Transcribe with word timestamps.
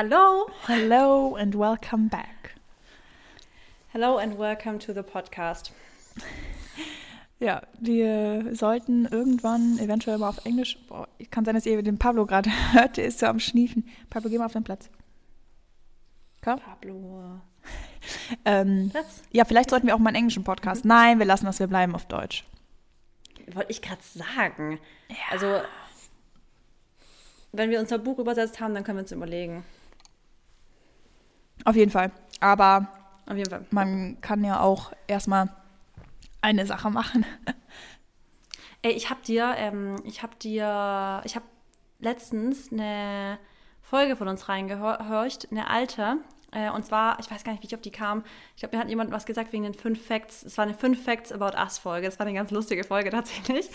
Hallo. 0.00 0.46
Hello 0.68 1.34
and 1.34 1.56
welcome 1.56 2.06
back. 2.06 2.54
Hello 3.92 4.18
and 4.18 4.38
welcome 4.38 4.78
to 4.78 4.92
the 4.92 5.02
podcast. 5.02 5.72
Ja, 7.40 7.62
wir 7.80 8.54
sollten 8.54 9.06
irgendwann 9.06 9.76
eventuell 9.80 10.18
mal 10.18 10.28
auf 10.28 10.44
Englisch. 10.44 10.78
Boah, 10.86 11.08
kann 11.32 11.44
sein, 11.44 11.56
dass 11.56 11.66
ihr 11.66 11.82
den 11.82 11.98
Pablo 11.98 12.26
gerade 12.26 12.48
hört, 12.74 12.96
der 12.96 13.06
ist 13.06 13.18
so 13.18 13.26
am 13.26 13.40
Schniefen. 13.40 13.88
Pablo, 14.08 14.30
geh 14.30 14.38
mal 14.38 14.46
auf 14.46 14.52
den 14.52 14.62
Platz. 14.62 14.88
Komm. 16.44 16.60
Pablo. 16.60 17.40
Ähm, 18.44 18.90
Platz? 18.90 19.24
ja, 19.32 19.44
vielleicht 19.44 19.68
sollten 19.68 19.88
wir 19.88 19.96
auch 19.96 19.98
mal 19.98 20.10
einen 20.10 20.18
englischen 20.18 20.44
Podcast. 20.44 20.84
Nein, 20.84 21.18
wir 21.18 21.26
lassen 21.26 21.46
das, 21.46 21.58
wir 21.58 21.66
bleiben 21.66 21.96
auf 21.96 22.06
Deutsch. 22.06 22.44
Wollte 23.52 23.72
ich 23.72 23.82
gerade 23.82 24.02
sagen. 24.02 24.78
Also, 25.32 25.60
wenn 27.50 27.70
wir 27.70 27.80
unser 27.80 27.98
Buch 27.98 28.20
übersetzt 28.20 28.60
haben, 28.60 28.74
dann 28.74 28.84
können 28.84 28.98
wir 28.98 29.02
uns 29.02 29.10
überlegen. 29.10 29.64
Auf 31.64 31.76
jeden 31.76 31.90
Fall. 31.90 32.10
Aber 32.40 32.88
Auf 33.26 33.36
jeden 33.36 33.50
Fall. 33.50 33.66
man 33.70 34.20
kann 34.20 34.44
ja 34.44 34.60
auch 34.60 34.92
erstmal 35.06 35.48
eine 36.40 36.66
Sache 36.66 36.90
machen. 36.90 37.26
Ey, 38.82 38.92
ich 38.92 39.10
hab 39.10 39.22
dir, 39.24 39.54
ähm, 39.56 39.96
ich 40.04 40.22
hab 40.22 40.38
dir, 40.38 41.20
ich 41.24 41.34
hab 41.34 41.42
letztens 41.98 42.72
eine 42.72 43.38
Folge 43.82 44.16
von 44.16 44.28
uns 44.28 44.48
reingehorcht, 44.48 45.50
eine 45.50 45.68
alte. 45.68 46.18
Äh, 46.52 46.70
und 46.70 46.84
zwar, 46.86 47.18
ich 47.18 47.30
weiß 47.30 47.44
gar 47.44 47.52
nicht, 47.52 47.62
wie 47.62 47.66
ich 47.66 47.74
auf 47.74 47.80
die 47.80 47.90
kam. 47.90 48.24
Ich 48.54 48.60
glaube, 48.60 48.76
mir 48.76 48.82
hat 48.82 48.88
jemand 48.88 49.10
was 49.10 49.26
gesagt 49.26 49.52
wegen 49.52 49.64
den 49.64 49.74
fünf 49.74 50.06
Facts. 50.06 50.44
Es 50.44 50.56
war 50.56 50.64
eine 50.64 50.74
fünf 50.74 51.02
Facts 51.02 51.32
about 51.32 51.58
us 51.58 51.78
Folge. 51.78 52.06
Das 52.06 52.18
war 52.18 52.26
eine 52.26 52.34
ganz 52.34 52.50
lustige 52.50 52.84
Folge 52.84 53.10
tatsächlich. 53.10 53.68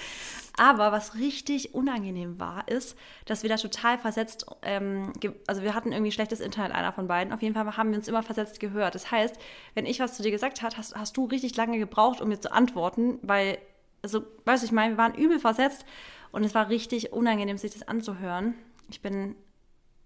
Aber 0.58 0.92
was 0.92 1.16
richtig 1.16 1.74
unangenehm 1.74 2.40
war, 2.40 2.68
ist, 2.68 2.96
dass 3.26 3.42
wir 3.42 3.50
da 3.50 3.58
total 3.58 3.98
versetzt, 3.98 4.46
ähm, 4.62 5.12
also 5.48 5.64
wir 5.64 5.74
hatten 5.74 5.92
irgendwie 5.92 6.12
schlechtes 6.12 6.40
Internet, 6.40 6.74
einer 6.74 6.94
von 6.94 7.08
beiden. 7.08 7.34
Auf 7.34 7.42
jeden 7.42 7.56
Fall 7.56 7.76
haben 7.76 7.90
wir 7.90 7.98
uns 7.98 8.08
immer 8.08 8.22
versetzt 8.22 8.60
gehört. 8.60 8.94
Das 8.94 9.10
heißt, 9.10 9.36
wenn 9.74 9.88
ich 9.88 10.00
was 10.00 10.16
zu 10.16 10.22
dir 10.22 10.30
gesagt 10.30 10.62
habe, 10.62 10.78
hast, 10.78 10.96
hast 10.96 11.18
du 11.18 11.26
richtig 11.26 11.56
lange 11.58 11.80
gebraucht, 11.80 12.22
um 12.22 12.30
mir 12.30 12.40
zu 12.40 12.52
antworten, 12.52 13.18
weil, 13.24 13.58
also, 14.04 14.24
weißt 14.46 14.62
du, 14.62 14.68
ich 14.68 14.72
meine, 14.72 14.94
wir 14.94 14.98
waren 14.98 15.16
übel 15.16 15.40
versetzt 15.40 15.86
und 16.32 16.44
es 16.44 16.54
war 16.54 16.70
richtig 16.70 17.14
unangenehm, 17.14 17.58
sich 17.58 17.74
das 17.74 17.88
anzuhören. 17.88 18.54
Ich 18.92 19.02
bin, 19.02 19.36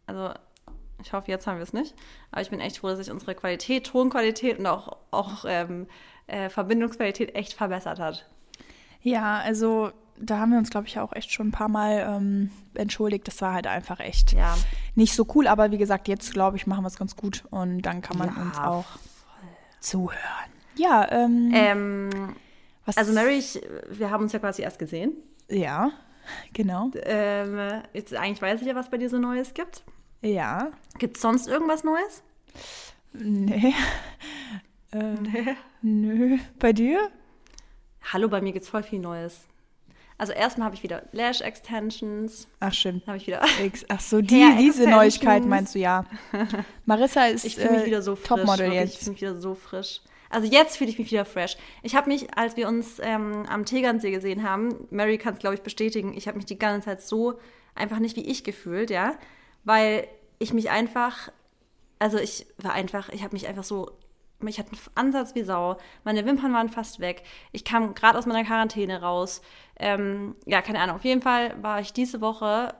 also, 0.06 0.34
ich 1.04 1.12
hoffe, 1.12 1.30
jetzt 1.30 1.46
haben 1.46 1.58
wir 1.58 1.64
es 1.64 1.74
nicht. 1.74 1.94
Aber 2.32 2.42
ich 2.42 2.50
bin 2.50 2.62
echt 2.62 2.78
froh, 2.78 2.88
dass 2.88 3.00
sich 3.00 3.12
unsere 3.12 3.36
Qualität, 3.36 3.88
Tonqualität 3.88 4.60
und 4.60 4.66
auch, 4.66 4.98
auch 5.12 5.44
ähm, 5.46 5.88
äh, 6.28 6.50
Verbindungsqualität 6.50 7.36
echt 7.36 7.54
verbessert 7.54 8.00
hat. 8.00 8.26
Ja, 9.02 9.40
also 9.40 9.92
da 10.20 10.40
haben 10.40 10.52
wir 10.52 10.58
uns, 10.58 10.70
glaube 10.70 10.88
ich, 10.88 11.00
auch 11.00 11.14
echt 11.14 11.32
schon 11.32 11.48
ein 11.50 11.52
paar 11.52 11.70
Mal 11.70 12.06
ähm, 12.18 12.52
entschuldigt. 12.74 13.28
Das 13.28 13.42
war 13.42 13.54
halt 13.54 13.68
einfach 13.68 14.00
echt 14.00 14.34
Ja. 14.34 14.58
nicht 14.96 15.14
so 15.14 15.26
cool. 15.36 15.48
Aber 15.48 15.72
wie 15.72 15.78
gesagt, 15.78 16.08
jetzt, 16.08 16.34
glaube 16.34 16.58
ich, 16.58 16.68
machen 16.68 16.84
wir 16.84 16.88
es 16.88 16.98
ganz 16.98 17.16
gut. 17.16 17.44
Und 17.52 17.82
dann 17.84 18.02
kann 18.02 18.18
man 18.18 18.30
Ja, 18.36 18.42
uns 18.42 18.58
auch 18.58 18.86
zuhören. 19.80 20.18
Ja, 20.76 21.12
ähm, 21.12 21.52
Ähm, 21.54 22.36
also 22.96 23.14
Mary, 23.14 23.36
ich, 23.38 23.60
wir 23.90 24.12
haben 24.12 24.24
uns 24.24 24.34
ja 24.34 24.40
quasi 24.40 24.62
erst 24.62 24.80
gesehen. 24.80 25.14
Ja, 25.50 25.92
genau. 26.54 26.92
Ähm, 27.04 27.82
jetzt 27.94 28.14
eigentlich 28.14 28.42
weiß 28.42 28.62
ich 28.62 28.68
ja, 28.68 28.76
was 28.76 28.90
bei 28.90 28.98
dir 28.98 29.10
so 29.10 29.18
Neues 29.18 29.54
gibt. 29.54 29.84
Ja. 30.22 30.72
Gibt 31.00 31.18
es 31.18 31.22
sonst 31.22 31.48
irgendwas 31.48 31.84
Neues? 31.84 32.24
Nee. 33.14 33.74
ähm, 34.92 35.56
nö. 35.82 36.38
Bei 36.60 36.74
dir? 36.74 37.10
Hallo, 38.14 38.28
bei 38.30 38.42
mir 38.42 38.54
gibt's 38.54 38.70
voll 38.70 38.84
viel 38.84 39.00
Neues. 39.00 39.48
Also 40.18 40.34
erstmal 40.34 40.66
habe 40.66 40.76
ich 40.76 40.84
wieder 40.84 41.04
Lash 41.12 41.42
Extensions. 41.42 42.48
Ach, 42.60 42.74
stimmt. 42.74 43.04
Dann 43.04 43.10
habe 43.10 43.18
ich 43.18 43.28
wieder. 43.28 43.42
X. 43.64 43.86
Ach 43.88 44.00
so, 44.00 44.22
die, 44.22 44.56
diese. 44.58 44.90
Neuigkeit 44.90 45.46
meinst 45.46 45.76
du, 45.76 45.80
ja. 45.80 46.06
Marissa 46.86 47.26
ist 47.26 47.46
Ich 47.46 47.56
fühle 47.56 47.72
mich 47.72 47.84
äh, 47.84 47.86
wieder 47.86 48.02
so 48.02 48.16
frisch. 48.16 48.28
Topmodel 48.28 48.66
wirklich, 48.68 48.84
Ich 48.84 48.90
jetzt. 48.92 49.00
fühle 49.00 49.12
mich 49.12 49.22
wieder 49.22 49.36
so 49.38 49.54
frisch. 49.56 50.02
Also 50.30 50.48
jetzt 50.48 50.78
fühle 50.78 50.90
ich 50.90 51.00
mich 51.00 51.12
wieder 51.12 51.26
fresh. 51.26 51.58
Ich 51.84 51.96
habe 51.96 52.10
mich, 52.10 52.36
als 52.38 52.58
wir 52.58 52.68
uns 52.68 53.00
ähm, 53.02 53.46
am 53.48 53.66
Tegernsee 53.66 54.12
gesehen 54.12 54.44
haben, 54.44 54.88
Mary 54.90 55.18
kann 55.18 55.36
es, 55.36 55.40
glaube 55.40 55.56
ich, 55.56 55.62
bestätigen, 55.62 56.14
ich 56.18 56.28
habe 56.28 56.38
mich 56.38 56.46
die 56.46 56.60
ganze 56.60 56.86
Zeit 56.86 57.02
so 57.02 57.40
einfach 57.76 58.00
nicht 58.00 58.16
wie 58.18 58.26
ich 58.26 58.44
gefühlt, 58.44 58.90
ja. 58.90 59.16
Weil 59.64 60.08
ich 60.40 60.54
mich 60.54 60.70
einfach, 60.70 61.32
also 62.00 62.18
ich 62.18 62.48
war 62.58 62.74
einfach, 62.74 63.10
ich 63.10 63.24
habe 63.24 63.34
mich 63.34 63.48
einfach 63.48 63.64
so, 63.64 63.92
ich 64.46 64.60
hatte 64.60 64.72
einen 64.72 64.80
Ansatz 64.96 65.34
wie 65.36 65.44
Sau. 65.44 65.78
Meine 66.04 66.26
Wimpern 66.26 66.54
waren 66.54 66.70
fast 66.70 67.00
weg. 67.00 67.24
Ich 67.52 67.64
kam 67.64 67.96
gerade 67.96 68.18
aus 68.18 68.26
meiner 68.26 68.44
Quarantäne 68.44 69.02
raus. 69.02 69.42
Ähm, 69.80 70.36
ja, 70.46 70.62
keine 70.62 70.80
Ahnung. 70.80 70.98
Auf 70.98 71.06
jeden 71.06 71.22
Fall 71.22 71.56
war 71.62 71.80
ich 71.80 71.94
diese 71.94 72.22
Woche 72.22 72.74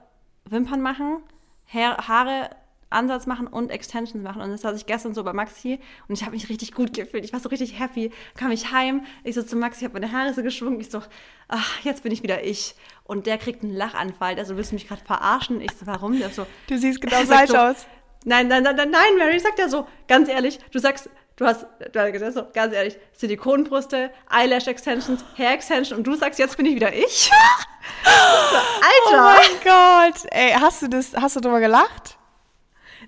Wimpern 0.44 0.80
machen, 0.80 1.22
Hair, 1.66 2.08
Haare 2.08 2.50
Ansatz 2.90 3.26
machen 3.26 3.46
und 3.46 3.70
Extensions 3.70 4.22
machen. 4.22 4.40
Und 4.40 4.50
das 4.50 4.62
saß 4.62 4.76
ich 4.76 4.86
gestern 4.86 5.14
so 5.14 5.22
bei 5.22 5.32
Maxi 5.32 5.78
und 6.08 6.14
ich 6.14 6.22
habe 6.22 6.32
mich 6.32 6.48
richtig 6.48 6.72
gut 6.72 6.94
gefühlt. 6.94 7.24
Ich 7.24 7.32
war 7.32 7.40
so 7.40 7.48
richtig 7.48 7.78
happy. 7.78 8.10
Kam 8.34 8.50
ich 8.50 8.72
heim, 8.72 9.04
ich 9.24 9.34
so 9.34 9.42
zu 9.42 9.56
Maxi, 9.56 9.84
habe 9.84 10.00
meine 10.00 10.10
Haare 10.12 10.32
so 10.32 10.42
geschwungen. 10.42 10.80
Ich 10.80 10.90
so, 10.90 11.02
ach, 11.48 11.84
jetzt 11.84 12.02
bin 12.02 12.12
ich 12.12 12.22
wieder 12.22 12.44
ich. 12.44 12.74
Und 13.04 13.26
der 13.26 13.36
kriegt 13.36 13.62
einen 13.62 13.74
Lachanfall. 13.74 14.36
Der 14.36 14.46
so, 14.46 14.56
willst 14.56 14.70
du 14.70 14.76
mich 14.76 14.88
gerade 14.88 15.04
verarschen? 15.04 15.60
Ich 15.60 15.72
so, 15.72 15.86
warum? 15.86 16.18
Der 16.18 16.30
so, 16.30 16.46
Du 16.66 16.78
siehst 16.78 17.00
genau 17.02 17.16
falsch 17.24 17.50
so, 17.50 17.56
aus. 17.56 17.86
Nein, 18.24 18.48
nein, 18.48 18.62
nein, 18.62 18.76
nein, 18.76 18.90
nein, 18.90 19.16
Mary, 19.18 19.38
sagt 19.38 19.58
er 19.58 19.68
so, 19.68 19.86
ganz 20.08 20.28
ehrlich, 20.28 20.58
du 20.72 20.78
sagst, 20.78 21.08
du 21.38 21.46
hast, 21.46 21.66
du 21.92 22.00
hast 22.00 22.12
gesagt 22.12 22.52
ganz 22.52 22.74
ehrlich, 22.74 22.98
Silikonbrüste, 23.12 24.10
Eyelash 24.30 24.66
Extensions, 24.66 25.24
Hair 25.36 25.52
Extension 25.52 25.98
und 25.98 26.06
du 26.06 26.14
sagst, 26.14 26.38
jetzt 26.38 26.56
bin 26.56 26.66
ich 26.66 26.74
wieder 26.74 26.92
ich. 26.92 27.30
so, 28.04 28.10
Oh 29.06 29.14
Alter! 29.14 29.40
mein 29.40 30.12
Gott. 30.12 30.26
Ey, 30.30 30.52
hast 30.52 30.82
du 30.82 30.88
das, 30.88 31.14
hast 31.14 31.36
du 31.36 31.40
drüber 31.40 31.60
gelacht? 31.60 32.18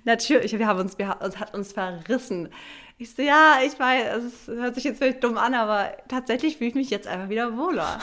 Natürlich, 0.03 0.57
wir 0.57 0.65
haben 0.65 0.79
uns, 0.79 0.97
wir 0.97 1.09
haben, 1.09 1.23
uns 1.23 1.37
hat 1.37 1.53
uns 1.53 1.73
verrissen. 1.73 2.49
Ich 2.97 3.13
so, 3.13 3.21
ja, 3.21 3.59
ich 3.65 3.77
weiß, 3.77 4.23
es 4.23 4.47
hört 4.47 4.75
sich 4.75 4.85
jetzt 4.85 4.97
vielleicht 4.99 5.23
dumm 5.23 5.37
an, 5.37 5.53
aber 5.53 5.95
tatsächlich 6.07 6.57
fühle 6.57 6.69
ich 6.69 6.75
mich 6.75 6.89
jetzt 6.89 7.07
einfach 7.07 7.29
wieder 7.29 7.57
wohler. 7.57 7.99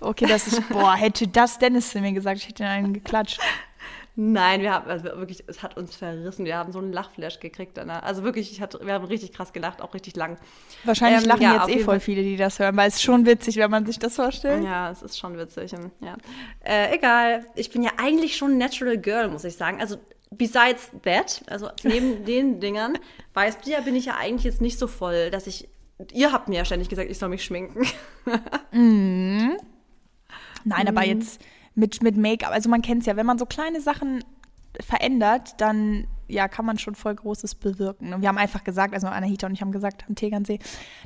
Okay, 0.00 0.26
das 0.26 0.48
ist, 0.48 0.68
boah, 0.68 0.94
hätte 0.96 1.28
das 1.28 1.58
Dennis 1.58 1.90
zu 1.90 2.00
mir 2.00 2.12
gesagt, 2.12 2.38
ich 2.38 2.48
hätte 2.48 2.64
einen 2.64 2.92
geklatscht. 2.92 3.40
Nein, 4.14 4.60
wir 4.60 4.72
haben, 4.74 4.90
also 4.90 5.04
wirklich, 5.04 5.42
es 5.46 5.62
hat 5.62 5.76
uns 5.78 5.96
verrissen. 5.96 6.44
Wir 6.44 6.56
haben 6.58 6.70
so 6.70 6.78
einen 6.78 6.92
Lachflash 6.92 7.40
gekriegt 7.40 7.78
danach. 7.78 8.02
Also 8.02 8.22
wirklich, 8.24 8.52
ich 8.52 8.60
hatte, 8.60 8.78
wir 8.84 8.92
haben 8.92 9.06
richtig 9.06 9.32
krass 9.32 9.54
gelacht, 9.54 9.80
auch 9.80 9.94
richtig 9.94 10.16
lang. 10.16 10.36
Wahrscheinlich 10.84 11.22
Ähm, 11.22 11.28
lachen 11.28 11.42
ja, 11.42 11.66
jetzt 11.66 11.74
eh 11.74 11.78
voll 11.82 11.98
viele, 11.98 12.22
die 12.22 12.36
das 12.36 12.58
hören, 12.58 12.76
weil 12.76 12.88
es 12.88 12.96
ist 12.96 13.02
schon 13.02 13.24
witzig, 13.24 13.56
wenn 13.56 13.70
man 13.70 13.86
sich 13.86 13.98
das 13.98 14.16
vorstellt. 14.16 14.64
Ja, 14.64 14.90
es 14.90 15.00
ist 15.02 15.18
schon 15.18 15.38
witzig. 15.38 15.72
ähm, 15.72 15.90
Ja. 16.00 16.16
Äh, 16.62 16.94
egal. 16.94 17.46
Ich 17.54 17.70
bin 17.70 17.82
ja 17.82 17.92
eigentlich 17.96 18.36
schon 18.36 18.58
Natural 18.58 18.98
Girl, 18.98 19.28
muss 19.28 19.44
ich 19.44 19.56
sagen. 19.56 19.80
Also, 19.80 19.96
besides 20.30 20.90
that, 21.04 21.42
also 21.46 21.70
neben 21.82 22.24
den 22.26 22.60
Dingern, 22.60 22.98
weißt 23.32 23.64
du 23.66 23.70
ja, 23.70 23.80
bin 23.80 23.96
ich 23.96 24.04
ja 24.04 24.16
eigentlich 24.18 24.44
jetzt 24.44 24.60
nicht 24.60 24.78
so 24.78 24.88
voll, 24.88 25.30
dass 25.30 25.46
ich. 25.46 25.68
Ihr 26.12 26.32
habt 26.32 26.48
mir 26.48 26.56
ja 26.56 26.64
ständig 26.66 26.88
gesagt, 26.88 27.08
ich 27.10 27.18
soll 27.18 27.28
mich 27.30 27.44
schminken. 27.44 27.86
Nein, 28.70 29.56
Mhm. 30.64 30.88
aber 30.88 31.04
jetzt 31.06 31.40
mit, 31.74 32.02
mit 32.02 32.16
Make-up, 32.16 32.52
also 32.52 32.68
man 32.68 32.82
kennt 32.82 33.00
es 33.00 33.06
ja, 33.06 33.16
wenn 33.16 33.26
man 33.26 33.38
so 33.38 33.46
kleine 33.46 33.80
Sachen 33.80 34.24
verändert, 34.80 35.60
dann 35.60 36.06
ja, 36.28 36.48
kann 36.48 36.64
man 36.64 36.78
schon 36.78 36.94
voll 36.94 37.14
Großes 37.14 37.54
bewirken. 37.56 38.14
Und 38.14 38.22
wir 38.22 38.28
haben 38.28 38.38
einfach 38.38 38.64
gesagt, 38.64 38.94
also 38.94 39.06
Anahita 39.06 39.46
und 39.46 39.52
ich 39.52 39.60
haben 39.60 39.72
gesagt 39.72 40.04
am 40.08 40.14
Tegernsee, 40.14 40.58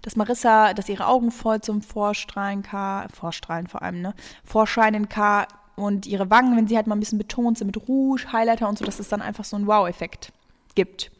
dass 0.02 0.16
Marissa, 0.16 0.72
dass 0.72 0.88
ihre 0.88 1.06
Augen 1.06 1.32
voll 1.32 1.60
zum 1.60 1.82
Vorstrahlen 1.82 2.62
kann, 2.62 3.08
Vorstrahlen 3.10 3.66
vor 3.66 3.82
allem, 3.82 4.02
ne, 4.02 4.14
vorscheinen 4.44 5.08
kann 5.08 5.46
und 5.74 6.06
ihre 6.06 6.30
Wangen, 6.30 6.56
wenn 6.56 6.68
sie 6.68 6.76
halt 6.76 6.86
mal 6.86 6.94
ein 6.94 7.00
bisschen 7.00 7.18
betont 7.18 7.58
sind 7.58 7.66
mit 7.66 7.88
Rouge, 7.88 8.32
Highlighter 8.32 8.68
und 8.68 8.78
so, 8.78 8.84
dass 8.84 9.00
es 9.00 9.08
dann 9.08 9.20
einfach 9.20 9.44
so 9.44 9.56
einen 9.56 9.66
Wow-Effekt 9.66 10.32
gibt. 10.74 11.10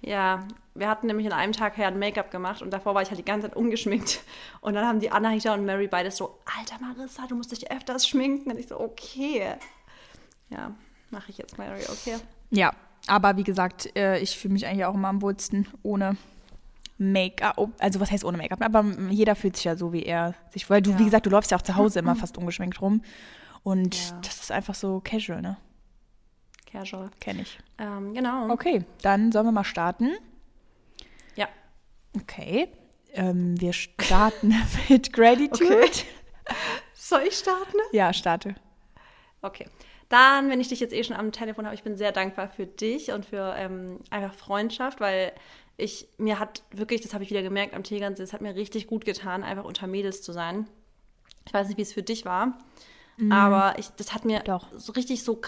Ja, 0.00 0.46
wir 0.74 0.88
hatten 0.88 1.06
nämlich 1.06 1.26
an 1.26 1.32
einem 1.32 1.52
Tag 1.52 1.76
her 1.76 1.88
ein 1.88 1.98
Make-up 1.98 2.30
gemacht 2.30 2.62
und 2.62 2.70
davor 2.70 2.94
war 2.94 3.02
ich 3.02 3.08
halt 3.10 3.18
die 3.18 3.24
ganze 3.24 3.48
Zeit 3.48 3.56
ungeschminkt. 3.56 4.20
Und 4.62 4.74
dann 4.74 4.86
haben 4.86 5.00
die 5.00 5.10
Anahita 5.10 5.52
und 5.54 5.64
Mary 5.66 5.86
beides 5.88 6.16
so, 6.16 6.38
Alter 6.58 6.76
Marissa, 6.80 7.26
du 7.26 7.34
musst 7.34 7.50
dich 7.52 7.70
öfters 7.70 8.06
schminken. 8.08 8.50
Und 8.50 8.58
ich 8.58 8.68
so, 8.68 8.78
okay. 8.80 9.54
Ja, 10.50 10.72
mache 11.10 11.30
ich 11.30 11.38
jetzt, 11.38 11.58
Mary, 11.58 11.82
okay. 11.90 12.16
Ja, 12.50 12.72
aber 13.06 13.36
wie 13.36 13.42
gesagt, 13.44 13.94
äh, 13.96 14.18
ich 14.20 14.38
fühle 14.38 14.52
mich 14.54 14.66
eigentlich 14.66 14.84
auch 14.86 14.94
immer 14.94 15.08
am 15.08 15.20
wohlsten 15.20 15.66
ohne 15.82 16.16
Make-up. 16.98 17.54
Oh, 17.58 17.68
Also 17.78 18.00
was 18.00 18.10
heißt 18.10 18.24
ohne 18.24 18.38
Make-up? 18.38 18.62
Aber 18.62 18.84
jeder 19.10 19.34
fühlt 19.34 19.56
sich 19.56 19.64
ja 19.64 19.76
so, 19.76 19.92
wie 19.92 20.04
er 20.04 20.34
sich 20.52 20.70
Weil 20.70 20.80
du, 20.82 20.92
Ja. 20.92 20.98
wie 21.00 21.04
gesagt, 21.04 21.26
du 21.26 21.30
läufst 21.30 21.50
ja 21.50 21.56
auch 21.58 21.62
zu 21.62 21.74
Hause 21.76 21.98
immer 21.98 22.14
fast 22.16 22.38
ungeschminkt 22.38 22.80
rum. 22.80 23.02
Und 23.62 24.10
Ja. 24.10 24.18
das 24.22 24.40
ist 24.40 24.52
einfach 24.52 24.74
so 24.74 25.00
casual, 25.04 25.42
ne? 25.42 25.56
Casual. 26.70 27.10
Kenne 27.20 27.42
ich. 27.42 27.58
Ähm, 27.78 28.14
genau. 28.14 28.48
Okay, 28.50 28.84
dann 29.02 29.32
sollen 29.32 29.46
wir 29.46 29.52
mal 29.52 29.64
starten. 29.64 30.12
Okay. 32.16 32.68
Ähm, 33.12 33.60
wir 33.60 33.72
starten 33.72 34.54
mit 34.88 35.12
Gratitude. 35.12 35.74
Okay. 35.74 35.90
Soll 36.94 37.22
ich 37.28 37.36
starten? 37.36 37.76
Ja, 37.92 38.12
starte. 38.12 38.54
Okay. 39.42 39.66
Dann, 40.08 40.50
wenn 40.50 40.60
ich 40.60 40.68
dich 40.68 40.80
jetzt 40.80 40.92
eh 40.92 41.02
schon 41.04 41.16
am 41.16 41.32
Telefon 41.32 41.64
habe, 41.64 41.74
ich 41.74 41.82
bin 41.82 41.96
sehr 41.96 42.12
dankbar 42.12 42.48
für 42.48 42.66
dich 42.66 43.12
und 43.12 43.24
für 43.24 43.54
ähm, 43.56 43.98
einfach 44.10 44.34
Freundschaft, 44.34 45.00
weil 45.00 45.32
ich, 45.78 46.06
mir 46.18 46.38
hat 46.38 46.62
wirklich, 46.70 47.00
das 47.00 47.14
habe 47.14 47.24
ich 47.24 47.30
wieder 47.30 47.42
gemerkt 47.42 47.74
am 47.74 47.82
Tegernsee, 47.82 48.22
es 48.22 48.32
hat 48.32 48.42
mir 48.42 48.54
richtig 48.54 48.86
gut 48.86 49.04
getan, 49.04 49.42
einfach 49.42 49.64
unter 49.64 49.86
Mädels 49.86 50.22
zu 50.22 50.32
sein. 50.32 50.68
Ich 51.46 51.54
weiß 51.54 51.66
nicht, 51.66 51.78
wie 51.78 51.82
es 51.82 51.94
für 51.94 52.02
dich 52.02 52.24
war, 52.26 52.58
aber 53.30 53.78
ich, 53.78 53.88
das 53.90 54.14
hat 54.14 54.24
mir 54.24 54.40
Doch. 54.40 54.66
so 54.76 54.92
richtig 54.92 55.22
so, 55.22 55.40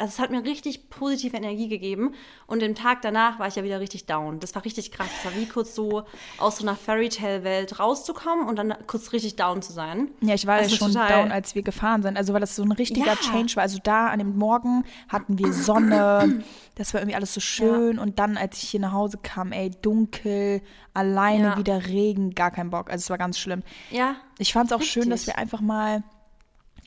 also 0.00 0.12
es 0.14 0.18
hat 0.18 0.30
mir 0.30 0.42
richtig 0.44 0.88
positive 0.88 1.36
Energie 1.36 1.68
gegeben. 1.68 2.14
Und 2.46 2.62
den 2.62 2.74
Tag 2.74 3.02
danach 3.02 3.38
war 3.38 3.48
ich 3.48 3.56
ja 3.56 3.62
wieder 3.62 3.80
richtig 3.80 4.06
down. 4.06 4.40
Das 4.40 4.54
war 4.54 4.64
richtig 4.64 4.90
krass. 4.92 5.08
Es 5.18 5.24
war 5.24 5.38
wie 5.38 5.46
kurz 5.46 5.74
so 5.74 6.04
aus 6.38 6.56
so 6.56 6.64
einer 6.64 6.74
Fairytale-Welt 6.74 7.78
rauszukommen 7.78 8.48
und 8.48 8.56
dann 8.56 8.74
kurz 8.86 9.12
richtig 9.12 9.36
down 9.36 9.62
zu 9.62 9.72
sein. 9.72 10.08
Ja, 10.22 10.34
ich 10.34 10.46
war 10.46 10.62
ja 10.62 10.68
schon 10.68 10.94
down, 10.94 11.30
als 11.30 11.54
wir 11.54 11.62
gefahren 11.62 12.02
sind. 12.02 12.16
Also 12.16 12.32
weil 12.32 12.40
das 12.40 12.56
so 12.56 12.62
ein 12.62 12.72
richtiger 12.72 13.06
ja. 13.06 13.16
Change 13.16 13.56
war. 13.56 13.62
Also 13.62 13.78
da 13.82 14.08
an 14.08 14.18
dem 14.18 14.36
Morgen 14.36 14.84
hatten 15.08 15.38
wir 15.38 15.52
Sonne. 15.52 16.42
das 16.76 16.94
war 16.94 17.00
irgendwie 17.02 17.16
alles 17.16 17.34
so 17.34 17.40
schön. 17.40 17.96
Ja. 17.96 18.02
Und 18.02 18.18
dann, 18.18 18.36
als 18.36 18.62
ich 18.62 18.70
hier 18.70 18.80
nach 18.80 18.92
Hause 18.92 19.18
kam, 19.22 19.52
ey, 19.52 19.70
dunkel, 19.82 20.62
alleine 20.94 21.44
ja. 21.44 21.58
wieder 21.58 21.86
Regen, 21.86 22.30
gar 22.30 22.50
kein 22.50 22.70
Bock. 22.70 22.90
Also 22.90 23.02
es 23.02 23.10
war 23.10 23.18
ganz 23.18 23.38
schlimm. 23.38 23.62
Ja. 23.90 24.16
Ich 24.38 24.54
fand 24.54 24.70
es 24.70 24.72
auch 24.72 24.80
richtig. 24.80 25.02
schön, 25.02 25.10
dass 25.10 25.26
wir 25.26 25.36
einfach 25.36 25.60
mal 25.60 26.02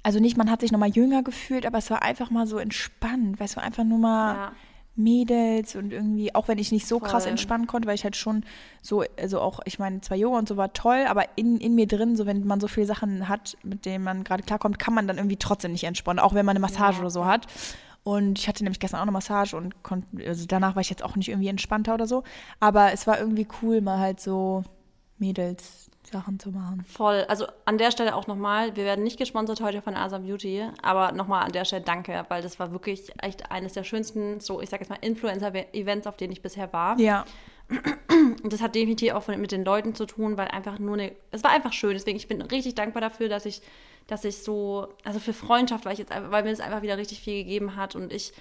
also 0.04 0.20
nicht, 0.20 0.38
man 0.38 0.52
hat 0.52 0.62
sich 0.62 0.72
nochmal 0.72 0.90
jünger 0.90 1.24
gefühlt, 1.24 1.66
aber 1.66 1.78
es 1.78 1.90
war 1.90 2.04
einfach 2.04 2.30
mal 2.30 2.46
so 2.46 2.58
entspannt, 2.58 3.40
weißt 3.40 3.56
du, 3.56 3.62
einfach 3.62 3.86
nur 3.86 4.00
mal 4.00 4.36
ja. 4.36 4.52
Mädels 4.96 5.76
und 5.76 5.92
irgendwie, 5.92 6.36
auch 6.36 6.48
wenn 6.48 6.60
ich 6.60 6.72
nicht 6.72 6.88
so 6.88 7.00
Voll. 7.00 7.10
krass 7.10 7.26
entspannen 7.26 7.68
konnte, 7.68 7.88
weil 7.88 7.96
ich 7.96 8.04
halt 8.04 8.16
schon 8.16 8.44
so, 8.82 9.04
also 9.20 9.40
auch, 9.40 9.62
ich 9.66 9.80
meine, 9.80 10.02
zwei 10.02 10.18
Yoga 10.18 10.38
und 10.38 10.48
so 10.48 10.58
war 10.58 10.74
toll, 10.74 11.06
aber 11.08 11.26
in, 11.36 11.58
in 11.58 11.74
mir 11.74 11.88
drin, 11.88 12.16
so 12.16 12.26
wenn 12.26 12.46
man 12.46 12.60
so 12.60 12.68
viele 12.68 12.86
Sachen 12.86 13.28
hat, 13.30 13.58
mit 13.64 13.86
denen 13.86 14.04
man 14.04 14.24
gerade 14.24 14.44
klarkommt, 14.44 14.78
kann 14.78 14.94
man 14.94 15.08
dann 15.08 15.18
irgendwie 15.18 15.38
trotzdem 15.38 15.72
nicht 15.72 15.86
entspannen, 15.86 16.20
auch 16.20 16.34
wenn 16.34 16.46
man 16.46 16.56
eine 16.56 16.62
Massage 16.62 16.98
ja. 16.98 17.00
oder 17.02 17.10
so 17.10 17.26
hat. 17.26 17.48
Und 18.04 18.38
ich 18.38 18.50
hatte 18.50 18.64
nämlich 18.64 18.82
gestern 18.82 18.98
auch 18.98 19.04
eine 19.04 19.14
Massage 19.14 19.56
und 19.56 19.82
konnte, 19.82 20.28
also 20.28 20.46
danach 20.46 20.76
war 20.76 20.82
ich 20.82 20.90
jetzt 20.90 21.04
auch 21.04 21.16
nicht 21.16 21.30
irgendwie 21.30 21.48
entspannter 21.48 21.94
oder 21.94 22.06
so. 22.06 22.24
Aber 22.60 22.92
es 22.92 23.08
war 23.08 23.18
irgendwie 23.18 23.48
cool, 23.62 23.80
mal 23.80 23.98
halt 23.98 24.20
so 24.20 24.64
Mädels 25.18 25.90
Sachen 26.14 26.40
zu 26.40 26.52
machen. 26.52 26.86
Voll. 26.88 27.26
Also 27.28 27.46
an 27.66 27.78
der 27.78 27.92
Stelle 27.92 28.16
auch 28.16 28.28
nochmal, 28.28 28.76
wir 28.78 28.86
werden 28.86 29.04
nicht 29.04 29.18
gesponsert 29.18 29.60
heute 29.60 29.82
von 29.82 29.96
Asa 29.96 30.20
Beauty, 30.20 30.64
aber 30.82 31.12
nochmal 31.12 31.44
an 31.44 31.52
der 31.52 31.66
Stelle 31.66 31.82
danke, 31.82 32.26
weil 32.30 32.42
das 32.42 32.60
war 32.60 32.72
wirklich 32.72 33.12
echt 33.22 33.52
eines 33.52 33.74
der 33.74 33.84
schönsten, 33.84 34.40
so 34.40 34.62
ich 34.62 34.70
sag 34.70 34.80
jetzt 34.80 34.90
mal, 34.90 35.00
Influencer-Events, 35.02 36.08
auf 36.08 36.16
denen 36.16 36.32
ich 36.32 36.42
bisher 36.42 36.72
war. 36.72 36.98
Ja. 37.00 37.26
Und 37.70 38.54
das 38.54 38.62
hat 38.62 38.76
definitiv 38.76 39.14
auch 39.14 39.28
mit 39.28 39.52
den 39.52 39.66
Leuten 39.66 39.96
zu 39.96 40.06
tun, 40.06 40.38
weil 40.38 40.48
einfach 40.48 40.80
nur 40.80 40.94
eine, 40.94 41.12
es 41.32 41.44
war 41.44 41.52
einfach 41.52 41.74
schön. 41.74 41.94
Deswegen, 41.94 42.18
ich 42.18 42.28
bin 42.28 42.42
richtig 42.42 42.76
dankbar 42.76 43.02
dafür, 43.02 43.28
dass 43.28 43.46
ich, 43.46 43.62
dass 44.08 44.24
ich 44.24 44.38
so, 44.38 44.88
also 45.04 45.20
für 45.20 45.34
Freundschaft, 45.34 45.86
weil 45.86 45.94
ich 45.94 46.00
jetzt, 46.00 46.12
weil 46.12 46.44
mir 46.44 46.52
das 46.52 46.60
einfach 46.60 46.82
wieder 46.82 46.98
richtig 46.98 47.20
viel 47.20 47.44
gegeben 47.44 47.76
hat 47.76 47.96
und 47.96 48.14
ich 48.14 48.34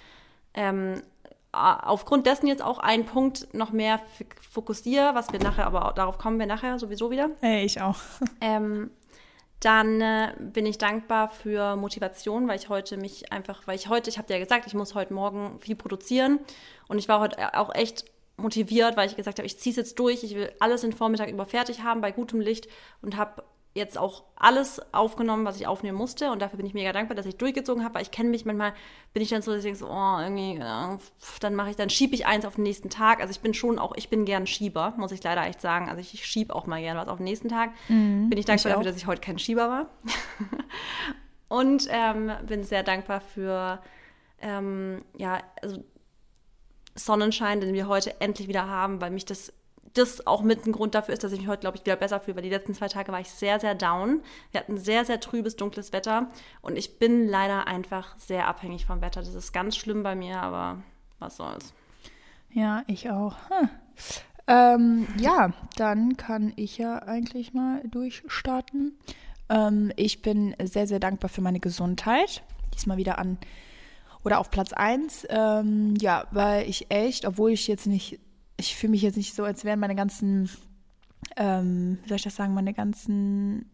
ähm, 0.55 1.03
aufgrund 1.53 2.27
dessen 2.27 2.47
jetzt 2.47 2.63
auch 2.63 2.79
einen 2.79 3.05
Punkt 3.05 3.53
noch 3.53 3.73
mehr 3.73 4.01
fokussiere, 4.51 5.15
was 5.15 5.33
wir 5.33 5.39
nachher, 5.39 5.67
aber 5.67 5.87
auch, 5.87 5.93
darauf 5.93 6.19
kommen 6.19 6.39
wir 6.39 6.47
nachher 6.47 6.79
sowieso 6.79 7.11
wieder. 7.11 7.31
Hey, 7.41 7.65
ich 7.65 7.81
auch. 7.81 7.99
Ähm, 8.41 8.91
dann 9.61 10.01
äh, 10.01 10.35
bin 10.41 10.67
ich 10.67 10.79
dankbar 10.79 11.29
für 11.29 11.77
Motivation, 11.77 12.49
weil 12.49 12.59
ich 12.59 12.69
heute 12.69 12.97
mich 12.97 13.31
einfach, 13.31 13.65
weil 13.67 13.77
ich 13.77 13.89
heute, 13.89 14.11
ich 14.11 14.19
habe 14.19 14.27
dir 14.27 14.35
ja 14.35 14.43
gesagt, 14.43 14.67
ich 14.67 14.75
muss 14.75 14.97
heute 14.97 15.15
Morgen 15.15 15.61
viel 15.61 15.77
produzieren 15.77 16.41
und 16.89 16.99
ich 16.99 17.09
war 17.09 17.21
heute 17.21 17.57
auch 17.57 17.73
echt 17.73 18.05
motiviert, 18.37 18.97
weil 18.97 19.09
ich 19.09 19.15
gesagt 19.15 19.39
habe, 19.39 19.47
ich 19.47 19.59
ziehe 19.59 19.71
es 19.71 19.77
jetzt 19.77 19.99
durch, 20.01 20.25
ich 20.25 20.35
will 20.35 20.53
alles 20.59 20.81
den 20.81 20.93
Vormittag 20.93 21.31
über 21.31 21.47
fertig 21.47 21.83
haben 21.83 22.01
bei 22.01 22.11
gutem 22.11 22.41
Licht 22.41 22.67
und 23.03 23.17
habe 23.17 23.45
jetzt 23.75 23.97
auch 23.97 24.25
alles 24.37 24.83
aufgenommen, 24.93 25.47
was 25.47 25.59
ich 25.59 25.67
aufnehmen 25.67 25.97
musste. 25.97 26.31
Und 26.31 26.43
dafür 26.43 26.59
bin 26.59 26.67
ich 26.67 26.75
mega 26.75 26.93
dankbar, 26.93 27.17
dass 27.17 27.25
ich 27.25 27.37
durchgezogen 27.37 27.83
habe, 27.85 27.95
weil 27.95 28.03
ich 28.03 28.11
kenne 28.11 28.29
mich 28.29 28.45
manchmal, 28.45 28.75
bin 29.15 29.23
ich 29.23 29.31
dann 29.31 29.41
so, 29.41 29.51
dass 29.51 29.61
ich 29.61 29.65
denke 29.65 29.79
so, 29.79 29.89
oh, 29.89 30.19
irgendwie, 30.21 30.57
äh, 30.57 30.99
dann 31.41 31.55
mache 31.55 31.71
ich, 31.71 31.77
dann 31.77 31.89
schiebe 31.89 32.15
ich 32.15 32.27
eins 32.27 32.45
auf 32.45 32.57
den 32.57 32.65
nächsten 32.65 32.91
Tag. 32.91 33.21
Also 33.21 33.31
ich 33.31 33.41
bin 33.41 33.55
schon 33.55 33.79
auch, 33.79 33.95
ich 33.97 34.11
bin 34.11 34.27
gern 34.27 34.47
Schieber, 34.47 34.93
muss 34.99 35.13
ich 35.13 35.23
leider 35.23 35.47
echt 35.47 35.61
sagen. 35.61 35.89
Also 35.89 36.01
ich, 36.01 36.13
ich 36.13 36.27
schiebe 36.27 36.55
auch 36.55 36.67
mal 36.67 36.81
gern 36.81 36.99
was 36.99 37.09
auf 37.09 37.17
den 37.17 37.25
nächsten 37.25 37.49
Tag. 37.49 37.71
Mhm, 37.89 38.29
bin 38.29 38.39
ich 38.39 38.45
dankbar 38.45 38.73
ich 38.73 38.75
dafür, 38.75 38.91
dass 38.91 38.97
ich 38.97 39.07
heute 39.07 39.23
kein 39.23 39.39
Schieber 39.39 39.69
war. 39.69 39.87
Und 41.49 41.87
ähm, 41.91 42.31
bin 42.47 42.65
sehr 42.65 42.83
dankbar 42.83 43.21
für, 43.21 43.81
ähm, 44.41 45.03
ja, 45.17 45.43
also 45.63 45.83
Sonnenschein, 46.95 47.61
den 47.61 47.73
wir 47.73 47.89
heute 47.89 48.21
endlich 48.21 48.49
wieder 48.49 48.69
haben, 48.69 49.01
weil 49.01 49.11
mich 49.11 49.25
das 49.25 49.53
das 49.95 50.27
auch 50.27 50.43
mit 50.43 50.67
ein 50.67 50.73
Grund 50.73 50.95
dafür 50.95 51.15
ist, 51.15 51.23
dass 51.25 51.33
ich 51.33 51.41
mich 51.41 51.49
heute, 51.49 51.61
glaube 51.61 51.77
ich, 51.77 51.85
wieder 51.85 51.97
besser 51.97 52.21
fühle, 52.21 52.37
weil 52.37 52.43
die 52.43 52.51
letzten 52.51 52.75
zwei 52.75 52.89
Tage 52.89 53.13
war 53.13 53.21
ich 53.21 53.31
sehr, 53.31 53.61
sehr 53.61 53.75
down. 53.75 54.23
Wir 54.51 54.61
hatten 54.61 54.79
sehr, 54.79 55.05
sehr 55.05 55.21
trübes, 55.21 55.57
dunkles 55.57 55.93
Wetter 55.93 56.29
und 56.61 56.77
ich 56.77 56.99
bin 56.99 57.29
leider 57.29 57.67
einfach 57.67 58.17
sehr 58.19 58.49
abhängig 58.49 58.87
vom 58.87 59.01
Wetter. 59.01 59.21
Das 59.21 59.35
ist 59.35 59.53
ganz 59.53 59.77
schlimm 59.77 60.03
bei 60.03 60.15
mir, 60.15 60.41
aber 60.41 60.83
was 61.19 61.37
soll's. 61.37 61.75
Ja, 62.53 62.83
ich 62.87 63.11
auch. 63.11 63.37
Hm. 63.49 63.69
Ähm, 64.47 65.07
ja, 65.19 65.53
dann 65.77 66.17
kann 66.17 66.53
ich 66.57 66.79
ja 66.79 66.99
eigentlich 66.99 67.55
mal 67.55 67.83
durchstarten. 67.89 68.99
Ähm, 69.49 69.93
ich 69.97 70.23
bin 70.23 70.55
sehr, 70.63 70.87
sehr 70.87 71.01
dankbar 71.01 71.29
für 71.29 71.41
meine 71.41 71.61
Gesundheit. 71.61 72.43
Diesmal 72.75 72.97
wieder 72.97 73.19
an 73.19 73.39
oder 74.25 74.41
auf 74.41 74.51
Platz 74.51 74.73
1. 74.73 75.27
Ähm, 75.31 75.95
ja, 76.01 76.27
weil 76.31 76.69
ich 76.69 76.91
echt, 76.91 77.27
obwohl 77.27 77.53
ich 77.53 77.69
jetzt 77.69 77.87
nicht 77.87 78.19
ich 78.63 78.77
fühle 78.77 78.93
mich 78.93 79.03
jetzt 79.03 79.17
nicht 79.17 79.35
so, 79.35 79.45
als 79.45 79.65
wären 79.65 79.81
meine 79.81 79.97
ganzen, 79.97 80.49
ähm, 81.37 81.99
wie 82.03 82.09
soll 82.09 82.17
ich 82.17 82.23
das 82.23 82.37
sagen, 82.37 82.55
meine 82.55 82.73
ganzen 82.73 83.67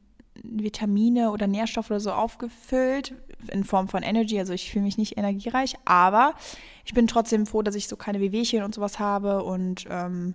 Vitamine 0.43 1.31
oder 1.31 1.47
Nährstoffe 1.47 1.91
oder 1.91 2.01
so 2.01 2.13
aufgefüllt 2.13 3.15
in 3.53 3.65
Form 3.65 3.89
von 3.89 4.03
Energy. 4.03 4.39
Also 4.39 4.53
ich 4.55 4.71
fühle 4.71 4.85
mich 4.85 4.97
nicht 4.97 5.19
energiereich, 5.19 5.75
aber 5.85 6.35
ich 6.85 6.95
bin 6.95 7.07
trotzdem 7.07 7.47
froh, 7.47 7.63
dass 7.63 7.75
ich 7.75 7.89
so 7.89 7.97
keine 7.97 8.21
Wehwehchen 8.21 8.63
und 8.63 8.75
sowas 8.75 8.99
habe 8.99 9.43
und 9.43 9.85
ähm, 9.91 10.35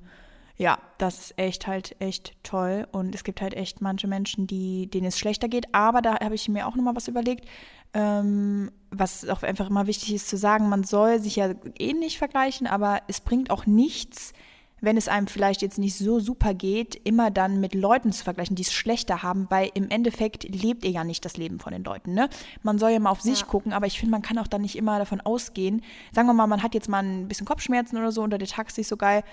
ja, 0.56 0.78
das 0.98 1.20
ist 1.20 1.38
echt 1.38 1.68
halt 1.68 1.96
echt 2.00 2.34
toll 2.44 2.88
und 2.92 3.16
es 3.16 3.24
gibt 3.24 3.42
halt 3.42 3.56
echt 3.56 3.82
manche 3.82 4.08
Menschen, 4.08 4.46
die, 4.46 4.88
denen 4.88 5.08
es 5.08 5.18
schlechter 5.18 5.48
geht, 5.48 5.74
aber 5.74 6.02
da 6.02 6.20
habe 6.20 6.36
ich 6.36 6.48
mir 6.48 6.68
auch 6.68 6.76
nochmal 6.76 6.96
was 6.96 7.08
überlegt, 7.08 7.48
ähm, 7.94 8.72
was 8.92 9.28
auch 9.28 9.44
einfach 9.44 9.70
immer 9.70 9.88
wichtig 9.88 10.14
ist 10.14 10.28
zu 10.28 10.38
sagen, 10.38 10.70
man 10.70 10.84
soll 10.84 11.20
sich 11.20 11.38
ja 11.38 11.54
ähnlich 11.80 12.18
vergleichen, 12.18 12.68
aber 12.68 13.02
es 13.08 13.22
bringt 13.22 13.50
auch 13.50 13.66
nichts, 13.66 14.34
wenn 14.80 14.98
es 14.98 15.08
einem 15.08 15.28
vielleicht 15.28 15.62
jetzt 15.62 15.80
nicht 15.80 15.98
so 15.98 16.20
super 16.20 16.54
geht, 16.54 16.96
immer 17.06 17.32
dann 17.32 17.62
mit 17.62 17.74
Leuten 17.74 18.12
zu 18.12 18.24
vergleichen, 18.24 18.58
die 18.58 18.64
es 18.64 18.74
schlechter 18.74 19.24
haben, 19.24 19.50
weil 19.50 19.72
im 19.76 19.90
Endeffekt 19.90 20.44
lebt 20.44 20.84
ihr 20.84 20.92
ja 20.92 21.06
nicht 21.06 21.24
das 21.24 21.38
Leben 21.38 21.60
von 21.60 21.72
den 21.72 21.86
Leuten. 21.86 22.14
Ne? 22.14 22.28
Man 22.64 22.78
soll 22.78 22.92
ja 22.92 23.00
mal 23.00 23.12
auf 23.12 23.22
sich 23.22 23.40
ja. 23.40 23.46
gucken, 23.46 23.72
aber 23.72 23.86
ich 23.86 23.98
finde, 23.98 24.12
man 24.12 24.22
kann 24.22 24.38
auch 24.38 24.48
dann 24.48 24.62
nicht 24.62 24.76
immer 24.76 25.00
davon 25.00 25.22
ausgehen. 25.22 25.82
Sagen 26.12 26.28
wir 26.28 26.34
mal, 26.34 26.48
man 26.48 26.64
hat 26.64 26.74
jetzt 26.74 26.90
mal 26.90 27.02
ein 27.02 27.30
bisschen 27.30 27.46
Kopfschmerzen 27.46 27.98
oder 27.98 28.12
so 28.12 28.24
und 28.24 28.32
der 28.32 28.40
Tag 28.40 28.68
ist 28.68 28.78
nicht 28.78 28.90
so 28.90 28.98
geil 28.98 29.24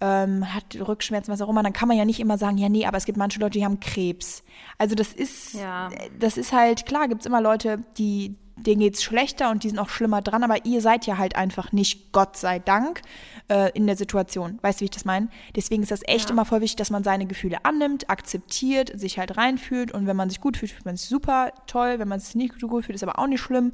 ähm, 0.00 0.54
hat 0.54 0.76
Rückschmerzen, 0.76 1.32
was 1.32 1.40
auch 1.40 1.48
immer, 1.48 1.62
dann 1.62 1.72
kann 1.72 1.88
man 1.88 1.96
ja 1.96 2.04
nicht 2.04 2.20
immer 2.20 2.38
sagen, 2.38 2.58
ja, 2.58 2.68
nee, 2.68 2.86
aber 2.86 2.96
es 2.96 3.04
gibt 3.04 3.18
manche 3.18 3.40
Leute, 3.40 3.58
die 3.58 3.64
haben 3.64 3.80
Krebs. 3.80 4.44
Also 4.78 4.94
das 4.94 5.12
ist, 5.12 5.54
ja. 5.54 5.88
das 6.18 6.36
ist 6.36 6.52
halt, 6.52 6.86
klar, 6.86 7.08
gibt 7.08 7.22
es 7.22 7.26
immer 7.26 7.40
Leute, 7.40 7.82
die, 7.96 8.36
denen 8.56 8.80
geht 8.80 8.94
es 8.94 9.02
schlechter 9.02 9.50
und 9.50 9.64
die 9.64 9.68
sind 9.68 9.78
auch 9.78 9.88
schlimmer 9.88 10.22
dran, 10.22 10.44
aber 10.44 10.64
ihr 10.64 10.80
seid 10.80 11.06
ja 11.06 11.18
halt 11.18 11.34
einfach 11.34 11.72
nicht, 11.72 12.12
Gott 12.12 12.36
sei 12.36 12.60
Dank, 12.60 13.02
äh, 13.48 13.70
in 13.72 13.86
der 13.86 13.96
Situation. 13.96 14.58
Weißt 14.62 14.78
du, 14.78 14.82
wie 14.82 14.86
ich 14.86 14.90
das 14.92 15.04
meine? 15.04 15.28
Deswegen 15.56 15.82
ist 15.82 15.90
das 15.90 16.02
echt 16.06 16.26
ja. 16.26 16.32
immer 16.32 16.44
voll 16.44 16.60
wichtig, 16.60 16.76
dass 16.76 16.90
man 16.90 17.02
seine 17.02 17.26
Gefühle 17.26 17.64
annimmt, 17.64 18.08
akzeptiert, 18.08 18.92
sich 18.94 19.18
halt 19.18 19.36
reinfühlt 19.36 19.90
und 19.90 20.06
wenn 20.06 20.16
man 20.16 20.30
sich 20.30 20.40
gut 20.40 20.56
fühlt, 20.56 20.70
fühlt 20.70 20.86
man 20.86 20.96
sich 20.96 21.08
super 21.08 21.52
toll, 21.66 21.98
wenn 21.98 22.08
man 22.08 22.20
sich 22.20 22.36
nicht 22.36 22.54
so 22.60 22.68
gut 22.68 22.84
fühlt, 22.84 22.94
ist 22.94 23.02
aber 23.02 23.18
auch 23.18 23.26
nicht 23.26 23.40
schlimm. 23.40 23.72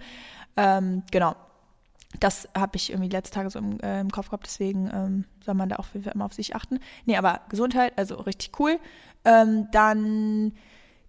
Ähm, 0.57 1.03
genau 1.11 1.35
das 2.21 2.49
habe 2.57 2.77
ich 2.77 2.91
irgendwie 2.91 3.11
letzte 3.11 3.35
Tage 3.35 3.51
so 3.51 3.59
im, 3.59 3.81
äh, 3.81 4.01
im 4.01 4.11
Kopf 4.11 4.27
gehabt, 4.27 4.47
deswegen 4.47 4.91
ähm, 4.93 5.25
soll 5.45 5.55
man 5.55 5.69
da 5.69 5.77
auch 5.77 5.87
immer 5.95 6.25
auf 6.25 6.35
sich 6.35 6.55
achten. 6.55 6.79
Nee, 7.07 7.17
aber 7.17 7.41
Gesundheit, 7.49 7.93
also 7.97 8.17
richtig 8.17 8.59
cool. 8.59 8.79
Ähm, 9.25 9.69
dann 9.73 10.53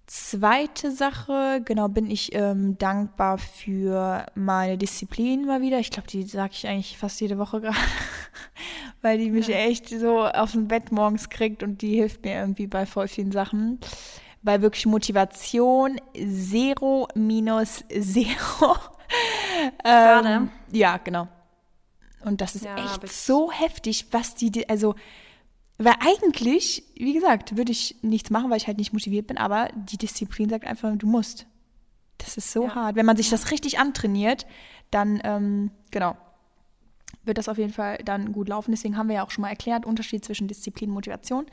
zweite 0.08 0.92
Sache, 0.92 1.62
genau, 1.66 1.88
bin 1.88 2.10
ich 2.10 2.34
ähm, 2.36 2.78
dankbar 2.78 3.38
für 3.38 4.26
meine 4.36 4.78
Disziplin 4.78 5.46
mal 5.46 5.62
wieder. 5.62 5.80
Ich 5.80 5.90
glaube, 5.90 6.08
die 6.08 6.24
sage 6.24 6.54
ich 6.54 6.68
eigentlich 6.68 6.98
fast 6.98 7.20
jede 7.22 7.38
Woche 7.38 7.62
gerade, 7.62 7.78
weil 9.02 9.18
die 9.18 9.32
mich 9.32 9.48
ja. 9.48 9.58
echt 9.58 9.90
so 9.90 10.24
auf 10.24 10.52
dem 10.52 10.68
Bett 10.68 10.92
morgens 10.92 11.30
kriegt 11.30 11.64
und 11.64 11.82
die 11.82 11.96
hilft 11.96 12.24
mir 12.24 12.36
irgendwie 12.36 12.68
bei 12.68 12.86
voll 12.86 13.08
vielen 13.08 13.32
Sachen. 13.32 13.80
Weil 14.44 14.62
wirklich 14.62 14.86
Motivation, 14.86 16.00
Zero 16.14 17.08
minus 17.16 17.84
Zero. 18.00 18.76
Ähm, 19.84 20.50
ja, 20.72 20.98
genau. 20.98 21.28
Und 22.24 22.42
das 22.42 22.56
ist 22.56 22.66
ja, 22.66 22.76
echt 22.76 23.08
so 23.08 23.52
heftig, 23.52 24.08
was 24.12 24.36
die, 24.36 24.68
also, 24.68 24.96
weil 25.78 25.96
eigentlich, 26.00 26.84
wie 26.96 27.14
gesagt, 27.14 27.56
würde 27.58 27.72
ich 27.72 27.98
nichts 28.02 28.30
machen, 28.30 28.50
weil 28.50 28.58
ich 28.58 28.68
halt 28.68 28.78
nicht 28.78 28.94
motiviert 28.94 29.28
bin, 29.28 29.38
aber 29.38 29.70
die 29.76 29.98
Disziplin 29.98 30.50
sagt 30.50 30.66
einfach, 30.66 30.92
du 30.96 31.08
musst. 31.08 31.46
Das 32.18 32.38
ist 32.38 32.52
so 32.52 32.64
ja. 32.64 32.76
hart. 32.76 32.96
Wenn 32.96 33.06
man 33.06 33.18
sich 33.18 33.30
das 33.30 33.52
richtig 33.52 33.78
antrainiert, 33.78 34.48
dann, 34.90 35.20
ähm, 35.24 35.72
genau, 35.92 36.16
wird 37.26 37.38
das 37.38 37.50
auf 37.50 37.58
jeden 37.58 37.74
Fall 37.74 37.98
dann 38.04 38.32
gut 38.32 38.50
laufen. 38.50 38.72
Deswegen 38.72 38.98
haben 38.98 39.08
wir 39.08 39.16
ja 39.16 39.26
auch 39.26 39.32
schon 39.32 39.42
mal 39.44 39.50
erklärt, 39.50 39.86
Unterschied 39.86 40.24
zwischen 40.24 40.48
Disziplin 40.48 40.90
und 40.90 40.96
Motivation. 40.96 41.46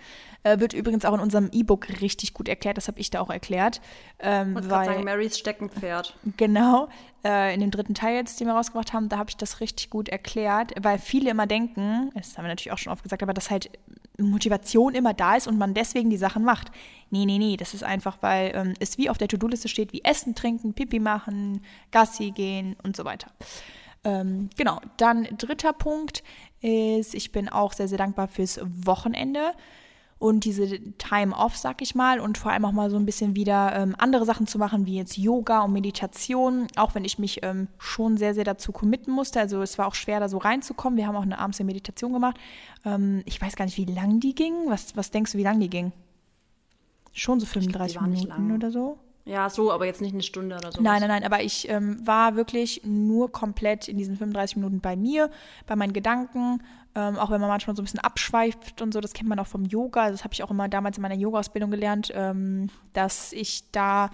Äh, 0.43 0.59
wird 0.61 0.73
übrigens 0.73 1.05
auch 1.05 1.15
in 1.15 1.21
unserem 1.21 1.49
E-Book 1.53 2.01
richtig 2.01 2.35
gut 2.35 2.49
erklärt. 2.49 2.77
Das 2.77 2.89
habe 2.89 2.99
ich 3.01 3.11
da 3.11 3.21
auch 3.21 3.31
erklärt. 3.31 3.81
Ähm, 4.19 4.57
ich 4.59 4.69
weil, 4.71 4.87
sagen, 4.87 5.05
Marys 5.05 5.39
Steckenpferd. 5.39 6.17
Genau. 6.37 6.89
Äh, 7.25 7.55
in 7.55 7.61
dem 7.61 7.71
dritten 7.71 7.95
Teil 7.95 8.17
jetzt, 8.17 8.41
den 8.41 8.49
wir 8.49 8.55
rausgebracht 8.55 8.93
haben, 8.93 9.09
da 9.09 9.19
habe 9.19 9.31
ich 9.31 9.37
das 9.37 9.61
richtig 9.61 9.91
gut 9.91 10.09
erklärt, 10.09 10.73
weil 10.83 10.99
viele 10.99 11.31
immer 11.31 11.47
denken, 11.47 12.11
das 12.15 12.37
haben 12.37 12.45
wir 12.45 12.49
natürlich 12.49 12.73
auch 12.73 12.79
schon 12.79 12.93
oft 12.93 13.05
gesagt, 13.05 13.23
aber 13.23 13.33
dass 13.33 13.51
halt 13.51 13.71
Motivation 14.19 14.95
immer 14.95 15.15
da 15.15 15.37
ist 15.37 15.47
und 15.47 15.59
man 15.59 15.75
deswegen 15.75 16.11
die 16.11 16.17
Sachen 16.17 16.45
macht. 16.45 16.71
Nee, 17.11 17.25
nee, 17.25 17.39
nee, 17.39 17.57
das 17.57 17.75
ist 17.75 17.85
einfach, 17.85 18.19
weil 18.21 18.53
ähm, 18.55 18.75
es 18.81 18.99
wie 18.99 19.09
auf 19.09 19.19
der 19.19 19.29
To-Do-Liste 19.29 19.69
steht, 19.69 19.93
wie 19.93 20.03
Essen, 20.05 20.35
Trinken, 20.35 20.75
Pipi 20.75 20.99
machen, 20.99 21.63
Gassi 21.91 22.31
gehen 22.31 22.77
und 22.83 22.97
so 22.97 23.05
weiter. 23.05 23.29
Ähm, 24.05 24.51
genau, 24.57 24.81
dann 24.97 25.25
dritter 25.39 25.73
Punkt 25.73 26.23
ist, 26.61 27.15
ich 27.15 27.33
bin 27.33 27.49
auch 27.49 27.73
sehr, 27.73 27.89
sehr 27.89 27.99
dankbar 27.99 28.29
fürs 28.29 28.61
Wochenende 28.63 29.53
und 30.23 30.45
diese 30.45 30.79
Time 30.99 31.37
off, 31.37 31.57
sag 31.57 31.83
ich 31.83 31.97
mal, 31.97 32.21
und 32.21 32.39
vor 32.39 32.53
allem 32.53 32.65
auch 32.65 32.71
mal 32.71 32.91
so 32.91 32.97
ein 32.97 33.05
bisschen 33.05 33.35
wieder 33.35 33.75
ähm, 33.75 33.97
andere 33.99 34.25
Sachen 34.25 34.47
zu 34.47 34.57
machen, 34.57 34.87
wie 34.87 34.95
jetzt 34.95 35.17
Yoga 35.17 35.63
und 35.63 35.73
Meditation, 35.73 36.69
auch 36.77 36.95
wenn 36.95 37.05
ich 37.05 37.19
mich 37.19 37.43
ähm, 37.43 37.67
schon 37.79 38.17
sehr, 38.17 38.33
sehr 38.33 38.45
dazu 38.45 38.71
committen 38.71 39.11
musste. 39.11 39.41
Also 39.41 39.61
es 39.63 39.79
war 39.79 39.89
auch 39.89 39.97
schwer, 39.97 40.21
da 40.21 40.29
so 40.29 40.39
reinzukommen. 40.39 40.97
Wir 40.97 41.09
haben 41.09 41.17
auch 41.17 41.23
eine 41.23 41.41
abends 41.41 41.59
Meditation 41.59 42.13
gemacht. 42.13 42.37
Ähm, 42.85 43.23
ich 43.25 43.43
weiß 43.43 43.57
gar 43.57 43.65
nicht, 43.65 43.77
wie 43.79 43.85
lang 43.85 44.21
die 44.21 44.37
ging. 44.37 44.55
Was, 44.67 44.97
was 44.97 45.11
denkst 45.11 45.33
du, 45.33 45.39
wie 45.39 45.43
lang 45.43 45.59
die 45.59 45.71
ging? 45.71 45.91
Schon 47.13 47.41
so 47.41 47.47
35 47.47 47.99
glaub, 47.99 48.09
Minuten 48.09 48.53
oder 48.53 48.71
so? 48.71 48.99
Ja, 49.25 49.49
so, 49.49 49.71
aber 49.71 49.87
jetzt 49.87 50.01
nicht 50.01 50.15
eine 50.15 50.23
Stunde 50.23 50.57
oder 50.57 50.73
so. 50.73 50.83
Nein, 50.83 51.01
nein, 51.01 51.09
nein, 51.09 51.25
aber 51.25 51.43
ich 51.43 51.69
ähm, 51.69 52.05
war 52.05 52.35
wirklich 52.35 52.83
nur 52.85 53.31
komplett 53.31 53.87
in 53.87 53.97
diesen 53.97 54.17
35 54.17 54.57
Minuten 54.57 54.81
bei 54.81 54.97
mir, 54.97 55.31
bei 55.67 55.77
meinen 55.77 55.93
Gedanken, 55.93 56.61
ähm, 56.95 57.17
auch 57.17 57.31
wenn 57.31 57.41
man 57.41 57.49
manchmal 57.49 57.77
so 57.77 57.83
ein 57.83 57.85
bisschen 57.85 58.01
abschweift 58.01 58.83
und 58.83 58.93
so, 58.93 59.01
das 59.01 59.13
kennt 59.13 59.29
man 59.29 59.39
auch 59.39 59.47
vom 59.47 59.65
Yoga. 59.65 60.11
Das 60.11 60.25
habe 60.25 60.35
ich 60.35 60.43
auch 60.43 60.51
immer 60.51 60.69
damals 60.69 60.99
in 60.99 61.03
meiner 61.03 61.15
Yoga-Ausbildung 61.15 61.71
gelernt, 61.71 62.13
ähm, 62.15 62.69
dass 62.93 63.33
ich 63.33 63.65
da, 63.71 64.11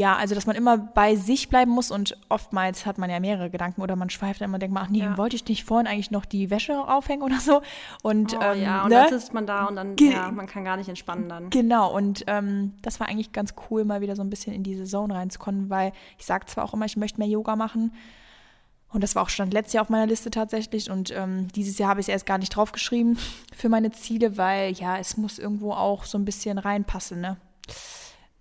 ja, 0.00 0.16
also 0.16 0.34
dass 0.34 0.46
man 0.46 0.56
immer 0.56 0.78
bei 0.78 1.14
sich 1.14 1.50
bleiben 1.50 1.70
muss 1.70 1.90
und 1.90 2.16
oftmals 2.30 2.86
hat 2.86 2.96
man 2.96 3.10
ja 3.10 3.20
mehrere 3.20 3.50
Gedanken 3.50 3.82
oder 3.82 3.96
man 3.96 4.08
schweift 4.08 4.40
dann 4.40 4.48
immer 4.48 4.54
und 4.54 4.62
denkt, 4.62 4.74
ach 4.80 4.88
nee, 4.88 5.00
ja. 5.00 5.18
wollte 5.18 5.36
ich 5.36 5.46
nicht 5.46 5.64
vorhin 5.64 5.86
eigentlich 5.86 6.10
noch 6.10 6.24
die 6.24 6.48
Wäsche 6.48 6.88
aufhängen 6.88 7.22
oder 7.22 7.38
so. 7.38 7.60
Und, 8.02 8.34
oh, 8.34 8.40
ähm, 8.40 8.62
ja, 8.62 8.82
und 8.84 8.88
ne? 8.88 8.94
dann 8.94 9.20
sitzt 9.20 9.34
man 9.34 9.46
da 9.46 9.66
und 9.66 9.76
dann, 9.76 9.96
Ge 9.96 10.12
ja, 10.12 10.30
man 10.30 10.46
kann 10.46 10.64
gar 10.64 10.78
nicht 10.78 10.88
entspannen 10.88 11.28
dann. 11.28 11.50
Genau, 11.50 11.94
und 11.94 12.24
ähm, 12.28 12.72
das 12.80 12.98
war 12.98 13.08
eigentlich 13.08 13.32
ganz 13.32 13.52
cool, 13.68 13.84
mal 13.84 14.00
wieder 14.00 14.16
so 14.16 14.22
ein 14.22 14.30
bisschen 14.30 14.54
in 14.54 14.62
diese 14.62 14.84
Zone 14.84 15.14
reinzukommen, 15.14 15.68
weil 15.68 15.92
ich 16.16 16.24
sage 16.24 16.46
zwar 16.46 16.64
auch 16.64 16.72
immer, 16.72 16.86
ich 16.86 16.96
möchte 16.96 17.18
mehr 17.18 17.28
Yoga 17.28 17.54
machen, 17.54 17.92
und 18.92 19.04
das 19.04 19.14
war 19.14 19.22
auch 19.22 19.28
schon 19.28 19.50
letztes 19.52 19.74
Jahr 19.74 19.82
auf 19.82 19.88
meiner 19.88 20.06
Liste 20.06 20.30
tatsächlich. 20.30 20.90
Und 20.90 21.12
ähm, 21.14 21.46
dieses 21.54 21.78
Jahr 21.78 21.90
habe 21.90 22.00
ich 22.00 22.06
es 22.06 22.08
erst 22.08 22.26
gar 22.26 22.38
nicht 22.38 22.56
draufgeschrieben 22.56 23.18
für 23.54 23.68
meine 23.68 23.92
Ziele, 23.92 24.36
weil 24.36 24.72
ja, 24.72 24.98
es 24.98 25.16
muss 25.16 25.38
irgendwo 25.38 25.72
auch 25.72 26.02
so 26.02 26.18
ein 26.18 26.24
bisschen 26.24 26.58
reinpassen. 26.58 27.20
Ne? 27.20 27.36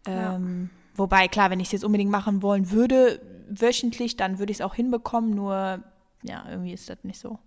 Ähm. 0.08 0.72
Wobei, 1.00 1.30
klar, 1.30 1.50
wenn 1.50 1.62
ich 1.62 1.68
es 1.70 1.72
jetzt 1.72 1.86
unbedingt 1.86 2.12
machen 2.12 2.42
wollen 2.42 2.72
würde, 2.72 3.22
wöchentlich, 3.50 4.18
dann 4.18 4.38
würde 4.38 4.52
ich 4.52 4.60
es 4.60 4.62
auch 4.62 4.76
hinbekommen. 4.76 5.32
Nur, 5.32 5.82
ja, 6.24 6.46
irgendwie 6.50 6.74
ist 6.74 6.90
das 6.90 6.98
nicht 7.04 7.20
so. 7.20 7.40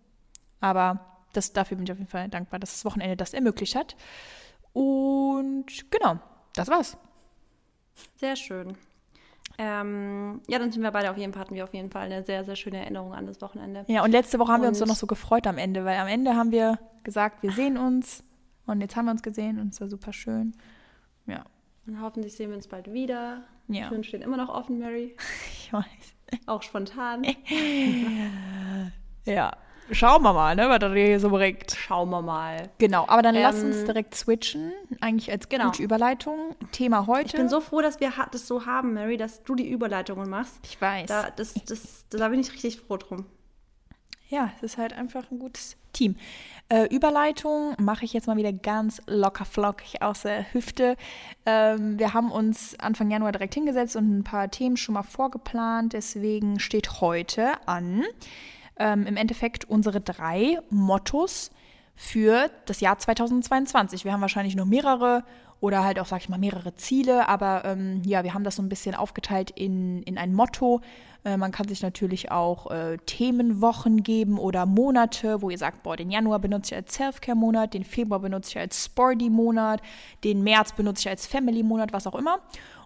Aber 0.61 1.01
das, 1.35 1.53
dafür 1.53 1.77
bin 1.77 1.85
ich 1.85 1.93
auf 1.93 1.99
jeden 1.99 2.11
Fall 2.11 2.29
dankbar, 2.31 2.59
dass 2.59 2.73
das 2.73 2.85
Wochenende 2.87 3.17
das 3.17 3.35
ermöglicht 3.35 3.75
hat. 3.75 3.95
Und 4.73 5.67
genau, 5.91 6.19
das 6.55 6.69
war's. 6.69 6.97
Sehr 8.17 8.37
schön. 8.37 8.75
Ähm, 9.59 10.41
ja, 10.49 10.59
dann 10.59 10.73
sind 10.73 10.83
wir 10.83 10.91
beide 10.91 11.11
auf 11.11 11.19
jeden 11.19 11.35
Fall, 11.35 11.43
hatten 11.43 11.55
wir 11.55 11.65
auf 11.65 11.75
jeden 11.75 11.91
Fall 11.91 12.07
eine 12.07 12.25
sehr, 12.25 12.45
sehr 12.45 12.57
schöne 12.57 12.79
Erinnerung 12.79 13.13
an 13.13 13.27
das 13.27 13.43
Wochenende. 13.43 13.85
Ja, 13.87 14.03
und 14.03 14.13
letzte 14.13 14.39
Woche 14.39 14.51
haben 14.51 14.61
und 14.61 14.63
wir 14.63 14.69
uns 14.71 14.79
doch 14.79 14.87
noch 14.87 14.97
so 14.97 15.07
gefreut 15.07 15.47
am 15.47 15.59
Ende, 15.59 15.85
weil 15.85 15.99
am 15.99 16.09
Ende 16.09 16.37
haben 16.37 16.53
wir 16.53 16.79
gesagt, 17.05 17.43
wir 17.43 17.53
sehen 17.53 17.77
uns 17.77 18.25
und 18.65 18.81
jetzt 18.81 18.97
haben 18.97 19.05
wir 19.05 19.13
uns 19.13 19.23
gesehen 19.23 19.61
und 19.61 19.75
es 19.75 19.81
war 19.83 19.89
super 19.89 20.15
schön. 20.15 20.55
Ja. 21.27 21.45
Und 21.87 22.01
hoffentlich 22.01 22.35
sehen 22.35 22.51
wir 22.51 22.57
uns 22.57 22.69
bald 22.69 22.93
wieder. 22.93 23.43
Ja. 23.69 23.89
Türen 23.89 24.05
stehen 24.05 24.23
immer 24.23 24.37
noch 24.37 24.49
offen, 24.49 24.79
Mary. 24.79 25.17
Ich 25.53 25.73
weiß. 25.73 25.85
Auch 26.47 26.63
spontan. 26.63 27.23
ja. 29.25 29.53
Schauen 29.91 30.23
wir 30.23 30.33
mal, 30.33 30.55
ne, 30.55 30.69
was 30.69 30.79
das 30.79 30.93
hier 30.93 31.19
so 31.19 31.31
bringt. 31.31 31.73
Schauen 31.73 32.11
wir 32.11 32.23
mal. 32.23 32.71
Genau, 32.79 33.05
aber 33.09 33.23
dann 33.23 33.35
ähm, 33.35 33.43
lass 33.43 33.63
uns 33.63 33.85
direkt 33.85 34.15
switchen, 34.15 34.73
eigentlich 35.01 35.31
als 35.31 35.49
genau. 35.49 35.67
gute 35.67 35.83
Überleitung. 35.83 36.55
Thema 36.71 37.07
heute. 37.07 37.27
Ich 37.27 37.33
bin 37.33 37.49
so 37.49 37.61
froh, 37.61 37.81
dass 37.81 38.01
wir 38.01 38.13
das 38.31 38.47
so 38.47 38.65
haben, 38.65 38.95
Mary, 38.95 39.17
dass 39.17 39.43
du 39.43 39.55
die 39.55 39.69
Überleitungen 39.69 40.31
machst. 40.31 40.61
Ich 40.65 40.81
weiß. 40.81 41.09
Da, 41.09 41.31
das, 41.35 41.55
das, 41.67 42.07
da 42.11 42.29
bin 42.29 42.41
ich 42.41 42.53
richtig 42.53 42.81
froh 42.81 42.97
drum. 42.97 43.27
Ja, 44.33 44.51
es 44.57 44.63
ist 44.63 44.79
halt 44.79 44.95
einfach 44.95 45.31
ein 45.31 45.39
gutes 45.39 45.77
Team. 45.93 46.17
Äh, 46.71 46.87
Überleitung 46.87 47.75
mache 47.79 48.07
ich 48.07 48.15
jetzt 48.15 48.27
mal 48.27 48.39
wieder 48.39 48.51
ganz 48.51 49.03
locker 49.07 49.45
flockig 49.45 50.01
aus 50.01 50.23
der 50.23 50.51
Hüfte. 50.55 50.97
Ähm, 51.45 51.99
wir 51.99 52.15
haben 52.15 52.33
uns 52.33 52.75
Anfang 52.81 53.11
Januar 53.11 53.33
direkt 53.33 53.53
hingesetzt 53.53 53.95
und 53.95 54.21
ein 54.21 54.25
paar 54.25 54.51
Themen 54.51 54.79
schon 54.79 54.95
mal 54.95 55.03
vorgeplant. 55.03 55.93
Deswegen 55.93 56.61
steht 56.61 57.03
heute 57.03 57.51
an 57.69 58.05
ähm, 58.79 59.07
im 59.07 59.19
Endeffekt 59.19 59.67
unsere 59.67 60.01
drei 60.01 60.61
Mottos 60.71 61.51
für 61.95 62.51
das 62.65 62.81
Jahr 62.81 62.99
2022. 62.99 64.07
Wir 64.07 64.15
haben 64.15 64.23
wahrscheinlich 64.23 64.57
noch 64.57 64.65
mehrere 64.65 65.25
oder 65.61 65.85
halt 65.85 66.01
auch, 66.01 66.07
sag 66.07 66.23
ich 66.23 66.31
mal, 66.31 66.39
mehrere 66.39 66.75
Ziele, 66.75 67.29
aber 67.29 67.67
ähm, 67.67 68.03
ja, 68.05 68.25
wir 68.25 68.33
haben 68.33 68.45
das 68.45 68.57
so 68.57 68.63
ein 68.63 68.69
bisschen 68.69 68.95
aufgeteilt 68.95 69.51
in, 69.51 70.03
in 70.03 70.17
ein 70.17 70.33
Motto. 70.33 70.81
Äh, 71.25 71.37
man 71.37 71.53
kann 71.53 71.69
sich 71.69 71.83
natürlich 71.83 72.31
auch 72.31 72.71
äh, 72.71 72.99
Themenwochen 73.07 74.03
geben 74.03 74.39
oder 74.39 74.67
Monate, 74.67 75.43
wo 75.43 75.51
ihr 75.51 75.59
sagt, 75.59 75.83
boah, 75.83 75.97
den 75.97 76.11
Januar 76.11 76.39
benutze 76.39 76.75
ich 76.75 76.77
als 76.77 76.95
Self-Care-Monat, 76.95 77.75
den 77.75 77.85
Februar 77.85 78.21
benutze 78.21 78.51
ich 78.51 78.59
als 78.59 78.85
Sporty-Monat, 78.85 79.81
den 80.25 80.43
März 80.43 80.73
benutze 80.73 81.03
ich 81.03 81.09
als 81.09 81.27
Family-Monat, 81.27 81.93
was 81.93 82.07
auch 82.07 82.15
immer. 82.15 82.39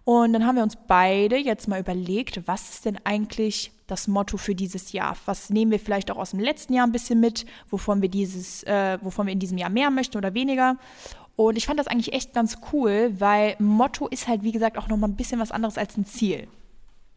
Und 0.05 0.35
dann 0.35 0.47
haben 0.47 0.57
wir 0.57 0.63
uns 0.63 0.77
beide 0.87 1.37
jetzt 1.37 1.67
mal 1.67 1.81
überlegt, 1.81 2.47
was 2.47 2.71
ist 2.71 2.85
denn 2.85 2.99
eigentlich 3.03 3.73
das 3.89 4.07
Motto 4.07 4.37
für 4.37 4.55
dieses 4.55 4.93
Jahr? 4.93 5.17
Was 5.27 5.51
nehmen 5.51 5.73
wir 5.73 5.81
vielleicht 5.81 6.11
auch 6.13 6.17
aus 6.17 6.31
dem 6.31 6.39
letzten 6.39 6.75
Jahr 6.75 6.87
ein 6.87 6.93
bisschen 6.93 7.19
mit, 7.19 7.45
wovon 7.71 8.03
wir 8.03 8.09
dieses, 8.09 8.63
äh, 8.65 8.99
wovon 9.03 9.27
wir 9.27 9.33
in 9.33 9.41
diesem 9.41 9.59
Jahr 9.59 9.71
mehr 9.71 9.91
möchten 9.91 10.17
oder 10.17 10.35
weniger? 10.35 10.77
Und 11.35 11.57
ich 11.57 11.67
fand 11.67 11.81
das 11.81 11.87
eigentlich 11.87 12.13
echt 12.13 12.33
ganz 12.35 12.59
cool, 12.73 13.15
weil 13.19 13.57
Motto 13.59 14.07
ist 14.07 14.29
halt, 14.29 14.43
wie 14.43 14.53
gesagt, 14.53 14.79
auch 14.79 14.89
nochmal 14.89 15.11
ein 15.11 15.17
bisschen 15.17 15.41
was 15.41 15.51
anderes 15.51 15.77
als 15.77 15.97
ein 15.97 16.07
Ziel. 16.07 16.47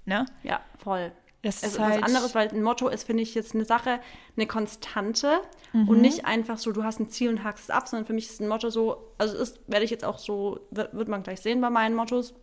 Ne? 0.10 0.26
Ja, 0.44 0.60
voll. 0.78 1.14
Das 1.42 1.64
also 1.64 1.78
ist 1.78 1.82
halt 1.82 2.02
was 2.02 2.08
anderes, 2.08 2.36
weil 2.36 2.50
ein 2.50 2.62
Motto 2.62 2.90
ist, 2.90 3.04
finde 3.04 3.24
ich, 3.24 3.34
jetzt 3.34 3.56
eine 3.56 3.64
Sache, 3.64 4.02
eine 4.36 4.46
Konstante 4.46 5.40
mhm. 5.72 5.88
und 5.88 6.02
nicht 6.02 6.26
einfach 6.26 6.58
so, 6.58 6.74
du 6.74 6.84
hast 6.84 7.00
ein 7.00 7.10
Ziel 7.10 7.30
und 7.30 7.46
hakst 7.46 7.66
es 7.66 7.70
ab, 7.70 7.88
sondern 7.88 8.06
für 8.06 8.14
mich 8.14 8.30
ist 8.30 8.42
ein 8.42 8.50
Motto 8.50 8.70
so, 8.70 9.14
also 9.18 9.38
ist, 9.38 9.62
werde 9.68 9.86
ich 9.86 9.92
jetzt 9.92 10.04
auch 10.04 10.20
so, 10.20 10.60
wird, 10.72 10.94
wird 10.94 11.08
man 11.08 11.24
gleich 11.24 11.40
sehen 11.40 11.62
bei 11.62 11.70
meinen 11.70 11.96
Mottos, 11.96 12.34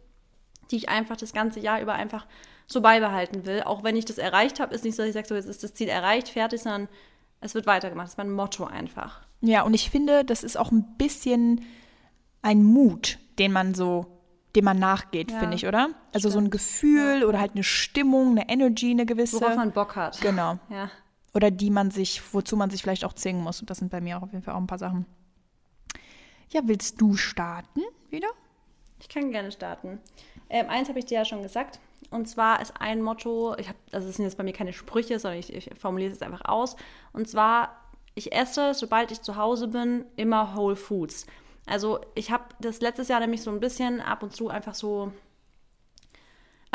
die 0.71 0.77
ich 0.77 0.89
einfach 0.89 1.17
das 1.17 1.35
ganze 1.35 1.61
Jahr 1.61 1.83
über 1.83 1.93
einfach 1.93 2.27
so 2.67 2.81
beibehalten 2.81 3.45
will. 3.45 3.63
Auch 3.65 3.85
wenn 3.85 3.97
ich 3.97 4.07
das 4.07 4.17
erreicht 4.17 4.61
habe, 4.61 4.75
ist 4.75 4.85
nicht 4.85 4.97
so, 4.97 5.03
dass 5.03 5.09
ich 5.09 5.15
sage, 5.15 5.29
so 5.29 5.35
jetzt 5.35 5.47
ist 5.47 5.63
das 5.63 5.75
Ziel 5.75 5.89
erreicht, 5.89 6.31
fertig, 6.31 6.63
sondern 6.63 6.89
es 7.41 7.55
wird 7.55 7.67
weitergemacht. 7.67 8.07
Das 8.07 8.15
ist 8.15 8.19
mein 8.19 8.31
Motto 8.31 8.65
einfach. 8.65 9.21
Ja, 9.43 9.63
und 9.63 9.75
ich 9.75 9.91
finde, 9.91 10.25
das 10.25 10.43
ist 10.43 10.57
auch 10.57 10.73
ein 10.73 10.97
bisschen 10.97 11.65
ein 12.41 12.63
Mut, 12.63 13.19
den 13.39 13.53
man 13.53 13.75
so, 13.75 14.16
dem 14.57 14.65
man 14.65 14.79
nachgeht, 14.79 15.31
ja, 15.31 15.39
finde 15.39 15.55
ich, 15.55 15.67
oder? 15.67 15.91
Also 16.13 16.29
stimmt. 16.29 16.33
so 16.33 16.39
ein 16.39 16.51
Gefühl 16.51 17.21
ja. 17.21 17.27
oder 17.27 17.39
halt 17.39 17.53
eine 17.53 17.63
Stimmung, 17.63 18.31
eine 18.33 18.49
Energy, 18.49 18.91
eine 18.91 19.07
gewisse. 19.07 19.41
Worauf 19.41 19.57
man 19.57 19.73
Bock 19.73 19.95
hat. 19.95 20.21
Genau. 20.21 20.59
Ja. 20.71 20.91
Oder 21.35 21.51
die 21.51 21.71
man 21.71 21.91
sich, 21.91 22.23
wozu 22.33 22.57
man 22.57 22.71
sich 22.71 22.83
vielleicht 22.83 23.05
auch 23.05 23.13
zwingen 23.13 23.43
muss. 23.43 23.61
Und 23.61 23.69
das 23.69 23.79
sind 23.79 23.91
bei 23.91 24.01
mir 24.01 24.17
auch 24.19 24.23
auf 24.23 24.33
jeden 24.33 24.43
Fall 24.43 24.55
auch 24.55 24.61
ein 24.61 24.67
paar 24.67 24.79
Sachen. 24.79 25.05
Ja, 26.51 26.63
willst 26.65 27.01
du 27.01 27.15
starten 27.17 27.83
wieder? 28.09 28.29
Ich 29.01 29.09
kann 29.09 29.31
gerne 29.31 29.53
starten. 29.53 30.01
Ähm, 30.49 30.71
eins 30.71 30.89
habe 30.89 30.99
ich 30.99 31.05
dir 31.05 31.19
ja 31.19 31.25
schon 31.25 31.43
gesagt. 31.43 31.79
Und 32.11 32.27
zwar 32.27 32.63
ist 32.63 32.75
ein 32.81 33.03
Motto, 33.03 33.57
ich 33.59 33.69
habe, 33.69 33.79
also 33.93 34.09
es 34.09 34.17
sind 34.17 34.25
jetzt 34.25 34.39
bei 34.39 34.45
mir 34.45 34.53
keine 34.53 34.73
Sprüche, 34.73 35.19
sondern 35.19 35.41
ich, 35.41 35.53
ich 35.53 35.71
formuliere 35.79 36.13
es 36.13 36.23
einfach 36.23 36.45
aus. 36.45 36.77
Und 37.13 37.29
zwar, 37.29 37.77
ich 38.15 38.33
esse, 38.33 38.75
sobald 38.75 39.11
ich 39.11 39.21
zu 39.21 39.37
Hause 39.37 39.69
bin, 39.69 40.05
immer 40.17 40.57
Whole 40.57 40.77
Foods. 40.77 41.27
Also 41.67 42.01
ich 42.15 42.31
habe 42.31 42.45
das 42.61 42.81
letztes 42.81 43.09
Jahr 43.09 43.21
nämlich 43.21 43.43
so 43.43 43.51
ein 43.51 43.61
bisschen 43.61 44.01
ab 44.01 44.23
und 44.23 44.35
zu 44.35 44.49
einfach 44.49 44.75
so 44.75 45.13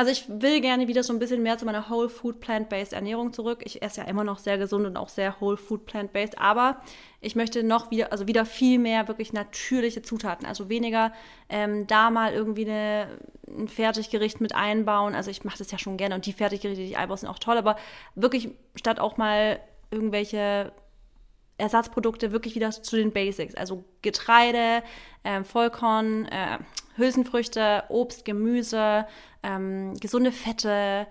also 0.01 0.11
ich 0.11 0.27
will 0.27 0.61
gerne 0.61 0.87
wieder 0.87 1.03
so 1.03 1.13
ein 1.13 1.19
bisschen 1.19 1.43
mehr 1.43 1.59
zu 1.59 1.65
meiner 1.65 1.87
Whole 1.89 2.09
Food 2.09 2.39
Plant-Based 2.39 2.93
Ernährung 2.93 3.33
zurück. 3.33 3.61
Ich 3.65 3.83
esse 3.83 4.01
ja 4.01 4.07
immer 4.07 4.23
noch 4.23 4.39
sehr 4.39 4.57
gesund 4.57 4.87
und 4.87 4.97
auch 4.97 5.09
sehr 5.09 5.39
Whole 5.39 5.57
Food 5.57 5.85
Plant-Based, 5.85 6.39
aber 6.39 6.81
ich 7.19 7.35
möchte 7.35 7.61
noch 7.61 7.91
wieder, 7.91 8.11
also 8.11 8.25
wieder 8.25 8.45
viel 8.45 8.79
mehr 8.79 9.07
wirklich 9.07 9.31
natürliche 9.31 10.01
Zutaten. 10.01 10.47
Also 10.47 10.69
weniger 10.69 11.11
ähm, 11.49 11.85
da 11.85 12.09
mal 12.09 12.33
irgendwie 12.33 12.65
eine, 12.65 13.19
ein 13.47 13.67
Fertiggericht 13.67 14.41
mit 14.41 14.55
einbauen. 14.55 15.13
Also 15.13 15.29
ich 15.29 15.43
mache 15.43 15.59
das 15.59 15.69
ja 15.69 15.77
schon 15.77 15.97
gerne 15.97 16.15
und 16.15 16.25
die 16.25 16.33
Fertiggerichte, 16.33 16.81
die 16.81 16.89
ich 16.89 16.97
einbaue, 16.97 17.17
sind 17.17 17.29
auch 17.29 17.37
toll, 17.37 17.57
aber 17.57 17.75
wirklich 18.15 18.49
statt 18.75 18.99
auch 18.99 19.17
mal 19.17 19.59
irgendwelche 19.91 20.71
Ersatzprodukte 21.61 22.31
wirklich 22.31 22.55
wieder 22.55 22.71
zu 22.71 22.95
den 22.95 23.11
Basics. 23.11 23.55
Also 23.55 23.85
Getreide, 24.01 24.83
äh, 25.23 25.43
Vollkorn, 25.43 26.25
äh, 26.25 26.57
Hülsenfrüchte, 26.97 27.83
Obst, 27.89 28.25
Gemüse, 28.25 29.05
ähm, 29.43 29.93
gesunde 29.99 30.31
Fette. 30.31 31.07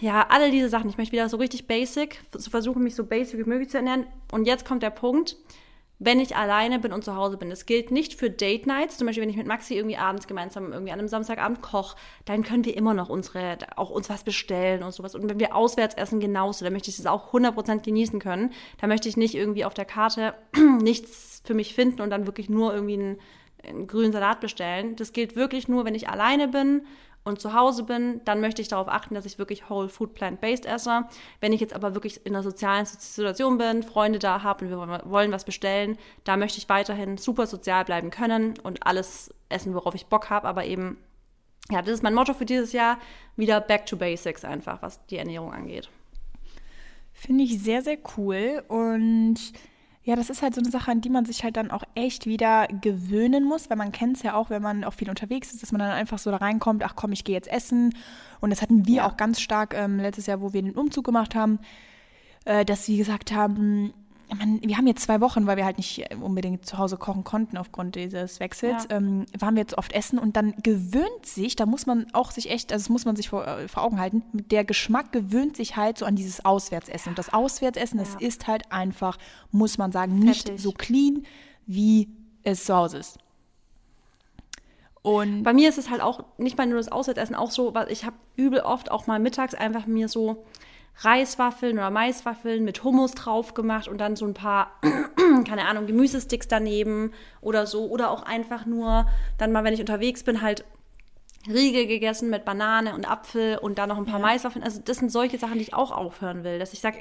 Ja, 0.00 0.26
alle 0.28 0.50
diese 0.50 0.68
Sachen. 0.68 0.88
Ich 0.88 0.98
möchte 0.98 1.12
wieder 1.12 1.28
so 1.28 1.38
richtig 1.38 1.66
basic, 1.66 2.22
versuchen, 2.38 2.82
mich 2.82 2.94
so 2.94 3.04
basic 3.04 3.38
wie 3.38 3.48
möglich 3.48 3.70
zu 3.70 3.78
ernähren. 3.78 4.06
Und 4.30 4.46
jetzt 4.46 4.64
kommt 4.64 4.82
der 4.82 4.90
Punkt, 4.90 5.36
wenn 5.98 6.20
ich 6.20 6.36
alleine 6.36 6.78
bin 6.78 6.92
und 6.92 7.04
zu 7.04 7.16
Hause 7.16 7.36
bin. 7.36 7.48
Das 7.48 7.64
gilt 7.64 7.90
nicht 7.90 8.14
für 8.14 8.28
Date 8.28 8.66
Nights, 8.66 8.98
zum 8.98 9.06
Beispiel 9.06 9.22
wenn 9.22 9.30
ich 9.30 9.36
mit 9.36 9.46
Maxi 9.46 9.74
irgendwie 9.74 9.96
abends 9.96 10.26
gemeinsam 10.26 10.72
irgendwie 10.72 10.92
an 10.92 10.98
einem 10.98 11.08
Samstagabend 11.08 11.62
koche, 11.62 11.96
dann 12.24 12.42
können 12.42 12.64
wir 12.64 12.76
immer 12.76 12.92
noch 12.92 13.08
unsere, 13.08 13.58
auch 13.76 13.90
uns 13.90 14.10
was 14.10 14.22
bestellen 14.22 14.82
und 14.82 14.92
sowas. 14.92 15.14
Und 15.14 15.28
wenn 15.28 15.40
wir 15.40 15.54
auswärts 15.54 15.94
essen, 15.94 16.20
genauso, 16.20 16.64
dann 16.64 16.72
möchte 16.72 16.90
ich 16.90 16.96
das 16.96 17.06
auch 17.06 17.32
100% 17.32 17.82
genießen 17.82 18.20
können. 18.20 18.52
Da 18.80 18.86
möchte 18.86 19.08
ich 19.08 19.16
nicht 19.16 19.34
irgendwie 19.34 19.64
auf 19.64 19.74
der 19.74 19.86
Karte 19.86 20.34
nichts 20.82 21.42
für 21.44 21.54
mich 21.54 21.74
finden 21.74 22.02
und 22.02 22.10
dann 22.10 22.26
wirklich 22.26 22.50
nur 22.50 22.74
irgendwie 22.74 22.94
einen, 22.94 23.20
einen 23.66 23.86
grünen 23.86 24.12
Salat 24.12 24.40
bestellen. 24.40 24.96
Das 24.96 25.12
gilt 25.12 25.34
wirklich 25.34 25.66
nur, 25.68 25.84
wenn 25.84 25.94
ich 25.94 26.08
alleine 26.08 26.48
bin 26.48 26.82
und 27.26 27.40
zu 27.40 27.52
Hause 27.52 27.82
bin, 27.82 28.20
dann 28.24 28.40
möchte 28.40 28.62
ich 28.62 28.68
darauf 28.68 28.88
achten, 28.88 29.14
dass 29.14 29.26
ich 29.26 29.38
wirklich 29.38 29.68
whole 29.68 29.88
food 29.88 30.14
plant-based 30.14 30.64
esse. 30.64 31.04
Wenn 31.40 31.52
ich 31.52 31.60
jetzt 31.60 31.74
aber 31.74 31.94
wirklich 31.94 32.24
in 32.24 32.34
einer 32.34 32.42
sozialen 32.42 32.86
Situation 32.86 33.58
bin, 33.58 33.82
Freunde 33.82 34.18
da 34.18 34.42
habe 34.42 34.64
und 34.64 34.70
wir 34.70 35.02
wollen 35.10 35.32
was 35.32 35.44
bestellen, 35.44 35.98
da 36.24 36.36
möchte 36.36 36.58
ich 36.58 36.68
weiterhin 36.68 37.18
super 37.18 37.46
sozial 37.46 37.84
bleiben 37.84 38.10
können 38.10 38.54
und 38.62 38.86
alles 38.86 39.34
essen, 39.48 39.74
worauf 39.74 39.94
ich 39.94 40.06
Bock 40.06 40.30
habe, 40.30 40.48
aber 40.48 40.64
eben 40.64 40.98
ja, 41.70 41.82
das 41.82 41.94
ist 41.94 42.02
mein 42.04 42.14
Motto 42.14 42.32
für 42.32 42.44
dieses 42.44 42.72
Jahr, 42.72 42.98
wieder 43.34 43.60
back 43.60 43.86
to 43.86 43.96
basics 43.96 44.44
einfach, 44.44 44.82
was 44.82 45.04
die 45.06 45.16
Ernährung 45.16 45.52
angeht. 45.52 45.90
Finde 47.12 47.42
ich 47.42 47.60
sehr, 47.60 47.82
sehr 47.82 47.98
cool. 48.16 48.62
Und 48.68 49.36
ja, 50.06 50.14
das 50.14 50.30
ist 50.30 50.40
halt 50.40 50.54
so 50.54 50.60
eine 50.60 50.70
Sache, 50.70 50.92
an 50.92 51.00
die 51.00 51.10
man 51.10 51.24
sich 51.24 51.42
halt 51.42 51.56
dann 51.56 51.72
auch 51.72 51.82
echt 51.96 52.26
wieder 52.26 52.68
gewöhnen 52.68 53.42
muss, 53.42 53.68
weil 53.68 53.76
man 53.76 53.90
kennt 53.90 54.18
es 54.18 54.22
ja 54.22 54.34
auch, 54.34 54.50
wenn 54.50 54.62
man 54.62 54.84
auch 54.84 54.94
viel 54.94 55.10
unterwegs 55.10 55.52
ist, 55.52 55.64
dass 55.64 55.72
man 55.72 55.80
dann 55.80 55.90
einfach 55.90 56.18
so 56.18 56.30
da 56.30 56.36
reinkommt, 56.36 56.84
ach 56.84 56.94
komm, 56.94 57.10
ich 57.10 57.24
gehe 57.24 57.34
jetzt 57.34 57.50
essen. 57.50 57.92
Und 58.40 58.50
das 58.50 58.62
hatten 58.62 58.86
wir 58.86 58.98
ja. 58.98 59.08
auch 59.08 59.16
ganz 59.16 59.40
stark 59.40 59.74
ähm, 59.74 59.98
letztes 59.98 60.26
Jahr, 60.26 60.40
wo 60.40 60.52
wir 60.52 60.62
den 60.62 60.76
Umzug 60.76 61.04
gemacht 61.04 61.34
haben, 61.34 61.58
äh, 62.44 62.64
dass 62.64 62.86
wir 62.86 62.96
gesagt 62.96 63.32
haben, 63.32 63.94
man, 64.34 64.60
wir 64.62 64.76
haben 64.76 64.86
jetzt 64.86 65.02
zwei 65.02 65.20
Wochen, 65.20 65.46
weil 65.46 65.56
wir 65.56 65.64
halt 65.64 65.76
nicht 65.76 66.04
unbedingt 66.20 66.66
zu 66.66 66.78
Hause 66.78 66.96
kochen 66.96 67.24
konnten 67.24 67.56
aufgrund 67.56 67.94
dieses 67.94 68.40
Wechsels, 68.40 68.86
ja. 68.90 68.96
ähm, 68.96 69.26
waren 69.38 69.54
wir 69.54 69.62
jetzt 69.62 69.78
oft 69.78 69.92
essen 69.92 70.18
und 70.18 70.36
dann 70.36 70.54
gewöhnt 70.62 71.24
sich, 71.24 71.54
da 71.56 71.66
muss 71.66 71.86
man 71.86 72.06
auch 72.12 72.30
sich 72.30 72.50
echt, 72.50 72.72
also 72.72 72.84
das 72.84 72.88
muss 72.88 73.04
man 73.04 73.16
sich 73.16 73.28
vor, 73.28 73.46
äh, 73.46 73.68
vor 73.68 73.84
Augen 73.84 74.00
halten, 74.00 74.22
der 74.32 74.64
Geschmack 74.64 75.12
gewöhnt 75.12 75.56
sich 75.56 75.76
halt 75.76 75.98
so 75.98 76.06
an 76.06 76.16
dieses 76.16 76.44
Auswärtsessen. 76.44 77.10
Und 77.10 77.18
das 77.18 77.32
Auswärtsessen, 77.32 77.98
ja. 77.98 78.04
das 78.04 78.20
ist 78.20 78.46
halt 78.46 78.72
einfach, 78.72 79.18
muss 79.52 79.78
man 79.78 79.92
sagen, 79.92 80.18
nicht 80.18 80.46
Fertig. 80.48 80.62
so 80.62 80.72
clean, 80.72 81.24
wie 81.66 82.08
es 82.42 82.64
zu 82.64 82.74
Hause 82.74 82.98
ist. 82.98 83.18
Und 85.02 85.44
bei 85.44 85.52
mir 85.52 85.68
ist 85.68 85.78
es 85.78 85.88
halt 85.88 86.00
auch 86.00 86.24
nicht 86.36 86.58
mal 86.58 86.66
nur 86.66 86.78
das 86.78 86.90
Auswärtsessen, 86.90 87.36
auch 87.36 87.52
so, 87.52 87.74
weil 87.74 87.92
ich 87.92 88.04
habe 88.04 88.16
übel 88.34 88.58
oft 88.60 88.90
auch 88.90 89.06
mal 89.06 89.20
mittags 89.20 89.54
einfach 89.54 89.86
mir 89.86 90.08
so 90.08 90.44
Reiswaffeln 90.98 91.76
oder 91.76 91.90
Maiswaffeln 91.90 92.64
mit 92.64 92.82
Hummus 92.82 93.12
drauf 93.12 93.54
gemacht 93.54 93.86
und 93.86 93.98
dann 93.98 94.16
so 94.16 94.26
ein 94.26 94.34
paar, 94.34 94.80
keine 95.46 95.66
Ahnung, 95.66 95.86
Gemüsesticks 95.86 96.48
daneben 96.48 97.12
oder 97.40 97.66
so. 97.66 97.86
Oder 97.86 98.10
auch 98.10 98.22
einfach 98.22 98.64
nur, 98.64 99.06
dann 99.36 99.52
mal, 99.52 99.64
wenn 99.64 99.74
ich 99.74 99.80
unterwegs 99.80 100.24
bin, 100.24 100.40
halt 100.40 100.64
Riegel 101.46 101.86
gegessen 101.86 102.30
mit 102.30 102.44
Banane 102.44 102.94
und 102.94 103.08
Apfel 103.08 103.58
und 103.58 103.78
dann 103.78 103.90
noch 103.90 103.98
ein 103.98 104.06
paar 104.06 104.20
ja. 104.20 104.26
Maiswaffeln. 104.26 104.64
Also 104.64 104.80
das 104.84 104.96
sind 104.96 105.12
solche 105.12 105.38
Sachen, 105.38 105.54
die 105.54 105.62
ich 105.62 105.74
auch 105.74 105.92
aufhören 105.92 106.44
will. 106.44 106.58
Dass 106.58 106.72
ich 106.72 106.80
sage, 106.80 106.98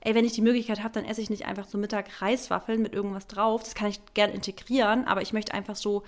ey, 0.00 0.14
wenn 0.14 0.26
ich 0.26 0.32
die 0.32 0.42
Möglichkeit 0.42 0.82
habe, 0.82 0.94
dann 0.94 1.06
esse 1.06 1.22
ich 1.22 1.30
nicht 1.30 1.46
einfach 1.46 1.66
zum 1.66 1.80
Mittag 1.80 2.20
Reiswaffeln 2.20 2.82
mit 2.82 2.92
irgendwas 2.92 3.26
drauf. 3.26 3.62
Das 3.62 3.74
kann 3.74 3.88
ich 3.88 4.00
gerne 4.12 4.34
integrieren, 4.34 5.06
aber 5.06 5.22
ich 5.22 5.32
möchte 5.32 5.54
einfach 5.54 5.74
so, 5.74 6.02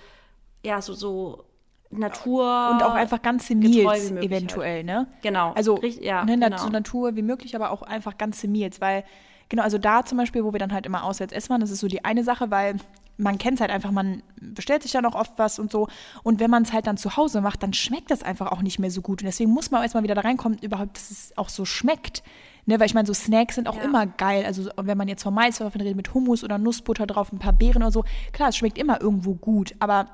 ja, 0.63 0.81
so, 0.81 0.93
so 0.93 1.43
Natur 1.91 2.69
und 2.71 2.83
auch 2.83 2.93
einfach 2.93 3.21
ganze 3.21 3.55
Meals 3.55 4.11
eventuell, 4.11 4.77
halt. 4.77 4.85
ne? 4.85 5.07
Genau. 5.21 5.51
Also 5.53 5.81
ja, 5.83 6.23
ne, 6.25 6.37
genau. 6.37 6.57
so 6.57 6.69
Natur 6.69 7.15
wie 7.15 7.21
möglich, 7.21 7.55
aber 7.55 7.71
auch 7.71 7.81
einfach 7.81 8.17
ganze 8.17 8.47
Meals, 8.47 8.81
weil 8.81 9.03
genau, 9.49 9.63
also 9.63 9.77
da 9.77 10.05
zum 10.05 10.17
Beispiel, 10.17 10.43
wo 10.43 10.53
wir 10.53 10.59
dann 10.59 10.73
halt 10.73 10.85
immer 10.85 11.03
auswärts 11.03 11.33
essen 11.33 11.49
waren, 11.49 11.61
das 11.61 11.71
ist 11.71 11.79
so 11.79 11.87
die 11.87 12.05
eine 12.05 12.23
Sache, 12.23 12.51
weil 12.51 12.75
man 13.17 13.37
kennt 13.37 13.55
es 13.55 13.61
halt 13.61 13.71
einfach, 13.71 13.91
man 13.91 14.23
bestellt 14.39 14.81
sich 14.81 14.91
dann 14.91 15.05
auch 15.05 15.15
oft 15.15 15.33
was 15.37 15.59
und 15.59 15.71
so. 15.71 15.87
Und 16.23 16.39
wenn 16.39 16.49
man 16.49 16.63
es 16.63 16.73
halt 16.73 16.87
dann 16.87 16.97
zu 16.97 17.17
Hause 17.17 17.41
macht, 17.41 17.61
dann 17.61 17.73
schmeckt 17.73 18.09
das 18.09 18.23
einfach 18.23 18.51
auch 18.51 18.61
nicht 18.61 18.79
mehr 18.79 18.89
so 18.91 19.01
gut. 19.01 19.21
Und 19.21 19.27
deswegen 19.27 19.51
muss 19.51 19.69
man 19.69 19.83
erstmal 19.83 20.03
wieder 20.03 20.15
da 20.15 20.21
reinkommen, 20.21 20.57
überhaupt, 20.59 20.97
dass 20.97 21.11
es 21.11 21.37
auch 21.37 21.49
so 21.49 21.65
schmeckt. 21.65 22.23
Ne, 22.65 22.79
weil 22.79 22.85
ich 22.85 22.93
meine, 22.93 23.07
so 23.07 23.13
Snacks 23.13 23.55
sind 23.55 23.67
auch 23.67 23.77
ja. 23.77 23.83
immer 23.83 24.05
geil. 24.05 24.45
Also 24.45 24.69
wenn 24.77 24.97
man 24.97 25.07
jetzt 25.07 25.23
vom 25.23 25.33
Maiswaffeln 25.33 25.81
redet 25.81 25.97
mit 25.97 26.13
Hummus 26.13 26.43
oder 26.43 26.57
Nussbutter 26.57 27.07
drauf, 27.07 27.31
ein 27.31 27.39
paar 27.39 27.53
Beeren 27.53 27.81
oder 27.81 27.91
so, 27.91 28.03
klar, 28.33 28.49
es 28.49 28.57
schmeckt 28.57 28.77
immer 28.77 29.01
irgendwo 29.01 29.33
gut. 29.33 29.73
Aber 29.79 30.07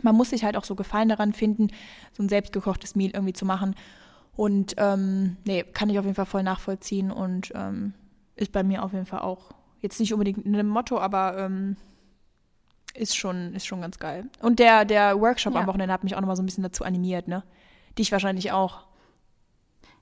man 0.00 0.16
muss 0.16 0.30
sich 0.30 0.44
halt 0.44 0.56
auch 0.56 0.64
so 0.64 0.74
Gefallen 0.74 1.08
daran 1.08 1.32
finden, 1.32 1.68
so 2.12 2.22
ein 2.22 2.28
selbstgekochtes 2.28 2.96
Meal 2.96 3.10
irgendwie 3.12 3.34
zu 3.34 3.44
machen. 3.44 3.74
Und 4.34 4.74
ähm, 4.78 5.36
nee, 5.44 5.62
kann 5.62 5.90
ich 5.90 5.98
auf 5.98 6.06
jeden 6.06 6.14
Fall 6.14 6.26
voll 6.26 6.42
nachvollziehen 6.42 7.10
und 7.10 7.52
ähm, 7.54 7.92
ist 8.34 8.52
bei 8.52 8.62
mir 8.62 8.82
auf 8.82 8.92
jeden 8.92 9.04
Fall 9.04 9.20
auch 9.20 9.50
jetzt 9.80 10.00
nicht 10.00 10.12
unbedingt 10.12 10.46
ein 10.46 10.66
Motto, 10.66 10.98
aber 10.98 11.36
ähm, 11.36 11.76
ist 12.94 13.16
schon, 13.16 13.54
ist 13.54 13.66
schon 13.66 13.80
ganz 13.80 13.98
geil. 13.98 14.26
Und 14.40 14.58
der, 14.58 14.84
der 14.84 15.20
Workshop 15.20 15.54
ja. 15.54 15.60
am 15.60 15.66
Wochenende 15.66 15.92
hat 15.92 16.04
mich 16.04 16.14
auch 16.14 16.20
nochmal 16.20 16.36
so 16.36 16.42
ein 16.42 16.46
bisschen 16.46 16.62
dazu 16.62 16.84
animiert, 16.84 17.28
ne? 17.28 17.42
Dich 17.98 18.12
wahrscheinlich 18.12 18.52
auch. 18.52 18.86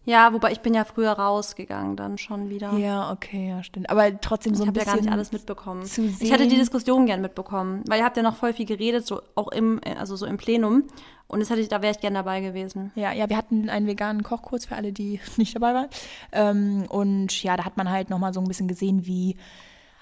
Ja, 0.05 0.33
wobei 0.33 0.51
ich 0.53 0.61
bin 0.61 0.73
ja 0.73 0.85
früher 0.85 1.13
rausgegangen 1.13 1.95
dann 1.95 2.17
schon 2.17 2.49
wieder. 2.49 2.73
Ja, 2.73 3.13
okay, 3.13 3.51
ja, 3.51 3.63
stimmt. 3.63 3.91
Aber 3.91 4.19
trotzdem 4.21 4.55
so 4.55 4.63
ich 4.63 4.69
ein 4.69 4.73
bisschen. 4.73 4.83
Ich 4.83 4.89
habe 4.89 4.99
ja 4.99 5.03
gar 5.03 5.05
nicht 5.05 5.13
alles 5.13 5.33
mitbekommen. 5.33 5.83
Ich 6.21 6.33
hatte 6.33 6.49
die 6.49 6.57
Diskussion 6.57 7.05
gern 7.07 7.21
mitbekommen, 7.21 7.85
weil 7.87 7.99
ihr 8.01 8.05
habt 8.05 8.17
ja 8.17 8.23
noch 8.23 8.37
voll 8.37 8.55
viel 8.55 8.67
geredet, 8.67 9.07
so 9.07 9.21
auch 9.35 9.49
im, 9.49 9.81
also 9.99 10.17
so 10.17 10.25
im 10.25 10.39
Plenum. 10.39 10.85
Und 11.27 11.41
das 11.41 11.51
hatte 11.51 11.61
ich, 11.61 11.69
da 11.69 11.83
wäre 11.83 11.93
ich 11.93 12.01
gern 12.01 12.15
dabei 12.15 12.41
gewesen. 12.41 12.93
Ja, 12.95 13.13
ja, 13.13 13.29
wir 13.29 13.37
hatten 13.37 13.69
einen 13.69 13.87
veganen 13.87 14.23
Kochkurs 14.23 14.65
für 14.65 14.75
alle, 14.75 14.93
die 14.93 15.21
nicht 15.37 15.55
dabei 15.55 15.75
waren. 15.75 15.89
Ähm, 16.33 16.87
und 16.89 17.43
ja, 17.43 17.57
da 17.57 17.65
hat 17.65 17.77
man 17.77 17.91
halt 17.91 18.11
nochmal 18.11 18.33
so 18.33 18.41
ein 18.41 18.49
bisschen 18.49 18.69
gesehen, 18.69 19.07
wie 19.07 19.37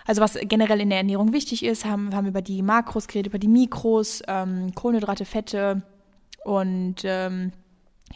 also 0.06 0.22
was 0.22 0.38
generell 0.40 0.80
in 0.80 0.88
der 0.88 0.98
Ernährung 0.98 1.34
wichtig 1.34 1.62
ist, 1.62 1.84
haben, 1.84 2.14
haben 2.14 2.26
über 2.26 2.40
die 2.40 2.62
Makros 2.62 3.08
geredet, 3.08 3.26
über 3.26 3.38
die 3.38 3.46
Mikros, 3.46 4.22
ähm, 4.26 4.74
Kohlenhydrate, 4.74 5.26
Fette 5.26 5.82
und 6.44 7.02
ähm, 7.04 7.52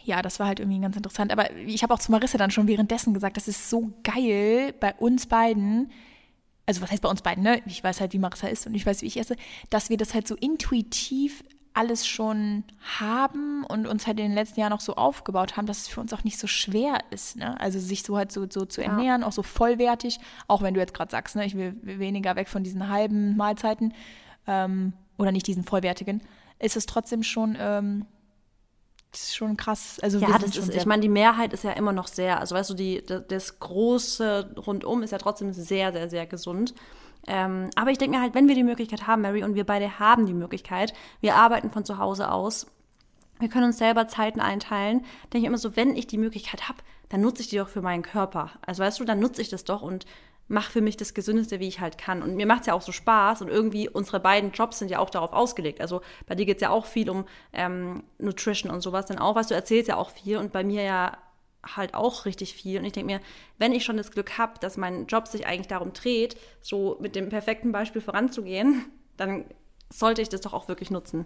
ja, 0.03 0.21
das 0.21 0.39
war 0.39 0.47
halt 0.47 0.59
irgendwie 0.59 0.79
ganz 0.79 0.95
interessant. 0.95 1.31
Aber 1.31 1.51
ich 1.55 1.83
habe 1.83 1.93
auch 1.93 1.99
zu 1.99 2.11
Marissa 2.11 2.37
dann 2.37 2.51
schon 2.51 2.67
währenddessen 2.67 3.13
gesagt, 3.13 3.37
das 3.37 3.47
ist 3.47 3.69
so 3.69 3.93
geil 4.03 4.73
bei 4.79 4.93
uns 4.95 5.27
beiden. 5.27 5.91
Also 6.65 6.81
was 6.81 6.91
heißt 6.91 7.01
bei 7.01 7.09
uns 7.09 7.21
beiden, 7.21 7.43
ne? 7.43 7.61
Ich 7.65 7.83
weiß 7.83 7.99
halt, 8.01 8.13
wie 8.13 8.19
Marissa 8.19 8.47
ist 8.47 8.67
und 8.67 8.73
ich 8.73 8.85
weiß, 8.85 9.01
wie 9.01 9.07
ich 9.07 9.17
esse, 9.17 9.35
dass 9.69 9.89
wir 9.89 9.97
das 9.97 10.13
halt 10.13 10.27
so 10.27 10.35
intuitiv 10.35 11.43
alles 11.73 12.05
schon 12.05 12.63
haben 12.99 13.63
und 13.65 13.87
uns 13.87 14.05
halt 14.05 14.19
in 14.19 14.25
den 14.25 14.35
letzten 14.35 14.59
Jahren 14.59 14.73
auch 14.73 14.79
so 14.79 14.95
aufgebaut 14.95 15.57
haben, 15.57 15.65
dass 15.65 15.79
es 15.79 15.87
für 15.87 16.01
uns 16.01 16.13
auch 16.13 16.23
nicht 16.23 16.37
so 16.37 16.45
schwer 16.47 16.99
ist. 17.09 17.35
Ne? 17.35 17.59
Also 17.59 17.79
sich 17.79 18.03
so 18.03 18.15
halt 18.15 18.31
so, 18.31 18.45
so 18.49 18.65
zu 18.65 18.83
ernähren, 18.83 19.21
ja. 19.21 19.27
auch 19.27 19.31
so 19.31 19.43
vollwertig, 19.43 20.19
auch 20.47 20.61
wenn 20.61 20.75
du 20.75 20.79
jetzt 20.79 20.93
gerade 20.93 21.09
sagst, 21.09 21.35
ne, 21.35 21.45
ich 21.45 21.55
will 21.55 21.75
weniger 21.81 22.35
weg 22.35 22.47
von 22.47 22.63
diesen 22.63 22.89
halben 22.89 23.35
Mahlzeiten 23.37 23.93
ähm, 24.45 24.93
oder 25.17 25.31
nicht 25.31 25.47
diesen 25.47 25.63
vollwertigen, 25.63 26.21
ist 26.59 26.77
es 26.77 26.85
trotzdem 26.85 27.23
schon 27.23 27.57
ähm, 27.59 28.05
das 29.13 29.23
ist 29.23 29.35
schon 29.35 29.57
krass. 29.57 29.99
Also 30.01 30.17
ja, 30.17 30.39
das 30.39 30.57
ist, 30.57 30.73
ich 30.73 30.87
meine, 30.87 31.01
die 31.01 31.09
Mehrheit 31.09 31.53
ist 31.53 31.63
ja 31.63 31.71
immer 31.71 31.93
noch 31.93 32.07
sehr, 32.07 32.39
also 32.39 32.55
weißt 32.55 32.71
du, 32.71 32.73
die, 32.73 33.03
das 33.05 33.59
große 33.59 34.55
Rundum 34.65 35.03
ist 35.03 35.11
ja 35.11 35.19
trotzdem 35.19 35.53
sehr, 35.53 35.93
sehr, 35.93 36.09
sehr 36.09 36.25
gesund. 36.25 36.73
Ähm, 37.27 37.69
aber 37.75 37.91
ich 37.91 37.99
denke 37.99 38.17
mir 38.17 38.23
halt, 38.23 38.33
wenn 38.33 38.47
wir 38.47 38.55
die 38.55 38.63
Möglichkeit 38.63 39.05
haben, 39.05 39.21
Mary, 39.21 39.43
und 39.43 39.53
wir 39.53 39.65
beide 39.65 39.99
haben 39.99 40.25
die 40.25 40.33
Möglichkeit, 40.33 40.93
wir 41.21 41.35
arbeiten 41.35 41.69
von 41.69 41.85
zu 41.85 41.99
Hause 41.99 42.31
aus, 42.31 42.65
wir 43.39 43.49
können 43.49 43.65
uns 43.65 43.77
selber 43.77 44.07
Zeiten 44.07 44.39
einteilen, 44.39 45.05
denke 45.31 45.39
ich 45.39 45.45
immer 45.45 45.59
so, 45.59 45.75
wenn 45.75 45.95
ich 45.95 46.07
die 46.07 46.17
Möglichkeit 46.17 46.67
habe, 46.67 46.79
dann 47.09 47.21
nutze 47.21 47.43
ich 47.43 47.49
die 47.49 47.57
doch 47.57 47.69
für 47.69 47.83
meinen 47.83 48.01
Körper. 48.01 48.49
Also 48.65 48.81
weißt 48.81 48.99
du, 48.99 49.05
dann 49.05 49.19
nutze 49.19 49.43
ich 49.43 49.49
das 49.49 49.63
doch 49.63 49.83
und 49.83 50.05
mache 50.47 50.71
für 50.71 50.81
mich 50.81 50.97
das 50.97 51.13
Gesündeste, 51.13 51.59
wie 51.59 51.67
ich 51.67 51.79
halt 51.79 51.97
kann. 51.97 52.21
Und 52.21 52.35
mir 52.35 52.45
macht 52.45 52.61
es 52.61 52.67
ja 52.67 52.73
auch 52.73 52.81
so 52.81 52.91
Spaß 52.91 53.41
und 53.41 53.47
irgendwie 53.47 53.89
unsere 53.89 54.19
beiden 54.19 54.51
Jobs 54.51 54.79
sind 54.79 54.91
ja 54.91 54.99
auch 54.99 55.09
darauf 55.09 55.33
ausgelegt. 55.33 55.81
Also 55.81 56.01
bei 56.25 56.35
dir 56.35 56.45
geht 56.45 56.57
es 56.57 56.61
ja 56.61 56.69
auch 56.69 56.85
viel 56.85 57.09
um 57.09 57.25
ähm, 57.53 58.03
Nutrition 58.19 58.71
und 58.71 58.81
sowas 58.81 59.05
dann 59.05 59.19
auch, 59.19 59.35
was 59.35 59.47
du 59.47 59.55
erzählst 59.55 59.87
ja 59.87 59.97
auch 59.97 60.09
viel 60.09 60.37
und 60.37 60.51
bei 60.51 60.63
mir 60.63 60.83
ja 60.83 61.17
halt 61.63 61.93
auch 61.93 62.25
richtig 62.25 62.53
viel. 62.53 62.79
Und 62.79 62.85
ich 62.85 62.93
denke 62.93 63.13
mir, 63.13 63.21
wenn 63.57 63.73
ich 63.73 63.85
schon 63.85 63.97
das 63.97 64.11
Glück 64.11 64.37
habe, 64.37 64.59
dass 64.59 64.77
mein 64.77 65.07
Job 65.07 65.27
sich 65.27 65.47
eigentlich 65.47 65.67
darum 65.67 65.93
dreht, 65.93 66.35
so 66.61 66.97
mit 66.99 67.15
dem 67.15 67.29
perfekten 67.29 67.71
Beispiel 67.71 68.01
voranzugehen, 68.01 68.85
dann 69.17 69.45
sollte 69.89 70.21
ich 70.21 70.29
das 70.29 70.41
doch 70.41 70.53
auch 70.53 70.67
wirklich 70.67 70.91
nutzen. 70.91 71.25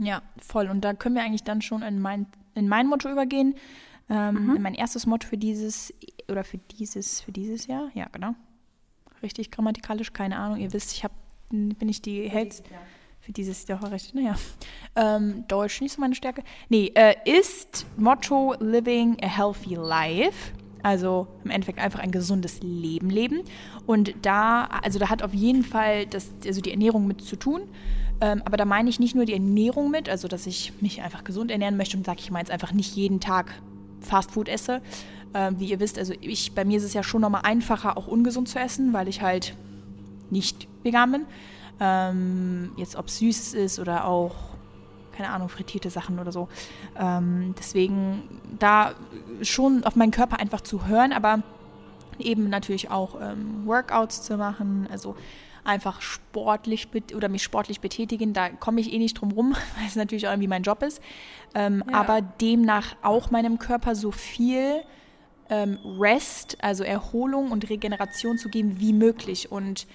Ja, 0.00 0.22
voll. 0.38 0.68
Und 0.68 0.82
da 0.82 0.94
können 0.94 1.16
wir 1.16 1.22
eigentlich 1.22 1.42
dann 1.42 1.60
schon 1.60 1.82
in 1.82 2.00
mein, 2.00 2.26
in 2.54 2.68
mein 2.68 2.86
Motto 2.86 3.10
übergehen. 3.10 3.56
Ähm, 4.10 4.46
mhm. 4.46 4.62
Mein 4.62 4.74
erstes 4.74 5.06
Motto 5.06 5.28
für 5.28 5.36
dieses 5.36 5.92
oder 6.30 6.44
für 6.44 6.58
dieses 6.58 7.20
für 7.20 7.32
dieses 7.32 7.66
Jahr, 7.66 7.90
ja 7.94 8.08
genau, 8.10 8.34
richtig 9.22 9.50
grammatikalisch, 9.50 10.12
keine 10.12 10.38
Ahnung. 10.38 10.58
Ihr 10.58 10.72
wisst, 10.72 10.92
ich 10.92 11.04
habe 11.04 11.14
bin 11.50 11.88
ich 11.88 12.02
die 12.02 12.28
Hälfte 12.28 12.62
für 13.20 13.32
dieses 13.32 13.66
Jahr 13.66 13.90
richtig, 13.90 14.14
naja, 14.14 14.36
ähm, 14.96 15.44
Deutsch 15.48 15.80
nicht 15.80 15.92
so 15.92 16.00
meine 16.00 16.14
Stärke. 16.14 16.42
Nee, 16.68 16.92
äh, 16.94 17.14
ist 17.24 17.86
Motto 17.96 18.54
Living 18.60 19.16
a 19.22 19.26
Healthy 19.26 19.74
Life. 19.74 20.52
Also 20.82 21.26
im 21.44 21.50
Endeffekt 21.50 21.80
einfach 21.80 21.98
ein 21.98 22.12
gesundes 22.12 22.60
Leben 22.62 23.10
leben. 23.10 23.42
Und 23.86 24.14
da, 24.22 24.64
also 24.66 25.00
da 25.00 25.08
hat 25.10 25.24
auf 25.24 25.34
jeden 25.34 25.64
Fall 25.64 26.06
das, 26.06 26.30
also 26.46 26.60
die 26.60 26.70
Ernährung 26.70 27.08
mit 27.08 27.20
zu 27.20 27.34
tun. 27.34 27.62
Ähm, 28.20 28.42
aber 28.44 28.56
da 28.56 28.64
meine 28.64 28.88
ich 28.88 29.00
nicht 29.00 29.16
nur 29.16 29.24
die 29.24 29.32
Ernährung 29.32 29.90
mit, 29.90 30.08
also 30.08 30.28
dass 30.28 30.46
ich 30.46 30.72
mich 30.80 31.02
einfach 31.02 31.24
gesund 31.24 31.50
ernähren 31.50 31.76
möchte 31.76 31.96
und 31.96 32.06
sage 32.06 32.20
ich 32.20 32.30
mal 32.30 32.38
jetzt 32.38 32.50
einfach 32.50 32.72
nicht 32.72 32.94
jeden 32.94 33.20
Tag 33.20 33.60
Fastfood 34.00 34.48
esse. 34.48 34.80
Äh, 35.32 35.52
wie 35.58 35.66
ihr 35.66 35.80
wisst, 35.80 35.98
also 35.98 36.14
ich, 36.20 36.54
bei 36.54 36.64
mir 36.64 36.78
ist 36.78 36.84
es 36.84 36.94
ja 36.94 37.02
schon 37.02 37.20
nochmal 37.20 37.42
einfacher, 37.44 37.96
auch 37.96 38.06
ungesund 38.06 38.48
zu 38.48 38.58
essen, 38.58 38.92
weil 38.92 39.08
ich 39.08 39.20
halt 39.20 39.54
nicht 40.30 40.68
vegan 40.82 41.12
bin. 41.12 41.26
Ähm, 41.80 42.72
jetzt 42.76 42.96
ob 42.96 43.10
süß 43.10 43.54
ist 43.54 43.78
oder 43.78 44.06
auch, 44.06 44.34
keine 45.12 45.30
Ahnung, 45.30 45.48
frittierte 45.48 45.90
Sachen 45.90 46.18
oder 46.18 46.32
so. 46.32 46.48
Ähm, 46.98 47.54
deswegen 47.58 48.22
da 48.58 48.94
schon 49.42 49.84
auf 49.84 49.96
meinen 49.96 50.10
Körper 50.10 50.40
einfach 50.40 50.60
zu 50.60 50.86
hören, 50.86 51.12
aber 51.12 51.42
eben 52.18 52.48
natürlich 52.48 52.90
auch 52.90 53.20
ähm, 53.20 53.66
Workouts 53.66 54.22
zu 54.22 54.36
machen, 54.36 54.88
also 54.90 55.14
einfach 55.68 56.00
sportlich 56.00 56.88
oder 57.14 57.28
mich 57.28 57.42
sportlich 57.42 57.80
betätigen. 57.80 58.32
Da 58.32 58.48
komme 58.48 58.80
ich 58.80 58.92
eh 58.92 58.98
nicht 58.98 59.14
drum 59.14 59.30
rum, 59.30 59.52
weil 59.76 59.86
es 59.86 59.96
natürlich 59.96 60.26
auch 60.26 60.32
irgendwie 60.32 60.48
mein 60.48 60.62
Job 60.62 60.82
ist. 60.82 61.00
Ähm, 61.54 61.84
ja. 61.88 62.00
Aber 62.00 62.22
demnach 62.22 62.96
auch 63.02 63.30
meinem 63.30 63.58
Körper 63.58 63.94
so 63.94 64.10
viel 64.10 64.82
ähm, 65.50 65.78
Rest, 65.84 66.58
also 66.60 66.84
Erholung 66.84 67.50
und 67.50 67.68
Regeneration 67.70 68.38
zu 68.38 68.48
geben 68.48 68.80
wie 68.80 68.92
möglich. 68.92 69.52
Und 69.52 69.86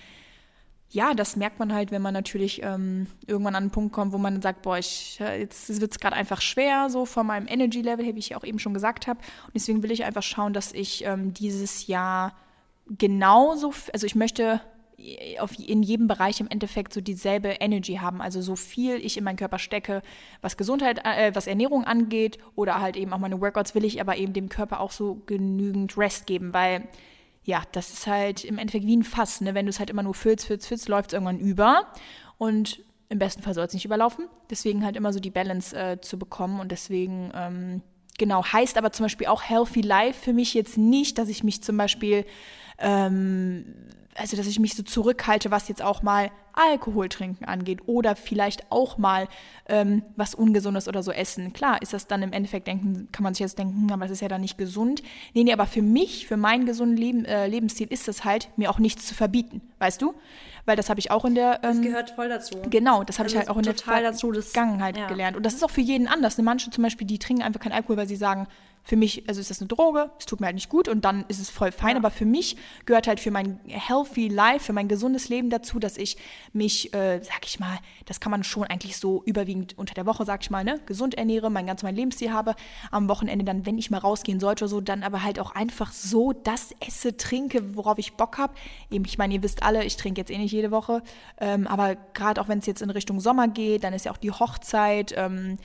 ja, 0.90 1.16
das 1.16 1.36
merkt 1.36 1.58
man 1.58 1.74
halt, 1.74 1.90
wenn 1.90 2.04
man 2.04 2.14
natürlich 2.14 2.62
ähm, 2.62 3.08
irgendwann 3.26 3.56
an 3.56 3.64
einen 3.64 3.72
Punkt 3.72 3.94
kommt, 3.94 4.14
wo 4.14 4.20
man 4.20 4.44
sagt, 4.44 4.62
boah, 4.62 4.78
ich, 4.78 5.20
jetzt 5.20 5.82
wird 5.82 5.92
es 5.92 6.00
gerade 6.00 6.16
einfach 6.16 6.40
schwer, 6.40 6.90
so 6.92 7.06
von 7.06 7.26
meinem 7.26 7.48
Energy-Level 7.48 8.14
wie 8.14 8.20
ich 8.20 8.36
auch 8.36 8.44
eben 8.44 8.60
schon 8.60 8.76
gesagt 8.76 9.08
habe. 9.08 9.20
Und 9.48 9.56
deswegen 9.56 9.82
will 9.82 9.92
ich 9.92 10.06
einfach 10.06 10.22
schauen, 10.22 10.54
dass 10.54 10.72
ich 10.72 11.04
ähm, 11.06 11.34
dieses 11.34 11.88
Jahr 11.88 12.36
genauso, 12.88 13.74
also 13.92 14.06
ich 14.06 14.16
möchte 14.16 14.62
auf, 15.40 15.58
in 15.60 15.84
jedem 15.84 16.08
Bereich 16.08 16.40
im 16.40 16.48
Endeffekt 16.48 16.94
so 16.94 17.02
dieselbe 17.02 17.50
Energy 17.50 17.96
haben. 17.96 18.22
Also 18.22 18.42
so 18.42 18.56
viel 18.56 18.96
ich 18.96 19.18
in 19.18 19.24
meinen 19.24 19.38
Körper 19.38 19.60
stecke, 19.60 20.02
was 20.42 20.58
Gesundheit, 20.58 21.00
äh, 21.04 21.34
was 21.34 21.48
Ernährung 21.48 21.84
angeht 21.84 22.38
oder 22.56 22.82
halt 22.82 22.96
eben 22.98 23.14
auch 23.14 23.20
meine 23.20 23.42
Workouts, 23.42 23.76
will 23.76 23.86
ich 23.86 24.02
aber 24.02 24.18
eben 24.18 24.34
dem 24.34 24.50
Körper 24.50 24.80
auch 24.80 24.92
so 24.92 25.22
genügend 25.26 25.98
Rest 25.98 26.28
geben, 26.28 26.54
weil 26.54 26.88
ja, 27.44 27.64
das 27.74 27.92
ist 27.92 28.08
halt 28.08 28.46
im 28.46 28.58
Endeffekt 28.58 28.86
wie 28.86 28.96
ein 28.96 29.04
Fass. 29.04 29.42
Ne? 29.42 29.54
Wenn 29.54 29.66
du 29.66 29.70
es 29.70 29.80
halt 29.80 29.90
immer 29.90 30.04
nur 30.04 30.14
füllst, 30.14 30.48
füllst, 30.48 30.68
füllst, 30.68 30.88
läuft 30.88 31.10
es 31.10 31.14
irgendwann 31.14 31.40
über. 31.40 31.88
Und 32.38 32.84
im 33.10 33.20
besten 33.20 33.42
Fall 33.42 33.54
soll 33.54 33.66
es 33.66 33.74
nicht 33.74 33.86
überlaufen. 33.86 34.28
Deswegen 34.50 34.86
halt 34.86 34.96
immer 34.96 35.12
so 35.12 35.20
die 35.20 35.30
Balance 35.30 35.76
äh, 35.76 36.00
zu 36.00 36.18
bekommen. 36.18 36.60
Und 36.60 36.72
deswegen, 36.72 37.32
ähm, 37.36 37.82
genau, 38.18 38.46
heißt 38.46 38.78
aber 38.78 38.92
zum 38.92 39.06
Beispiel 39.06 39.28
auch 39.28 39.44
Healthy 39.44 39.82
Life 39.82 40.24
für 40.24 40.34
mich 40.34 40.54
jetzt 40.54 40.78
nicht, 40.78 41.18
dass 41.18 41.28
ich 41.28 41.44
mich 41.44 41.62
zum 41.62 41.76
Beispiel 41.76 42.26
ähm, 42.80 43.66
also 44.18 44.38
dass 44.38 44.48
ich 44.48 44.60
mich 44.60 44.76
so 44.76 44.84
zurückhalte, 44.84 45.52
was 45.52 45.68
jetzt 45.68 45.82
auch 45.82 46.04
mal 46.04 46.32
Alkohol 46.54 47.10
trinken 47.10 47.46
angeht 47.46 47.80
oder 47.88 48.16
vielleicht 48.16 48.72
auch 48.72 48.98
mal 48.98 49.28
ähm, 49.68 50.04
was 50.16 50.36
Ungesundes 50.36 50.88
oder 50.88 51.02
so 51.02 51.12
essen. 51.12 51.52
Klar, 51.52 51.82
ist 51.82 51.94
das 51.94 52.08
dann 52.08 52.22
im 52.22 52.32
Endeffekt 52.32 52.68
denken, 52.68 53.10
kann 53.12 53.24
man 53.24 53.34
sich 53.34 53.40
jetzt 53.40 53.58
denken, 53.58 53.92
aber 53.92 54.04
das 54.04 54.12
ist 54.12 54.22
ja 54.22 54.28
dann 54.28 54.42
nicht 54.42 54.58
gesund. 54.58 55.02
Nee, 55.34 55.44
nee, 55.44 55.54
aber 55.54 55.66
für 55.66 55.82
mich, 55.82 56.28
für 56.28 56.38
meinen 56.38 56.66
gesunden 56.66 56.98
Leben, 56.98 57.26
äh, 57.26 57.48
Lebensstil 57.48 57.88
ist 57.90 58.08
es 58.08 58.24
halt, 58.24 58.50
mir 58.56 58.70
auch 58.70 58.80
nichts 58.80 59.08
zu 59.08 59.16
verbieten, 59.16 59.62
weißt 59.80 60.02
du? 60.02 60.14
Weil 60.66 60.78
das 60.78 60.90
habe 60.90 61.00
ich 61.00 61.12
auch 61.12 61.26
in 61.26 61.36
der. 61.36 61.56
Ähm, 61.56 61.62
das 61.62 61.82
gehört 61.82 62.10
voll 62.12 62.30
dazu. 62.30 62.58
Genau, 62.70 63.04
das 63.04 63.20
habe 63.20 63.26
also 63.26 63.36
ich 63.36 63.40
halt 63.40 63.50
auch 63.50 63.58
in 63.58 63.64
der 63.64 63.76
Vergangenheit 63.76 64.98
ja. 64.98 65.08
gelernt. 65.08 65.36
Und 65.36 65.46
das 65.46 65.54
ist 65.56 65.64
auch 65.64 65.70
für 65.70 65.82
jeden 65.82 66.08
anders. 66.08 66.38
Manche 66.38 66.70
zum 66.70 66.84
Beispiel, 66.84 67.06
die 67.06 67.20
trinken 67.20 67.44
einfach 67.44 67.60
keinen 67.60 67.74
Alkohol, 67.74 67.98
weil 67.98 68.08
sie 68.08 68.16
sagen, 68.16 68.48
für 68.84 68.98
mich, 68.98 69.24
also 69.28 69.40
ist 69.40 69.50
das 69.50 69.62
eine 69.62 69.70
Droge, 69.70 70.12
es 70.20 70.26
tut 70.26 70.42
mir 70.42 70.48
halt 70.48 70.56
nicht 70.56 70.70
gut 70.70 70.90
und 70.90 71.06
dann 71.06 71.24
ist 71.30 71.40
es 71.40 71.50
voll 71.50 71.72
fein. 71.72 71.92
Ja. 71.92 71.98
Aber 71.98 72.12
für 72.12 72.26
mich 72.26 72.58
gehört 72.86 73.08
halt 73.08 73.22
für 73.22 73.32
mein 73.32 73.60
healthy 73.68 74.28
life, 74.28 74.66
für 74.66 74.74
mein 74.74 74.90
gesundes 74.90 75.30
Leben 75.30 75.50
dazu, 75.50 75.80
dass 75.80 75.98
ich 75.98 76.18
mich, 76.52 76.94
äh, 76.94 77.22
sag 77.24 77.46
ich 77.46 77.60
mal, 77.60 77.80
das 78.06 78.20
kann 78.20 78.32
man 78.32 78.44
schon 78.44 78.66
eigentlich 78.66 78.98
so 78.98 79.24
überwiegend 79.26 79.78
unter 79.78 79.94
der 79.94 80.06
Woche, 80.06 80.26
sag 80.26 80.42
ich 80.42 80.50
mal, 80.50 80.66
ne, 80.66 80.82
gesund 80.86 81.16
ernähre, 81.16 81.50
mein 81.50 81.66
ganz 81.66 81.82
mein 81.82 81.96
Lebensstil 81.96 82.34
habe. 82.34 82.56
Am 82.92 83.08
Wochenende 83.08 83.46
dann, 83.46 83.66
wenn 83.66 83.78
ich 83.78 83.90
mal 83.90 84.00
rausgehen 84.00 84.42
sollte 84.42 84.66
oder 84.66 84.70
so, 84.70 84.82
dann 84.82 85.04
aber 85.04 85.24
halt 85.24 85.40
auch 85.40 85.56
einfach 85.56 85.94
so 85.94 86.34
das 86.34 86.76
esse, 86.82 87.16
trinke, 87.16 87.78
worauf 87.78 87.98
ich 88.00 88.14
Bock 88.14 88.38
habe. 88.38 88.54
Eben, 88.92 89.06
ich 89.06 89.18
meine, 89.18 89.34
ihr 89.34 89.44
wisst 89.44 89.64
alle, 89.64 89.86
ich 89.86 89.96
trinke 89.96 90.20
jetzt 90.20 90.30
eh 90.30 90.38
nicht 90.38 90.52
jede 90.52 90.72
Woche, 90.72 91.04
ähm, 91.40 91.68
aber 91.68 91.96
gerade 92.14 92.42
auch 92.42 92.50
wenn 92.50 92.60
es 92.60 92.66
jetzt 92.66 92.82
in 92.82 92.90
Richtung 92.90 93.22
Sommer 93.22 93.48
geht, 93.48 93.86
dann 93.86 93.94
ist 93.94 94.06
ja 94.06 94.12
auch 94.12 94.18
die 94.18 94.32
Hochzeit. 94.32 95.14
Ähm, 95.16 95.58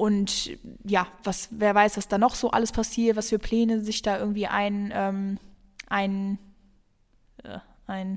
und 0.00 0.56
ja, 0.82 1.06
was, 1.24 1.48
wer 1.50 1.74
weiß, 1.74 1.98
was 1.98 2.08
da 2.08 2.16
noch 2.16 2.34
so 2.34 2.50
alles 2.52 2.72
passiert, 2.72 3.18
was 3.18 3.28
für 3.28 3.38
Pläne 3.38 3.82
sich 3.82 4.00
da 4.00 4.18
irgendwie 4.18 4.46
ein, 4.46 4.90
ähm, 4.94 5.38
ein, 5.90 6.38
äh, 7.44 7.58
ein, 7.86 8.16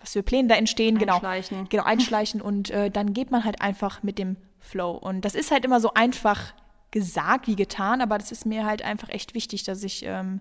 was 0.00 0.14
für 0.14 0.24
Pläne 0.24 0.48
da 0.48 0.56
entstehen, 0.56 0.98
genau. 0.98 1.14
einschleichen. 1.14 1.56
genau. 1.58 1.68
Genau, 1.68 1.84
einschleichen 1.84 2.40
und 2.42 2.70
äh, 2.70 2.90
dann 2.90 3.12
geht 3.12 3.30
man 3.30 3.44
halt 3.44 3.62
einfach 3.62 4.02
mit 4.02 4.18
dem 4.18 4.36
Flow. 4.58 4.90
Und 4.90 5.24
das 5.24 5.36
ist 5.36 5.52
halt 5.52 5.64
immer 5.64 5.78
so 5.78 5.94
einfach 5.94 6.54
gesagt 6.90 7.46
wie 7.46 7.54
getan, 7.54 8.00
aber 8.00 8.18
das 8.18 8.32
ist 8.32 8.44
mir 8.44 8.66
halt 8.66 8.82
einfach 8.82 9.08
echt 9.08 9.32
wichtig, 9.32 9.62
dass 9.62 9.84
ich 9.84 10.04
ähm, 10.04 10.40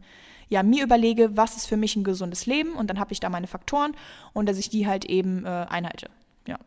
ja, 0.50 0.64
mir 0.64 0.84
überlege, 0.84 1.38
was 1.38 1.58
ist 1.58 1.68
für 1.68 1.78
mich 1.78 1.96
ein 1.96 2.04
gesundes 2.04 2.48
Leben 2.48 2.74
und 2.74 2.90
dann 2.90 3.00
habe 3.00 3.14
ich 3.14 3.20
da 3.20 3.30
meine 3.30 3.46
Faktoren 3.46 3.96
und 4.34 4.50
dass 4.50 4.58
ich 4.58 4.70
die 4.70 4.88
halt 4.88 5.06
eben 5.06 5.46
äh, 5.46 5.68
einhalte. 5.70 6.10
Ja, 6.48 6.58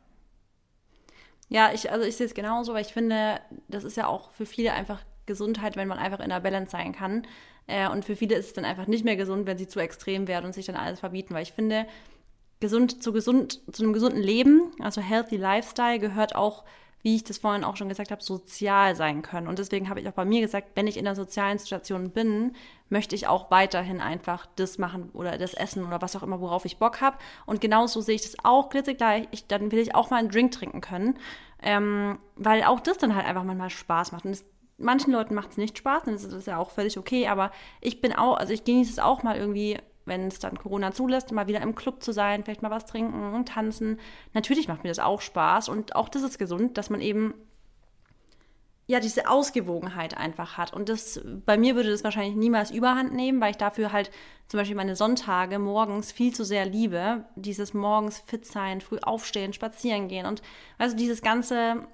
ich, 1.73 1.93
also 1.93 2.05
ich 2.05 2.17
sehe 2.17 2.27
es 2.27 2.35
genauso, 2.35 2.75
weil 2.75 2.83
ich 2.83 2.93
finde, 2.93 3.38
das 3.69 3.85
ist 3.85 3.97
ja 3.97 4.09
auch 4.09 4.33
für 4.33 4.45
viele 4.45 4.73
einfach 4.73 5.01
Gesundheit, 5.27 5.77
wenn 5.77 5.88
man 5.88 5.99
einfach 5.99 6.21
in 6.21 6.31
der 6.31 6.40
Balance 6.40 6.73
sein 6.73 6.93
kann. 6.93 7.27
Äh, 7.67 7.88
und 7.88 8.05
für 8.05 8.17
viele 8.17 8.35
ist 8.35 8.47
es 8.47 8.53
dann 8.55 8.64
einfach 8.64 8.87
nicht 8.87 9.05
mehr 9.05 9.17
gesund, 9.17 9.47
wenn 9.47 9.57
sie 9.57 9.69
zu 9.69 9.79
extrem 9.79 10.27
werden 10.27 10.47
und 10.47 10.53
sich 10.53 10.67
dann 10.67 10.77
alles 10.77 11.01
verbieten, 11.01 11.33
weil 11.33 11.45
ich 11.45 11.53
finde, 11.53 11.87
gesund 12.61 13.03
zu 13.03 13.12
gesund 13.12 13.61
zu 13.73 13.83
einem 13.83 13.93
gesunden 13.93 14.23
Leben, 14.23 14.73
also 14.81 15.01
healthy 15.01 15.37
Lifestyle 15.37 15.99
gehört 15.99 16.35
auch 16.35 16.64
wie 17.05 17.17
ich 17.17 17.23
das 17.23 17.37
vorhin 17.37 17.64
auch 17.64 17.77
schon 17.77 17.90
gesagt 17.90 18.11
habe, 18.11 18.23
sozial 18.23 18.97
sein 18.97 19.21
können. 19.21 19.47
Und 19.47 19.59
deswegen 19.59 19.90
habe 19.90 20.01
ich 20.01 20.09
auch 20.09 20.14
bei 20.14 20.25
mir 20.25 20.40
gesagt, 20.40 20.71
wenn 20.75 20.87
ich 20.87 20.97
in 20.97 21.07
einer 21.07 21.14
sozialen 21.14 21.59
Situation 21.59 22.11
bin, 22.11 22.57
möchte 22.88 23.14
ich 23.14 23.27
auch 23.27 23.51
weiterhin 23.51 24.01
einfach 24.01 24.47
das 24.57 24.79
machen 24.79 25.11
oder 25.12 25.37
das 25.37 25.53
essen 25.53 25.87
oder 25.87 26.01
was 26.01 26.17
auch 26.17 26.23
immer, 26.23 26.40
worauf 26.40 26.64
ich 26.64 26.79
Bock 26.79 27.03
habe. 27.03 27.19
Und 27.45 27.61
genauso 27.61 28.01
sehe 28.01 28.14
ich 28.14 28.23
das 28.23 28.37
auch 28.43 28.71
klitzeklar. 28.71 29.19
Ich, 29.33 29.47
dann 29.47 29.71
will 29.71 29.81
ich 29.81 29.95
auch 29.95 30.09
mal 30.09 30.17
einen 30.17 30.31
Drink 30.31 30.53
trinken 30.53 30.81
können, 30.81 31.19
ähm, 31.62 32.19
weil 32.37 32.64
auch 32.64 32.81
das 32.81 32.97
dann 32.97 33.14
halt 33.14 33.27
einfach 33.27 33.45
manchmal 33.45 33.69
Spaß 33.69 34.12
macht. 34.12 34.25
Und 34.25 34.31
das, 34.31 34.47
manchen 34.79 35.12
Leuten 35.12 35.35
macht 35.35 35.51
es 35.51 35.57
nicht 35.59 35.77
Spaß, 35.77 36.05
das 36.07 36.25
ist 36.25 36.47
ja 36.47 36.57
auch 36.57 36.71
völlig 36.71 36.97
okay, 36.97 37.29
aber 37.29 37.51
ich 37.83 38.01
bin 38.01 38.14
auch, 38.14 38.38
also 38.38 38.55
ich 38.55 38.64
genieße 38.64 38.93
es 38.93 38.99
auch 38.99 39.23
mal 39.23 39.37
irgendwie 39.37 39.77
wenn 40.07 40.29
es 40.29 40.38
dann 40.38 40.59
Corona 40.59 40.93
zulässt, 40.93 41.33
mal 41.33 41.47
wieder 41.47 41.61
im 41.62 41.75
Club 41.75 42.03
zu 42.03 42.12
sein, 42.12 42.45
vielleicht 42.45 42.62
mal 42.62 42.71
was 42.71 42.87
trinken 42.87 43.33
und 43.35 43.49
tanzen. 43.49 43.99
Natürlich 44.33 44.69
macht 44.69 44.83
mir 44.85 44.90
das 44.90 44.99
auch 44.99 45.21
Spaß 45.21 45.69
und 45.69 45.97
auch 45.97 46.09
das 46.09 46.23
ist 46.23 46.38
gesund, 46.38 46.77
dass 46.79 46.90
man 46.90 47.01
eben 47.01 47.35
ja 48.87 49.01
diese 49.01 49.29
Ausgewogenheit 49.29 50.17
einfach 50.17 50.59
hat. 50.59 50.73
Und 50.73 50.88
das 50.88 51.21
bei 51.47 51.57
mir 51.57 51.75
würde 51.75 51.90
das 51.90 52.05
wahrscheinlich 52.05 52.37
niemals 52.37 52.71
Überhand 52.71 53.14
nehmen, 53.14 53.40
weil 53.40 53.53
ich 53.53 53.57
dafür 53.57 53.93
halt 53.93 54.11
zum 54.49 54.59
Beispiel 54.59 54.77
meine 54.77 54.97
Sonntage 54.97 55.59
morgens 55.59 56.12
viel 56.12 56.35
zu 56.35 56.45
sehr 56.45 56.67
liebe. 56.67 57.25
Dieses 57.35 57.73
morgens 57.73 58.19
fit 58.19 58.47
sein, 58.47 58.81
früh 58.81 58.99
aufstehen, 59.01 59.53
spazieren 59.53 60.09
gehen 60.09 60.27
und 60.27 60.43
also 60.77 60.97
dieses 60.97 61.23
ganze 61.23 61.87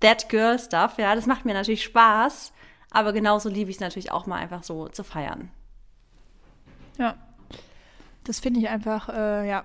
That 0.00 0.28
Girl 0.28 0.58
Stuff, 0.58 0.98
ja, 0.98 1.14
das 1.14 1.26
macht 1.26 1.44
mir 1.44 1.54
natürlich 1.54 1.84
Spaß. 1.84 2.52
Aber 2.90 3.12
genauso 3.12 3.48
liebe 3.48 3.70
ich 3.70 3.76
es 3.76 3.80
natürlich 3.80 4.12
auch 4.12 4.26
mal 4.26 4.36
einfach 4.36 4.62
so 4.62 4.88
zu 4.88 5.02
feiern. 5.02 5.50
Ja, 6.98 7.16
das 8.24 8.40
finde 8.40 8.60
ich 8.60 8.68
einfach, 8.68 9.08
äh, 9.08 9.48
ja, 9.48 9.64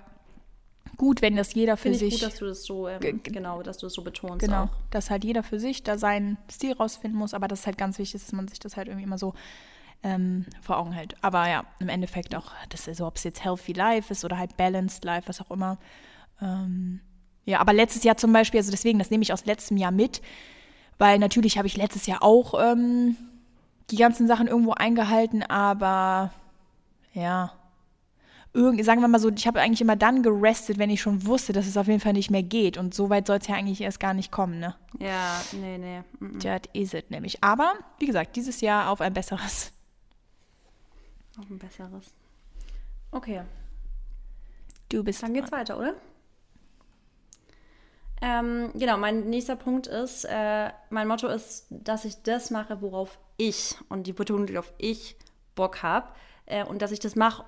gut, 0.98 1.22
wenn 1.22 1.36
das 1.36 1.54
jeder 1.54 1.78
für 1.78 1.90
Find 1.90 1.98
sich. 1.98 2.16
Ich 2.16 2.22
gut, 2.22 2.30
dass 2.30 2.40
du 2.40 2.46
das 2.46 2.64
so, 2.64 2.88
ähm, 2.88 3.22
genau, 3.24 3.62
dass 3.62 3.78
du 3.78 3.86
das 3.86 3.94
so 3.94 4.02
betonst. 4.02 4.40
Genau, 4.40 4.64
auch. 4.64 4.70
dass 4.92 5.10
halt 5.10 5.24
jeder 5.24 5.44
für 5.44 5.60
sich 5.60 5.84
da 5.84 5.98
seinen 5.98 6.38
Stil 6.50 6.74
rausfinden 6.74 7.18
muss, 7.18 7.34
aber 7.34 7.48
das 7.48 7.62
ist 7.62 7.66
halt 7.68 7.78
ganz 7.78 8.00
wichtig, 8.00 8.22
dass 8.22 8.32
man 8.32 8.48
sich 8.48 8.60
das 8.60 8.78
halt 8.78 8.88
irgendwie 8.88 9.06
immer 9.06 9.18
so 9.18 9.34
ähm, 10.04 10.46
vor 10.62 10.78
Augen 10.78 10.92
hält. 10.92 11.16
Aber 11.22 11.48
ja, 11.48 11.66
im 11.80 11.90
Endeffekt 11.90 12.36
auch, 12.36 12.52
das 12.70 12.88
ist 12.88 12.98
so, 12.98 13.08
ob 13.08 13.18
es 13.18 13.24
jetzt 13.24 13.44
Healthy 13.44 13.74
Life 13.74 14.12
ist 14.12 14.26
oder 14.26 14.38
halt 14.38 14.58
Balanced 14.58 15.04
Life, 15.06 15.28
was 15.28 15.42
auch 15.42 15.52
immer. 15.52 15.78
Ähm, 16.42 17.02
ja, 17.46 17.60
aber 17.60 17.74
letztes 17.74 18.04
Jahr 18.04 18.18
zum 18.18 18.34
Beispiel, 18.34 18.60
also 18.60 18.72
deswegen, 18.72 19.00
das 19.00 19.10
nehme 19.10 19.24
ich 19.24 19.34
aus 19.34 19.46
letztem 19.46 19.78
Jahr 19.78 19.92
mit, 19.92 20.22
weil 20.98 21.20
natürlich 21.20 21.58
habe 21.58 21.68
ich 21.68 21.78
letztes 21.78 22.06
Jahr 22.06 22.24
auch 22.24 22.54
ähm, 22.60 23.16
die 23.90 23.96
ganzen 23.96 24.28
Sachen 24.28 24.48
irgendwo 24.48 24.72
eingehalten, 24.72 25.44
aber 25.44 26.32
ja, 27.14 27.54
irgend, 28.54 28.84
sagen 28.84 29.02
wir 29.02 29.08
mal 29.08 29.20
so, 29.20 29.30
ich 29.30 29.48
habe 29.48 29.62
eigentlich 29.62 29.82
immer 29.82 29.96
dann 29.96 30.24
gerestet, 30.24 30.78
wenn 30.78 30.90
ich 30.90 31.02
schon 31.02 31.26
wusste, 31.26 31.54
dass 31.54 31.68
es 31.68 31.78
auf 31.78 31.88
jeden 31.88 32.00
Fall 32.00 32.14
nicht 32.14 32.32
mehr 32.32 32.44
geht. 32.44 32.78
Und 32.78 32.94
so 32.94 33.10
weit 33.10 33.28
soll 33.28 33.38
es 33.38 33.48
ja 33.48 33.56
eigentlich 33.56 33.82
erst 33.82 34.00
gar 34.00 34.14
nicht 34.14 34.32
kommen, 34.32 34.60
ne? 34.60 34.76
Ja, 35.00 35.42
nee, 35.54 35.78
nee. 35.78 36.04
Mm 36.20 36.40
That 36.40 36.70
is 36.74 36.94
it 36.94 37.12
nämlich. 37.12 37.44
Aber, 37.44 37.74
wie 38.00 38.08
gesagt, 38.08 38.36
dieses 38.36 38.62
Jahr 38.62 38.90
auf 38.90 39.02
ein 39.02 39.14
besseres. 39.14 39.72
Auf 41.40 41.50
ein 41.50 41.60
besseres. 41.60 42.14
Okay. 43.12 43.42
Du 44.90 45.04
bist. 45.04 45.22
Dann 45.22 45.34
geht's 45.34 45.52
weiter, 45.52 45.78
oder? 45.78 45.94
Ähm, 48.22 48.72
genau, 48.74 48.98
mein 48.98 49.30
nächster 49.30 49.56
Punkt 49.56 49.86
ist, 49.88 50.26
äh, 50.26 50.72
mein 50.90 51.08
Motto 51.08 51.28
ist, 51.28 51.68
dass 51.70 52.06
ich 52.06 52.24
das 52.24 52.50
mache, 52.50 52.82
worauf 52.82 53.20
ich, 53.38 53.76
und 53.90 54.08
die 54.08 54.14
Betonung 54.14 54.48
liegt 54.48 54.58
auf 54.58 54.74
ich, 54.78 55.16
Bock 55.54 55.84
habe. 55.84 56.08
Äh, 56.48 56.66
und 56.66 56.82
dass 56.82 56.92
ich 56.92 57.00
das 57.00 57.16
mache, 57.16 57.46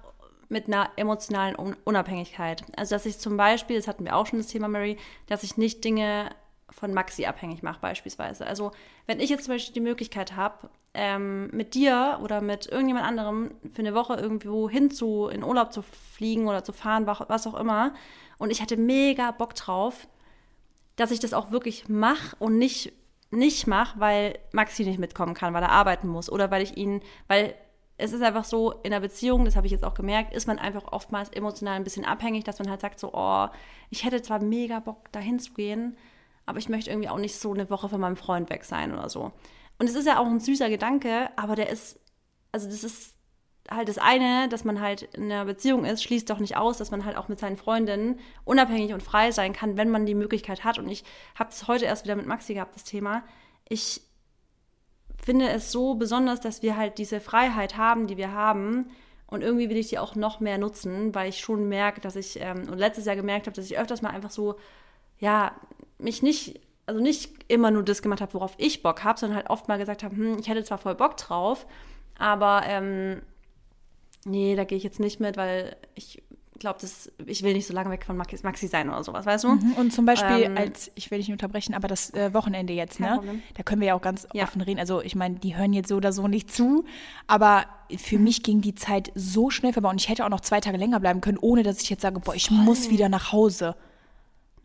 mit 0.50 0.68
einer 0.68 0.90
emotionalen 0.96 1.56
Unabhängigkeit. 1.84 2.64
Also 2.76 2.96
dass 2.96 3.06
ich 3.06 3.20
zum 3.20 3.38
Beispiel, 3.38 3.78
das 3.78 3.88
hatten 3.88 4.04
wir 4.04 4.16
auch 4.16 4.26
schon 4.26 4.40
das 4.40 4.48
Thema 4.48 4.68
Mary, 4.68 4.98
dass 5.28 5.44
ich 5.44 5.58
nicht 5.58 5.84
Dinge 5.84 6.32
von 6.72 6.94
Maxi 6.94 7.26
abhängig 7.26 7.64
mache 7.64 7.80
beispielsweise. 7.80 8.46
Also 8.46 8.72
wenn 9.06 9.20
ich 9.20 9.30
jetzt 9.30 9.46
zum 9.46 9.54
Beispiel 9.54 9.74
die 9.74 9.80
Möglichkeit 9.80 10.36
habe, 10.36 10.70
ähm, 10.94 11.50
mit 11.52 11.76
dir 11.76 12.20
oder 12.24 12.42
mit 12.42 12.68
irgendjemand 12.68 13.06
anderem 13.06 13.52
für 13.72 13.80
eine 13.80 13.94
Woche 13.94 14.16
irgendwo 14.16 14.70
hin 14.70 14.90
zu, 14.90 15.28
in 15.28 15.44
Urlaub 15.44 15.72
zu 15.72 15.84
fliegen 15.84 16.48
oder 16.48 16.64
zu 16.64 16.74
fahren, 16.74 17.06
was 17.06 17.48
auch 17.48 17.60
immer, 17.60 17.94
und 18.40 18.52
ich 18.52 18.62
hatte 18.62 18.78
mega 18.78 19.32
Bock 19.32 19.54
drauf, 19.54 20.08
dass 20.96 21.12
ich 21.12 21.20
das 21.20 21.34
auch 21.34 21.52
wirklich 21.52 21.88
mache 21.90 22.36
und 22.40 22.58
nicht 22.58 22.94
nicht 23.32 23.68
mache, 23.68 24.00
weil 24.00 24.40
Maxi 24.54 24.84
nicht 24.84 25.00
mitkommen 25.00 25.36
kann, 25.36 25.54
weil 25.54 25.62
er 25.62 25.72
arbeiten 25.72 26.08
muss 26.08 26.32
oder 26.32 26.50
weil 26.50 26.64
ich 26.64 26.78
ihn, 26.78 27.02
weil 27.28 27.54
es 28.00 28.14
ist 28.14 28.22
einfach 28.22 28.46
so, 28.46 28.72
in 28.84 28.94
einer 28.94 29.02
Beziehung, 29.02 29.44
das 29.44 29.58
habe 29.58 29.68
ich 29.68 29.74
jetzt 29.74 29.84
auch 29.84 29.94
gemerkt, 29.94 30.34
ist 30.34 30.48
man 30.48 30.58
einfach 30.58 30.92
oftmals 30.92 31.30
emotional 31.30 31.76
ein 31.76 31.84
bisschen 31.84 32.06
abhängig, 32.06 32.46
dass 32.46 32.58
man 32.60 32.70
halt 32.70 32.80
sagt 32.80 33.00
so, 33.00 33.12
oh, 33.14 33.48
ich 33.90 34.06
hätte 34.06 34.22
zwar 34.22 34.42
mega 34.42 34.80
Bock, 34.80 35.12
dahin 35.12 35.38
zu 35.38 35.54
gehen, 35.54 35.98
aber 36.46 36.60
ich 36.60 36.70
möchte 36.70 36.90
irgendwie 36.90 37.10
auch 37.10 37.18
nicht 37.18 37.36
so 37.36 37.54
eine 37.54 37.70
Woche 37.70 37.90
von 37.90 38.00
meinem 38.00 38.16
Freund 38.16 38.50
weg 38.50 38.64
sein 38.64 38.94
oder 38.94 39.10
so. 39.10 39.34
Und 39.78 39.90
es 39.90 39.96
ist 39.96 40.08
ja 40.08 40.18
auch 40.18 40.26
ein 40.26 40.40
süßer 40.40 40.70
Gedanke, 40.70 41.30
aber 41.36 41.56
der 41.56 41.70
ist, 41.70 42.00
also 42.54 42.68
das 42.68 42.86
ist 42.86 43.16
halt 43.70 43.90
das 43.90 43.98
eine, 43.98 44.48
dass 44.48 44.64
man 44.64 44.80
halt 44.80 45.04
in 45.14 45.26
einer 45.26 45.46
Beziehung 45.46 45.84
ist, 45.84 46.02
schließt 46.02 46.30
doch 46.30 46.40
nicht 46.40 46.56
aus, 46.56 46.78
dass 46.78 46.92
man 46.92 47.04
halt 47.04 47.18
auch 47.18 47.28
mit 47.28 47.40
seinen 47.40 47.58
Freundinnen 47.58 48.20
unabhängig 48.46 48.94
und 48.94 49.04
frei 49.04 49.32
sein 49.32 49.52
kann, 49.52 49.78
wenn 49.78 49.90
man 49.90 50.06
die 50.06 50.16
Möglichkeit 50.16 50.64
hat. 50.64 50.80
Und 50.80 50.88
ich 50.88 51.04
habe 51.36 51.50
es 51.50 51.68
heute 51.68 51.86
erst 51.86 52.06
wieder 52.06 52.16
mit 52.16 52.26
Maxi 52.26 52.54
gehabt, 52.54 52.76
das 52.76 52.86
Thema. 52.86 53.24
Ich 53.68 54.02
finde 55.24 55.50
es 55.50 55.72
so 55.72 55.96
besonders, 55.96 56.40
dass 56.40 56.62
wir 56.62 56.78
halt 56.78 56.98
diese 56.98 57.20
Freiheit 57.20 57.78
haben, 57.78 58.08
die 58.08 58.18
wir 58.18 58.32
haben. 58.32 58.90
Und 59.28 59.42
irgendwie 59.42 59.70
will 59.70 59.78
ich 59.78 59.90
die 59.90 60.00
auch 60.00 60.16
noch 60.16 60.40
mehr 60.40 60.58
nutzen, 60.58 61.14
weil 61.14 61.30
ich 61.30 61.40
schon 61.40 61.70
merke, 61.70 62.02
dass 62.02 62.16
ich, 62.16 62.40
ähm, 62.42 62.68
und 62.70 62.80
letztes 62.80 63.06
Jahr 63.06 63.16
gemerkt 63.16 63.46
habe, 63.46 63.56
dass 63.56 63.66
ich 63.66 63.78
öfters 63.78 64.02
mal 64.02 64.10
einfach 64.10 64.32
so, 64.32 64.56
ja, 65.20 65.52
mich 66.00 66.24
nicht, 66.24 66.60
also 66.88 67.00
nicht 67.00 67.32
immer 67.48 67.70
nur 67.70 67.84
das 67.84 68.02
gemacht 68.02 68.22
habe, 68.22 68.34
worauf 68.34 68.56
ich 68.58 68.82
Bock 68.82 69.04
habe, 69.04 69.20
sondern 69.20 69.38
halt 69.38 69.50
oft 69.50 69.68
mal 69.68 69.78
gesagt 69.78 70.04
habe, 70.04 70.16
hm, 70.16 70.38
ich 70.40 70.50
hätte 70.50 70.64
zwar 70.64 70.80
voll 70.80 70.96
Bock 70.96 71.18
drauf, 71.18 71.68
aber 72.18 72.64
ähm, 72.66 73.22
nee, 74.26 74.56
da 74.56 74.64
gehe 74.64 74.78
ich 74.78 74.84
jetzt 74.84 75.00
nicht 75.00 75.20
mit, 75.20 75.38
weil 75.38 75.76
ich 75.94 76.24
glaube, 76.60 76.80
ich 77.26 77.44
will 77.44 77.54
nicht 77.54 77.68
so 77.68 77.74
lange 77.74 77.90
weg 77.90 78.04
von 78.06 78.18
Maxi, 78.18 78.38
Maxi 78.44 78.68
sein 78.68 78.90
oder 78.90 79.04
sowas, 79.04 79.26
weißt 79.26 79.44
du? 79.44 79.50
Mhm. 79.50 79.74
Und 79.74 79.94
zum 79.94 80.06
Beispiel 80.06 80.44
ähm, 80.44 80.58
als, 80.58 80.92
ich 80.96 81.10
will 81.12 81.18
dich 81.18 81.28
nicht 81.28 81.34
unterbrechen, 81.34 81.74
aber 81.74 81.88
das 81.88 82.14
äh, 82.14 82.34
Wochenende 82.34 82.74
jetzt, 82.74 83.00
ne? 83.00 83.14
Problem. 83.16 83.42
Da 83.56 83.64
können 83.64 83.82
wir 83.82 83.90
ja 83.90 83.96
auch 83.96 84.02
ganz 84.02 84.28
ja. 84.34 84.44
offen 84.44 84.62
reden. 84.62 84.80
Also 84.80 85.02
ich 85.02 85.16
meine, 85.16 85.36
die 85.36 85.56
hören 85.56 85.74
jetzt 85.74 85.90
so 85.90 85.96
oder 85.96 86.12
so 86.12 86.28
nicht 86.28 86.52
zu, 86.52 86.86
aber 87.28 87.66
für 87.98 88.18
mhm. 88.18 88.26
mich 88.26 88.44
ging 88.44 88.62
die 88.62 88.76
Zeit 88.76 89.12
so 89.16 89.50
schnell 89.50 89.74
vorbei 89.74 89.90
und 89.90 90.02
ich 90.02 90.10
hätte 90.10 90.26
auch 90.26 90.30
noch 90.30 90.42
zwei 90.42 90.60
Tage 90.60 90.78
länger 90.78 91.00
bleiben 91.00 91.22
können, 91.22 91.38
ohne 91.40 91.64
dass 91.64 91.82
ich 91.82 91.90
jetzt 91.90 92.02
sage, 92.02 92.20
boah, 92.20 92.36
ich 92.36 92.48
Voll. 92.48 92.58
muss 92.58 92.90
wieder 92.90 93.10
nach 93.10 93.32
Hause. 93.32 93.76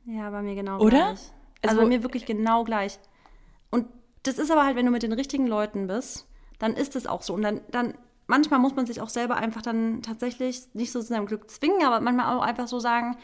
Ja, 0.07 0.31
bei 0.31 0.43
mir 0.43 0.55
genau 0.55 0.79
oder? 0.79 0.91
gleich. 0.91 1.09
Also, 1.09 1.31
also 1.63 1.81
bei 1.81 1.87
mir 1.87 2.03
wirklich 2.03 2.27
genau 2.27 2.65
gleich. 2.65 2.99
Und 3.71 3.87
das 4.23 4.39
ist 4.39 4.51
aber 4.51 4.65
halt, 4.65 4.77
wenn 4.77 4.87
du 4.87 4.93
mit 4.93 5.03
den 5.03 5.13
richtigen 5.13 5.47
Leuten 5.47 5.87
bist, 5.87 6.27
dann 6.59 6.75
ist 6.75 6.97
es 6.97 7.07
auch 7.07 7.23
so. 7.23 7.35
Und 7.35 7.43
dann, 7.43 7.61
dann 7.71 7.95
manchmal 8.27 8.59
muss 8.59 8.75
man 8.75 8.87
sich 8.87 9.01
auch 9.01 9.09
selber 9.09 9.37
einfach 9.37 9.63
dann 9.63 10.03
tatsächlich 10.03 10.63
nicht 10.75 10.93
so 10.93 11.01
zu 11.01 11.07
seinem 11.07 11.27
Glück 11.27 11.51
zwingen, 11.51 11.85
aber 11.85 12.01
manchmal 12.01 12.37
auch 12.37 12.43
einfach 12.43 12.69
so 12.69 12.79
sagen, 12.79 13.17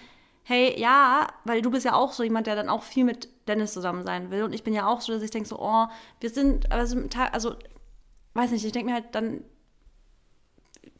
hey, 0.42 0.78
ja, 0.78 1.28
weil 1.44 1.62
du 1.62 1.70
bist 1.70 1.84
ja 1.84 1.94
auch 1.94 2.12
so 2.12 2.22
jemand, 2.22 2.46
der 2.46 2.56
dann 2.56 2.68
auch 2.68 2.82
viel 2.82 3.04
mit 3.04 3.28
Dennis 3.46 3.72
zusammen 3.72 4.02
sein 4.02 4.30
will. 4.30 4.42
Und 4.42 4.52
ich 4.52 4.64
bin 4.64 4.74
ja 4.74 4.86
auch 4.86 5.00
so, 5.00 5.12
dass 5.12 5.22
ich 5.22 5.30
denke 5.30 5.48
so, 5.48 5.58
oh, 5.60 5.86
wir 6.20 6.30
sind, 6.30 6.72
also, 6.72 6.98
also 7.32 7.54
weiß 8.34 8.50
nicht, 8.50 8.64
ich 8.64 8.72
denke 8.72 8.88
mir 8.90 8.94
halt 8.94 9.14
dann, 9.14 9.44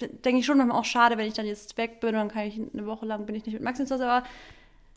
denke 0.00 0.38
ich 0.40 0.46
schon 0.46 0.58
manchmal 0.58 0.78
auch 0.78 0.84
schade, 0.84 1.18
wenn 1.18 1.26
ich 1.26 1.34
dann 1.34 1.46
jetzt 1.46 1.76
weg 1.76 2.00
bin, 2.00 2.14
dann 2.14 2.28
kann 2.28 2.46
ich 2.46 2.58
eine 2.58 2.86
Woche 2.86 3.06
lang 3.06 3.26
bin 3.26 3.34
ich 3.34 3.44
nicht 3.44 3.54
mit 3.54 3.62
Maxi 3.62 3.84
zu 3.84 3.94
Hause, 3.94 4.08
aber 4.08 4.26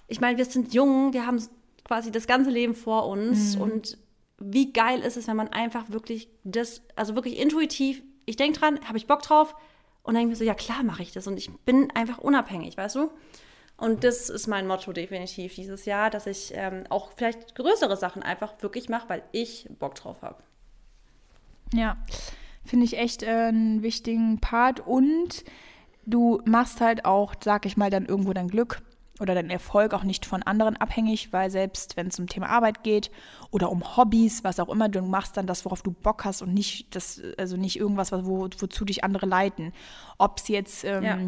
ich 0.07 0.21
meine, 0.21 0.37
wir 0.37 0.45
sind 0.45 0.73
jung, 0.73 1.13
wir 1.13 1.25
haben 1.25 1.41
quasi 1.83 2.11
das 2.11 2.27
ganze 2.27 2.49
Leben 2.49 2.75
vor 2.75 3.07
uns 3.07 3.55
mhm. 3.55 3.61
und 3.61 3.97
wie 4.39 4.73
geil 4.73 4.99
ist 5.01 5.17
es, 5.17 5.27
wenn 5.27 5.37
man 5.37 5.49
einfach 5.49 5.89
wirklich 5.89 6.29
das, 6.43 6.81
also 6.95 7.15
wirklich 7.15 7.39
intuitiv 7.39 8.03
ich 8.25 8.36
denke 8.36 8.59
dran, 8.59 8.79
habe 8.88 8.97
ich 8.97 9.07
Bock 9.07 9.21
drauf? 9.21 9.55
Und 10.03 10.13
dann 10.13 10.21
denke 10.21 10.33
ich 10.33 10.39
mir 10.39 10.43
so, 10.43 10.47
ja 10.47 10.53
klar 10.53 10.83
mache 10.83 11.03
ich 11.03 11.12
das. 11.12 11.27
Und 11.27 11.38
ich 11.38 11.51
bin 11.65 11.91
einfach 11.91 12.17
unabhängig, 12.17 12.77
weißt 12.77 12.95
du? 12.95 13.12
Und 13.77 14.03
das 14.03 14.29
ist 14.29 14.47
mein 14.47 14.67
Motto 14.67 14.93
definitiv 14.93 15.55
dieses 15.55 15.86
Jahr, 15.86 16.09
dass 16.09 16.27
ich 16.27 16.51
ähm, 16.55 16.83
auch 16.89 17.12
vielleicht 17.15 17.55
größere 17.55 17.97
Sachen 17.97 18.21
einfach 18.21 18.53
wirklich 18.62 18.88
mache, 18.88 19.09
weil 19.09 19.23
ich 19.31 19.67
Bock 19.79 19.95
drauf 19.95 20.21
habe. 20.21 20.43
Ja, 21.73 21.97
finde 22.63 22.86
ich 22.86 22.97
echt 22.97 23.23
äh, 23.23 23.27
einen 23.27 23.81
wichtigen 23.81 24.39
Part. 24.39 24.81
Und 24.81 25.43
du 26.05 26.41
machst 26.45 26.81
halt 26.81 27.05
auch, 27.05 27.33
sag 27.43 27.65
ich 27.65 27.77
mal, 27.77 27.89
dann 27.89 28.05
irgendwo 28.05 28.33
dein 28.33 28.47
Glück 28.47 28.81
oder 29.19 29.36
dein 29.36 29.49
Erfolg 29.49 29.93
auch 29.93 30.04
nicht 30.04 30.26
von 30.26 30.41
anderen 30.43 30.78
abhängig, 30.78 31.32
weil 31.32 31.52
selbst 31.52 31.97
wenn 31.97 32.08
es 32.08 32.19
um 32.19 32.28
Thema 32.28 32.49
Arbeit 32.49 32.84
geht 32.84 33.12
oder 33.52 33.69
um 33.69 33.95
Hobbys, 33.95 34.43
was 34.43 34.60
auch 34.60 34.69
immer, 34.69 34.89
du 34.89 35.02
machst 35.02 35.38
dann 35.38 35.45
das, 35.45 35.65
worauf 35.65 35.84
du 35.84 35.91
Bock 35.91 36.26
hast 36.26 36.41
und 36.41 36.54
nicht 36.54 36.95
das, 36.95 37.21
also 37.38 37.56
nicht 37.56 37.78
irgendwas, 37.78 38.12
wo, 38.12 38.49
wozu 38.58 38.86
dich 38.86 39.04
andere 39.04 39.28
leiten. 39.28 39.71
Ob 40.17 40.39
es 40.39 40.47
jetzt 40.47 40.84
ähm, 40.84 41.04
ja 41.04 41.19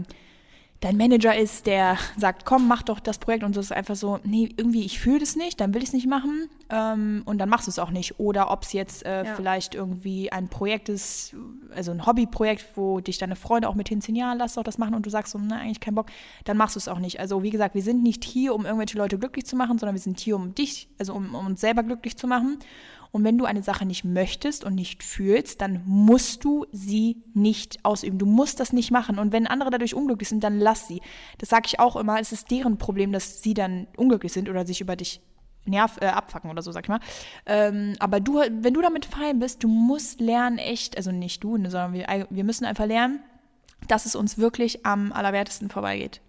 dein 0.85 0.97
Manager 0.97 1.35
ist, 1.35 1.65
der 1.65 1.97
sagt, 2.15 2.45
komm, 2.45 2.67
mach 2.67 2.83
doch 2.83 2.99
das 2.99 3.17
Projekt 3.17 3.43
und 3.43 3.55
so 3.55 3.59
ist 3.59 3.71
einfach 3.71 3.95
so, 3.95 4.19
nee, 4.23 4.53
irgendwie, 4.55 4.85
ich 4.85 4.99
fühle 4.99 5.17
das 5.17 5.35
nicht, 5.35 5.59
dann 5.59 5.73
will 5.73 5.81
ich 5.81 5.87
es 5.87 5.93
nicht 5.93 6.05
machen 6.05 6.47
ähm, 6.69 7.23
und 7.25 7.39
dann 7.39 7.49
machst 7.49 7.65
du 7.65 7.71
es 7.71 7.79
auch 7.79 7.89
nicht. 7.89 8.19
Oder 8.19 8.51
ob 8.51 8.61
es 8.61 8.71
jetzt 8.71 9.03
äh, 9.03 9.25
ja. 9.25 9.33
vielleicht 9.33 9.73
irgendwie 9.73 10.31
ein 10.31 10.47
Projekt 10.47 10.87
ist, 10.89 11.35
also 11.75 11.89
ein 11.89 12.05
Hobbyprojekt, 12.05 12.63
wo 12.75 12.99
dich 12.99 13.17
deine 13.17 13.35
Freunde 13.35 13.67
auch 13.67 13.73
mit 13.73 13.89
hinziehen, 13.89 14.15
ja, 14.15 14.33
lass 14.33 14.53
doch 14.53 14.63
das 14.63 14.77
machen 14.77 14.93
und 14.93 15.07
du 15.07 15.09
sagst 15.09 15.31
so, 15.31 15.39
na, 15.39 15.57
eigentlich 15.57 15.79
keinen 15.79 15.95
Bock, 15.95 16.11
dann 16.43 16.55
machst 16.55 16.75
du 16.75 16.79
es 16.79 16.87
auch 16.87 16.99
nicht. 16.99 17.19
Also 17.19 17.41
wie 17.41 17.49
gesagt, 17.49 17.73
wir 17.73 17.81
sind 17.81 18.03
nicht 18.03 18.23
hier, 18.23 18.53
um 18.53 18.63
irgendwelche 18.65 18.99
Leute 18.99 19.17
glücklich 19.17 19.47
zu 19.47 19.55
machen, 19.55 19.79
sondern 19.79 19.95
wir 19.95 20.01
sind 20.01 20.19
hier, 20.19 20.35
um 20.35 20.53
dich, 20.53 20.87
also 20.99 21.15
um, 21.15 21.33
um 21.33 21.47
uns 21.47 21.61
selber 21.61 21.81
glücklich 21.81 22.15
zu 22.15 22.27
machen. 22.27 22.59
Und 23.15 23.23
wenn 23.23 23.37
du 23.37 23.45
eine 23.45 23.63
Sache 23.63 23.85
nicht 23.85 24.03
möchtest 24.03 24.65
und 24.65 24.75
nicht 24.75 25.01
fühlst, 25.01 25.61
dann 25.61 25.81
musst 25.85 26.43
du 26.43 26.65
sie 26.73 27.23
nicht 27.33 27.85
ausüben. 27.85 28.17
Du 28.17 28.25
musst 28.25 28.59
das 28.59 28.73
nicht 28.73 28.91
machen. 28.91 29.19
Und 29.19 29.31
wenn 29.31 29.47
andere 29.47 29.69
dadurch 29.69 29.95
unglücklich 29.95 30.27
sind, 30.27 30.43
dann 30.43 30.59
lass 30.59 30.89
sie. 30.89 30.99
Das 31.37 31.47
sage 31.47 31.63
ich 31.67 31.79
auch 31.79 31.95
immer. 31.95 32.19
Es 32.19 32.33
ist 32.33 32.51
deren 32.51 32.77
Problem, 32.77 33.13
dass 33.13 33.41
sie 33.41 33.53
dann 33.53 33.87
unglücklich 33.95 34.33
sind 34.33 34.49
oder 34.49 34.67
sich 34.67 34.81
über 34.81 34.97
dich 34.97 35.21
nerv, 35.63 35.97
äh, 36.01 36.07
abfacken 36.07 36.51
oder 36.51 36.61
so, 36.61 36.73
sag 36.73 36.83
ich 36.83 36.89
mal. 36.89 36.99
Ähm, 37.45 37.95
aber 37.99 38.19
du, 38.19 38.41
wenn 38.49 38.73
du 38.73 38.81
damit 38.81 39.05
fein 39.05 39.39
bist, 39.39 39.63
du 39.63 39.69
musst 39.69 40.19
lernen, 40.19 40.57
echt, 40.57 40.97
also 40.97 41.13
nicht 41.13 41.41
du, 41.41 41.55
ne, 41.55 41.71
sondern 41.71 41.93
wir, 41.93 42.27
wir 42.29 42.43
müssen 42.43 42.65
einfach 42.65 42.85
lernen, 42.85 43.23
dass 43.87 44.05
es 44.05 44.17
uns 44.17 44.37
wirklich 44.37 44.85
am 44.85 45.13
allerwertesten 45.13 45.69
vorbeigeht. 45.69 46.19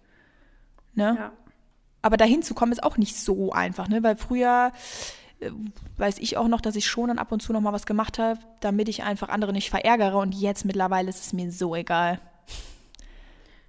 Ne? 0.93 1.17
Ja. 1.19 1.33
Aber 2.01 2.15
dahin 2.15 2.43
zu 2.43 2.53
kommen 2.53 2.71
ist 2.71 2.81
auch 2.81 2.95
nicht 2.95 3.17
so 3.17 3.51
einfach, 3.51 3.89
ne? 3.89 4.01
Weil 4.03 4.15
früher 4.15 4.71
weiß 5.97 6.19
ich 6.19 6.37
auch 6.37 6.47
noch, 6.47 6.61
dass 6.61 6.75
ich 6.75 6.87
schon 6.87 7.09
dann 7.09 7.19
ab 7.19 7.31
und 7.31 7.41
zu 7.41 7.53
noch 7.53 7.61
mal 7.61 7.73
was 7.73 7.85
gemacht 7.85 8.19
habe, 8.19 8.39
damit 8.59 8.89
ich 8.89 9.03
einfach 9.03 9.29
andere 9.29 9.53
nicht 9.53 9.69
verärgere. 9.69 10.17
Und 10.17 10.33
jetzt 10.33 10.65
mittlerweile 10.65 11.09
ist 11.09 11.23
es 11.23 11.33
mir 11.33 11.51
so 11.51 11.75
egal. 11.75 12.19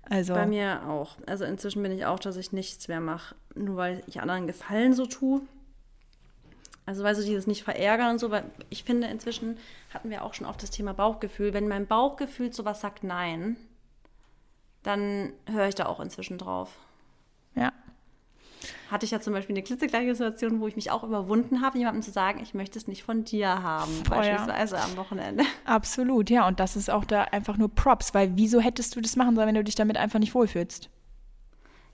Also. 0.08 0.34
Bei 0.34 0.46
mir 0.46 0.88
auch. 0.88 1.16
Also 1.26 1.44
inzwischen 1.44 1.82
bin 1.82 1.92
ich 1.92 2.06
auch, 2.06 2.18
dass 2.18 2.36
ich 2.36 2.52
nichts 2.52 2.88
mehr 2.88 3.00
mache, 3.00 3.34
nur 3.54 3.76
weil 3.76 4.02
ich 4.06 4.20
anderen 4.20 4.46
Gefallen 4.46 4.94
so 4.94 5.06
tue. 5.06 5.42
Also 6.86 7.04
weißt 7.04 7.20
du, 7.20 7.24
dieses 7.24 7.46
nicht 7.46 7.64
verärgern 7.64 8.12
und 8.12 8.18
so, 8.18 8.30
weil 8.30 8.44
ich 8.70 8.82
finde, 8.84 9.08
inzwischen 9.08 9.58
hatten 9.92 10.08
wir 10.08 10.24
auch 10.24 10.32
schon 10.32 10.46
oft 10.46 10.62
das 10.62 10.70
Thema 10.70 10.94
Bauchgefühl. 10.94 11.52
Wenn 11.52 11.68
mein 11.68 11.86
Bauchgefühl 11.86 12.52
sowas 12.54 12.80
sagt 12.80 13.04
Nein, 13.04 13.56
dann 14.82 15.34
höre 15.44 15.68
ich 15.68 15.74
da 15.74 15.84
auch 15.84 16.00
inzwischen 16.00 16.38
drauf. 16.38 16.70
Ja, 17.54 17.72
hatte 18.90 19.04
ich 19.04 19.10
ja 19.10 19.20
zum 19.20 19.32
Beispiel 19.32 19.54
eine 19.54 19.62
klitzekleine 19.62 20.14
Situation, 20.14 20.60
wo 20.60 20.66
ich 20.66 20.76
mich 20.76 20.90
auch 20.90 21.04
überwunden 21.04 21.60
habe, 21.60 21.78
jemandem 21.78 22.02
zu 22.02 22.10
sagen, 22.10 22.40
ich 22.42 22.54
möchte 22.54 22.78
es 22.78 22.88
nicht 22.88 23.02
von 23.02 23.24
dir 23.24 23.62
haben, 23.62 23.92
oh, 24.06 24.10
beispielsweise 24.10 24.76
ja. 24.76 24.84
am 24.84 24.96
Wochenende. 24.96 25.44
Absolut, 25.64 26.30
ja. 26.30 26.46
Und 26.46 26.60
das 26.60 26.76
ist 26.76 26.90
auch 26.90 27.04
da 27.04 27.24
einfach 27.24 27.56
nur 27.56 27.68
Props, 27.74 28.14
weil 28.14 28.32
wieso 28.36 28.60
hättest 28.60 28.96
du 28.96 29.00
das 29.00 29.16
machen 29.16 29.34
sollen, 29.34 29.48
wenn 29.48 29.54
du 29.54 29.64
dich 29.64 29.74
damit 29.74 29.96
einfach 29.96 30.18
nicht 30.18 30.34
wohlfühlst? 30.34 30.90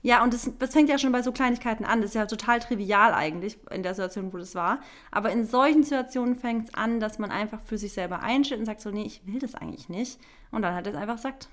Ja, 0.05 0.23
und 0.23 0.35
das, 0.35 0.51
das 0.59 0.71
fängt 0.71 0.87
ja 0.87 0.99
schon 0.99 1.11
bei 1.11 1.23
so 1.23 1.31
Kleinigkeiten 1.31 1.83
an. 1.83 1.99
Das 1.99 2.11
ist 2.11 2.15
ja 2.15 2.27
total 2.27 2.59
trivial 2.59 3.11
eigentlich 3.11 3.57
in 3.71 3.81
der 3.81 3.95
Situation, 3.95 4.31
wo 4.31 4.37
das 4.37 4.53
war. 4.53 4.79
Aber 5.09 5.31
in 5.31 5.45
solchen 5.45 5.81
Situationen 5.81 6.35
fängt 6.35 6.67
es 6.67 6.73
an, 6.75 6.99
dass 6.99 7.17
man 7.17 7.31
einfach 7.31 7.59
für 7.61 7.79
sich 7.79 7.93
selber 7.93 8.21
einsteht 8.21 8.59
und 8.59 8.65
sagt 8.65 8.81
so, 8.81 8.91
nee, 8.91 9.01
ich 9.01 9.25
will 9.25 9.39
das 9.39 9.55
eigentlich 9.55 9.89
nicht. 9.89 10.19
Und 10.51 10.61
dann 10.61 10.75
hat 10.75 10.85
es 10.85 10.93
einfach 10.93 11.17
sagt. 11.17 11.49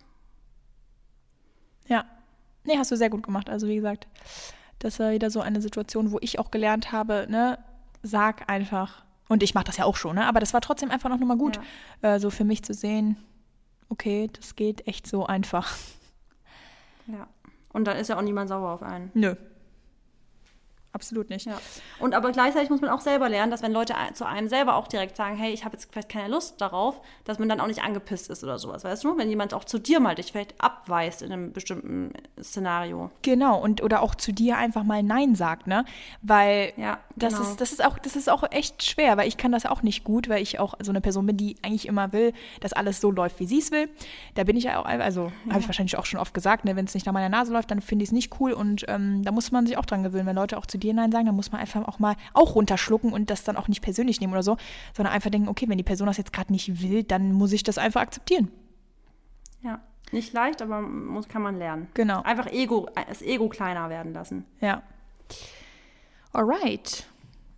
Ja. 1.86 2.04
Nee, 2.64 2.76
hast 2.76 2.90
du 2.90 2.96
sehr 2.96 3.08
gut 3.08 3.22
gemacht. 3.22 3.48
Also 3.48 3.66
wie 3.68 3.76
gesagt, 3.76 4.06
das 4.84 4.98
war 4.98 5.12
wieder 5.12 5.30
so 5.30 5.40
eine 5.40 5.60
Situation, 5.62 6.12
wo 6.12 6.18
ich 6.20 6.38
auch 6.38 6.50
gelernt 6.50 6.92
habe, 6.92 7.26
ne, 7.28 7.58
sag 8.02 8.48
einfach. 8.50 9.04
Und 9.28 9.42
ich 9.42 9.54
mache 9.54 9.64
das 9.64 9.76
ja 9.76 9.84
auch 9.84 9.96
schon, 9.96 10.16
ne? 10.16 10.26
Aber 10.26 10.40
das 10.40 10.52
war 10.52 10.60
trotzdem 10.60 10.90
einfach 10.90 11.08
noch 11.08 11.18
mal 11.18 11.36
gut, 11.36 11.58
ja. 12.02 12.14
äh, 12.14 12.20
so 12.20 12.30
für 12.30 12.44
mich 12.44 12.62
zu 12.62 12.74
sehen, 12.74 13.16
okay, 13.88 14.28
das 14.32 14.56
geht 14.56 14.86
echt 14.86 15.06
so 15.06 15.26
einfach. 15.26 15.76
Ja. 17.06 17.26
Und 17.72 17.86
dann 17.86 17.96
ist 17.96 18.08
ja 18.08 18.16
auch 18.16 18.22
niemand 18.22 18.48
sauer 18.48 18.70
auf 18.70 18.82
einen. 18.82 19.10
Nö 19.14 19.34
absolut 20.92 21.30
nicht. 21.30 21.46
Ja. 21.46 21.58
Und 21.98 22.14
aber 22.14 22.32
gleichzeitig 22.32 22.70
muss 22.70 22.80
man 22.80 22.90
auch 22.90 23.00
selber 23.00 23.28
lernen, 23.28 23.50
dass 23.50 23.62
wenn 23.62 23.72
Leute 23.72 23.94
zu 24.14 24.26
einem 24.26 24.48
selber 24.48 24.76
auch 24.76 24.88
direkt 24.88 25.16
sagen, 25.16 25.36
hey, 25.36 25.52
ich 25.52 25.64
habe 25.64 25.76
jetzt 25.76 25.90
vielleicht 25.90 26.08
keine 26.08 26.28
Lust 26.28 26.60
darauf, 26.60 27.00
dass 27.24 27.38
man 27.38 27.48
dann 27.48 27.60
auch 27.60 27.66
nicht 27.66 27.82
angepisst 27.82 28.30
ist 28.30 28.44
oder 28.44 28.58
sowas, 28.58 28.84
weißt 28.84 29.04
du? 29.04 29.16
Wenn 29.16 29.28
jemand 29.28 29.54
auch 29.54 29.64
zu 29.64 29.78
dir 29.78 30.00
mal 30.00 30.14
dich 30.14 30.32
vielleicht 30.32 30.60
abweist 30.60 31.22
in 31.22 31.32
einem 31.32 31.52
bestimmten 31.52 32.12
Szenario. 32.40 33.10
Genau, 33.22 33.58
und 33.58 33.82
oder 33.82 34.02
auch 34.02 34.14
zu 34.14 34.32
dir 34.32 34.58
einfach 34.58 34.84
mal 34.84 35.02
Nein 35.02 35.34
sagt, 35.34 35.66
ne? 35.66 35.84
Weil 36.20 36.72
ja, 36.76 36.98
das 37.16 37.34
genau. 37.34 37.48
ist, 37.48 37.60
das 37.60 37.72
ist 37.72 37.84
auch, 37.84 37.98
das 37.98 38.16
ist 38.16 38.28
auch 38.28 38.44
echt 38.50 38.82
schwer, 38.82 39.16
weil 39.16 39.28
ich 39.28 39.36
kann 39.36 39.52
das 39.52 39.66
auch 39.66 39.82
nicht 39.82 40.04
gut, 40.04 40.28
weil 40.28 40.42
ich 40.42 40.58
auch 40.58 40.74
so 40.82 40.92
eine 40.92 41.00
Person 41.00 41.26
bin, 41.26 41.36
die 41.36 41.56
eigentlich 41.62 41.86
immer 41.88 42.12
will, 42.12 42.32
dass 42.60 42.72
alles 42.72 43.00
so 43.00 43.10
läuft, 43.10 43.40
wie 43.40 43.46
sie 43.46 43.58
es 43.58 43.70
will. 43.70 43.88
Da 44.34 44.44
bin 44.44 44.56
ich 44.56 44.64
ja 44.64 44.80
auch, 44.80 44.84
also 44.84 45.32
ja. 45.46 45.50
habe 45.52 45.60
ich 45.60 45.68
wahrscheinlich 45.68 45.96
auch 45.96 46.06
schon 46.06 46.20
oft 46.20 46.34
gesagt, 46.34 46.64
ne, 46.64 46.76
wenn 46.76 46.84
es 46.84 46.94
nicht 46.94 47.06
nach 47.06 47.12
meiner 47.12 47.28
Nase 47.28 47.52
läuft, 47.52 47.70
dann 47.70 47.80
finde 47.80 48.02
ich 48.02 48.10
es 48.10 48.12
nicht 48.12 48.40
cool 48.40 48.52
und 48.52 48.84
ähm, 48.88 49.22
da 49.24 49.32
muss 49.32 49.52
man 49.52 49.66
sich 49.66 49.76
auch 49.78 49.86
dran 49.86 50.02
gewöhnen, 50.02 50.26
wenn 50.26 50.36
Leute 50.36 50.58
auch 50.58 50.66
zu 50.66 50.78
dir 50.82 50.94
Nein 50.94 51.12
sagen, 51.12 51.26
dann 51.26 51.36
muss 51.36 51.52
man 51.52 51.60
einfach 51.60 51.86
auch 51.86 51.98
mal 51.98 52.16
auch 52.34 52.54
runterschlucken 52.54 53.12
und 53.12 53.30
das 53.30 53.44
dann 53.44 53.56
auch 53.56 53.68
nicht 53.68 53.82
persönlich 53.82 54.20
nehmen 54.20 54.32
oder 54.32 54.42
so, 54.42 54.56
sondern 54.96 55.14
einfach 55.14 55.30
denken, 55.30 55.48
okay, 55.48 55.68
wenn 55.68 55.78
die 55.78 55.84
Person 55.84 56.06
das 56.06 56.16
jetzt 56.16 56.32
gerade 56.32 56.52
nicht 56.52 56.82
will, 56.82 57.04
dann 57.04 57.32
muss 57.32 57.52
ich 57.52 57.62
das 57.62 57.78
einfach 57.78 58.00
akzeptieren. 58.00 58.50
Ja. 59.62 59.80
Nicht 60.12 60.34
leicht, 60.34 60.60
aber 60.60 60.82
muss, 60.82 61.26
kann 61.26 61.40
man 61.40 61.56
lernen. 61.56 61.88
Genau. 61.94 62.22
Einfach 62.22 62.52
Ego, 62.52 62.86
das 63.08 63.22
Ego 63.22 63.48
kleiner 63.48 63.88
werden 63.88 64.12
lassen. 64.12 64.44
Ja. 64.60 64.82
Alright. 66.32 67.06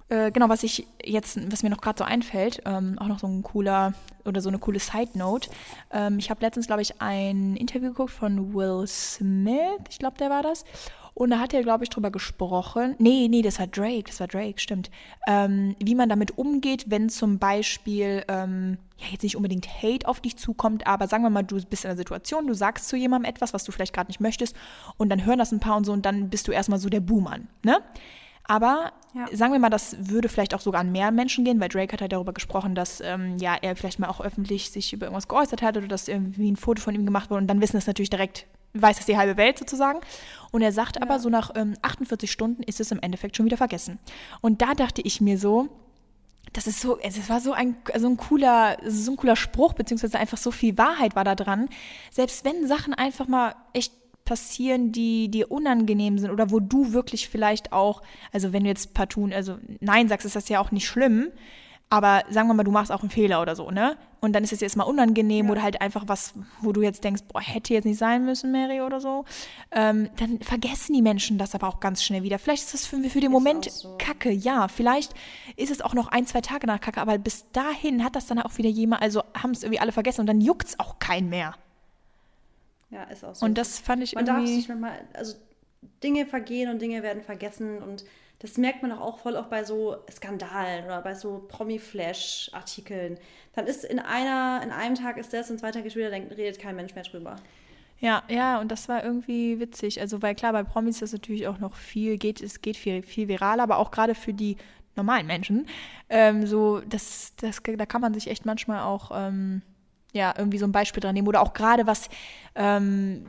Äh, 0.08 0.30
genau, 0.30 0.48
was 0.48 0.62
ich 0.62 0.86
jetzt, 1.02 1.50
was 1.50 1.62
mir 1.62 1.70
noch 1.70 1.80
gerade 1.80 1.98
so 1.98 2.04
einfällt, 2.04 2.62
ähm, 2.64 2.96
auch 3.00 3.08
noch 3.08 3.18
so 3.18 3.26
ein 3.26 3.42
cooler 3.42 3.94
oder 4.24 4.40
so 4.40 4.48
eine 4.48 4.58
coole 4.58 4.78
Side 4.78 5.18
Note. 5.18 5.50
Ähm, 5.90 6.18
ich 6.18 6.30
habe 6.30 6.42
letztens, 6.42 6.66
glaube 6.66 6.82
ich, 6.82 7.00
ein 7.00 7.56
Interview 7.56 7.88
geguckt 7.88 8.12
von 8.12 8.54
Will 8.54 8.86
Smith, 8.86 9.80
ich 9.90 9.98
glaube, 9.98 10.18
der 10.18 10.30
war 10.30 10.42
das. 10.42 10.64
Und 11.14 11.30
da 11.30 11.38
hat 11.38 11.54
er, 11.54 11.62
glaube 11.62 11.84
ich, 11.84 11.90
drüber 11.90 12.10
gesprochen. 12.10 12.96
Nee, 12.98 13.28
nee, 13.30 13.40
das 13.42 13.60
war 13.60 13.68
Drake, 13.68 14.04
das 14.08 14.18
war 14.18 14.26
Drake, 14.26 14.60
stimmt. 14.60 14.90
Ähm, 15.28 15.76
wie 15.78 15.94
man 15.94 16.08
damit 16.08 16.36
umgeht, 16.36 16.86
wenn 16.88 17.08
zum 17.08 17.38
Beispiel, 17.38 18.24
ähm, 18.26 18.78
ja, 18.98 19.06
jetzt 19.12 19.22
nicht 19.22 19.36
unbedingt 19.36 19.68
Hate 19.68 20.08
auf 20.08 20.20
dich 20.20 20.36
zukommt, 20.36 20.88
aber 20.88 21.06
sagen 21.06 21.22
wir 21.22 21.30
mal, 21.30 21.44
du 21.44 21.62
bist 21.64 21.84
in 21.84 21.90
einer 21.90 21.96
Situation, 21.96 22.48
du 22.48 22.54
sagst 22.54 22.88
zu 22.88 22.96
jemandem 22.96 23.30
etwas, 23.30 23.54
was 23.54 23.62
du 23.62 23.70
vielleicht 23.70 23.92
gerade 23.94 24.08
nicht 24.08 24.20
möchtest, 24.20 24.56
und 24.96 25.08
dann 25.08 25.24
hören 25.24 25.38
das 25.38 25.52
ein 25.52 25.60
paar 25.60 25.76
und 25.76 25.84
so, 25.84 25.92
und 25.92 26.04
dann 26.04 26.30
bist 26.30 26.48
du 26.48 26.52
erstmal 26.52 26.80
so 26.80 26.88
der 26.88 27.00
Boomern, 27.00 27.46
ne? 27.64 27.78
Aber 28.46 28.92
Ja. 29.14 29.26
sagen 29.32 29.52
wir 29.52 29.58
mal, 29.60 29.70
das 29.70 29.96
würde 30.10 30.28
vielleicht 30.28 30.52
auch 30.54 30.60
sogar 30.60 30.80
an 30.82 30.92
mehr 30.92 31.10
Menschen 31.12 31.44
gehen, 31.44 31.60
weil 31.60 31.68
Drake 31.68 31.92
hat 31.92 32.00
halt 32.02 32.12
darüber 32.12 32.32
gesprochen, 32.34 32.74
dass 32.74 33.00
ähm, 33.00 33.38
ja, 33.38 33.54
er 33.54 33.74
vielleicht 33.76 33.98
mal 34.00 34.08
auch 34.08 34.20
öffentlich 34.20 34.70
sich 34.70 34.92
über 34.92 35.06
irgendwas 35.06 35.28
geäußert 35.28 35.62
hat 35.62 35.76
oder 35.76 35.86
dass 35.88 36.08
irgendwie 36.08 36.50
ein 36.50 36.56
Foto 36.56 36.82
von 36.82 36.94
ihm 36.94 37.06
gemacht 37.06 37.30
wurde 37.30 37.42
und 37.42 37.46
dann 37.46 37.60
wissen 37.62 37.76
es 37.76 37.86
natürlich 37.86 38.10
direkt, 38.10 38.46
weiß 38.74 39.00
es 39.00 39.06
die 39.06 39.16
halbe 39.16 39.36
Welt 39.36 39.58
sozusagen. 39.58 40.00
Und 40.50 40.62
er 40.62 40.72
sagt 40.72 41.00
aber, 41.00 41.18
so 41.18 41.28
nach 41.30 41.52
ähm, 41.54 41.74
48 41.82 42.30
Stunden 42.30 42.62
ist 42.62 42.80
es 42.80 42.90
im 42.90 43.00
Endeffekt 43.00 43.36
schon 43.36 43.46
wieder 43.46 43.56
vergessen. 43.56 43.98
Und 44.40 44.62
da 44.62 44.74
dachte 44.74 45.02
ich 45.02 45.20
mir 45.20 45.38
so, 45.38 45.68
das 46.52 46.66
ist 46.66 46.80
so, 46.80 46.98
es 47.00 47.28
war 47.28 47.40
so 47.40 47.52
ein, 47.52 47.76
so 47.96 48.06
ein 48.06 48.16
cooler, 48.16 48.76
so 48.86 49.12
ein 49.12 49.16
cooler 49.16 49.36
Spruch, 49.36 49.72
beziehungsweise 49.72 50.18
einfach 50.18 50.38
so 50.38 50.50
viel 50.50 50.76
Wahrheit 50.78 51.16
war 51.16 51.24
da 51.24 51.34
dran. 51.34 51.68
Selbst 52.10 52.44
wenn 52.44 52.66
Sachen 52.66 52.94
einfach 52.94 53.26
mal 53.26 53.54
echt 53.72 53.92
passieren, 54.24 54.92
die 54.92 55.30
dir 55.30 55.50
unangenehm 55.50 56.18
sind 56.18 56.30
oder 56.30 56.50
wo 56.50 56.60
du 56.60 56.92
wirklich 56.92 57.28
vielleicht 57.28 57.72
auch, 57.72 58.02
also 58.32 58.52
wenn 58.52 58.62
du 58.62 58.68
jetzt 58.68 58.94
partout, 58.94 59.30
also 59.34 59.58
nein 59.80 60.08
sagst, 60.08 60.26
ist 60.26 60.36
das 60.36 60.48
ja 60.48 60.60
auch 60.60 60.70
nicht 60.70 60.86
schlimm, 60.86 61.30
aber 61.94 62.22
sagen 62.30 62.48
wir 62.48 62.54
mal, 62.54 62.64
du 62.64 62.70
machst 62.70 62.90
auch 62.92 63.00
einen 63.00 63.10
Fehler 63.10 63.40
oder 63.40 63.54
so, 63.56 63.70
ne? 63.70 63.96
Und 64.20 64.32
dann 64.32 64.42
ist 64.42 64.52
es 64.52 64.60
jetzt 64.60 64.76
mal 64.76 64.84
unangenehm 64.84 65.46
Ja. 65.46 65.52
oder 65.52 65.62
halt 65.62 65.80
einfach 65.80 66.04
was, 66.06 66.32
wo 66.62 66.72
du 66.72 66.80
jetzt 66.82 67.04
denkst, 67.04 67.22
boah, 67.32 67.40
hätte 67.40 67.74
jetzt 67.74 67.84
nicht 67.84 67.98
sein 67.98 68.24
müssen, 68.24 68.52
Mary 68.52 68.80
oder 68.80 69.00
so. 69.00 69.24
Ähm, 69.70 70.08
dann 70.16 70.40
vergessen 70.40 70.94
die 70.94 71.02
Menschen 71.02 71.36
das 71.38 71.54
aber 71.54 71.68
auch 71.68 71.78
ganz 71.80 72.02
schnell 72.02 72.22
wieder. 72.22 72.38
Vielleicht 72.38 72.64
ist 72.64 72.74
das 72.74 72.86
für, 72.86 72.96
für 73.04 73.20
den 73.20 73.30
Moment 73.30 73.68
auch 73.68 73.72
so. 73.72 73.96
Kacke, 73.98 74.30
ja. 74.30 74.68
Vielleicht 74.68 75.12
ist 75.56 75.70
es 75.70 75.80
auch 75.82 75.92
noch 75.94 76.08
ein, 76.08 76.26
zwei 76.26 76.40
Tage 76.40 76.66
nach 76.66 76.80
Kacke, 76.80 77.00
aber 77.00 77.18
bis 77.18 77.50
dahin 77.52 78.02
hat 78.04 78.16
das 78.16 78.26
dann 78.26 78.38
auch 78.40 78.56
wieder 78.56 78.70
jemand, 78.70 79.02
also 79.02 79.22
haben 79.34 79.50
es 79.50 79.62
irgendwie 79.62 79.80
alle 79.80 79.92
vergessen 79.92 80.22
und 80.22 80.26
dann 80.26 80.40
juckt 80.40 80.68
es 80.68 80.80
auch 80.80 80.98
keinen 80.98 81.28
mehr. 81.28 81.54
Ja, 82.90 83.04
ist 83.04 83.24
auch 83.24 83.34
so. 83.34 83.44
Und 83.44 83.58
das 83.58 83.78
fand 83.78 84.02
ich 84.02 84.14
man 84.14 84.24
darf 84.24 84.38
irgendwie. 84.38 84.54
sich 84.56 84.68
manchmal, 84.68 84.92
also 85.12 85.34
Dinge 86.02 86.26
vergehen 86.26 86.70
und 86.70 86.80
Dinge 86.80 87.02
werden 87.02 87.22
vergessen 87.22 87.78
und 87.82 88.04
das 88.40 88.58
merkt 88.58 88.82
man 88.82 88.92
auch 88.92 89.18
voll 89.18 89.36
auch 89.36 89.46
bei 89.46 89.64
so 89.64 89.96
Skandalen 90.10 90.84
oder 90.84 91.00
bei 91.00 91.14
so 91.14 91.44
Promi-Flash-Artikeln. 91.48 93.18
Dann 93.54 93.66
ist 93.66 93.84
in 93.84 93.98
einer, 93.98 94.60
in 94.62 94.70
einem 94.70 94.96
Tag 94.96 95.16
ist 95.16 95.32
das 95.32 95.50
und 95.50 95.58
zwei 95.58 95.70
Tage 95.70 95.90
später 95.90 96.10
denkt, 96.10 96.36
redet 96.36 96.58
kein 96.58 96.76
Mensch 96.76 96.94
mehr 96.94 97.04
drüber. 97.04 97.36
Ja, 98.00 98.22
ja, 98.28 98.60
und 98.60 98.70
das 98.70 98.88
war 98.88 99.02
irgendwie 99.02 99.60
witzig. 99.60 100.00
Also, 100.00 100.20
weil 100.20 100.34
klar, 100.34 100.52
bei 100.52 100.62
Promis 100.62 100.96
ist 100.96 101.02
das 101.02 101.12
natürlich 101.12 101.46
auch 101.46 101.58
noch 101.58 101.76
viel, 101.76 102.18
geht, 102.18 102.42
es 102.42 102.60
geht 102.60 102.76
viel, 102.76 103.02
viel 103.02 103.28
viral, 103.28 103.60
aber 103.60 103.78
auch 103.78 103.90
gerade 103.90 104.14
für 104.14 104.34
die 104.34 104.56
normalen 104.96 105.26
Menschen, 105.26 105.66
ähm, 106.08 106.46
so, 106.46 106.80
das, 106.80 107.32
das, 107.36 107.62
da 107.64 107.86
kann 107.86 108.00
man 108.00 108.14
sich 108.14 108.28
echt 108.28 108.44
manchmal 108.46 108.82
auch, 108.82 109.10
ähm, 109.14 109.62
ja, 110.12 110.34
irgendwie 110.36 110.58
so 110.58 110.66
ein 110.66 110.72
Beispiel 110.72 111.00
dran 111.00 111.14
nehmen. 111.14 111.28
Oder 111.28 111.40
auch 111.40 111.52
gerade 111.52 111.86
was, 111.86 112.08
ähm, 112.54 113.24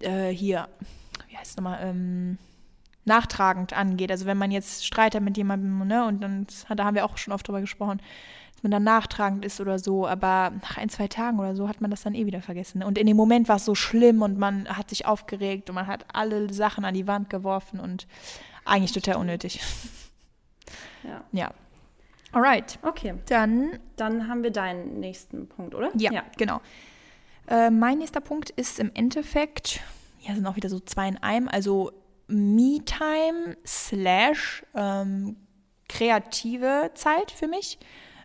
äh, 0.00 0.30
hier, 0.30 0.68
wie 1.28 1.36
heißt 1.36 1.52
es 1.52 1.56
nochmal, 1.56 1.78
ähm, 1.82 2.38
nachtragend 3.04 3.72
angeht. 3.72 4.10
Also 4.10 4.26
wenn 4.26 4.38
man 4.38 4.50
jetzt 4.50 4.84
Streit 4.86 5.14
hat 5.14 5.22
mit 5.22 5.36
jemandem, 5.36 5.86
ne, 5.86 6.06
und 6.06 6.22
dann, 6.22 6.46
da 6.74 6.84
haben 6.84 6.94
wir 6.94 7.04
auch 7.04 7.18
schon 7.18 7.32
oft 7.32 7.46
drüber 7.46 7.60
gesprochen, 7.60 8.00
dass 8.54 8.62
man 8.62 8.70
dann 8.70 8.84
nachtragend 8.84 9.44
ist 9.44 9.60
oder 9.60 9.78
so, 9.78 10.06
aber 10.06 10.52
nach 10.62 10.76
ein, 10.76 10.88
zwei 10.88 11.08
Tagen 11.08 11.38
oder 11.40 11.56
so 11.56 11.68
hat 11.68 11.80
man 11.80 11.90
das 11.90 12.02
dann 12.02 12.14
eh 12.14 12.26
wieder 12.26 12.42
vergessen. 12.42 12.78
ne? 12.78 12.86
Und 12.86 12.98
in 12.98 13.06
dem 13.06 13.16
Moment 13.16 13.48
war 13.48 13.56
es 13.56 13.64
so 13.64 13.74
schlimm 13.74 14.22
und 14.22 14.38
man 14.38 14.68
hat 14.68 14.90
sich 14.90 15.06
aufgeregt 15.06 15.68
und 15.68 15.74
man 15.74 15.88
hat 15.88 16.04
alle 16.12 16.52
Sachen 16.52 16.84
an 16.84 16.94
die 16.94 17.06
Wand 17.06 17.28
geworfen 17.28 17.80
und 17.80 18.06
eigentlich 18.64 18.92
total 18.92 19.16
unnötig. 19.16 19.60
Ja. 21.04 21.24
Ja. 21.32 21.50
Alright. 22.30 22.78
Okay, 22.82 23.14
Dann 23.26 23.78
dann 23.96 24.28
haben 24.28 24.44
wir 24.44 24.52
deinen 24.52 25.00
nächsten 25.00 25.48
Punkt, 25.48 25.74
oder? 25.74 25.90
Ja, 25.96 26.22
genau. 26.38 26.60
Äh, 27.48 27.70
mein 27.70 27.98
nächster 27.98 28.20
Punkt 28.20 28.50
ist 28.50 28.78
im 28.78 28.90
Endeffekt, 28.94 29.80
ja, 30.20 30.34
sind 30.34 30.46
auch 30.46 30.56
wieder 30.56 30.68
so 30.68 30.78
zwei 30.80 31.08
in 31.08 31.18
einem, 31.18 31.48
also 31.48 31.90
Me-Time 32.32 33.56
slash 33.66 34.64
ähm, 34.74 35.36
kreative 35.88 36.90
Zeit 36.94 37.30
für 37.30 37.46
mich, 37.46 37.78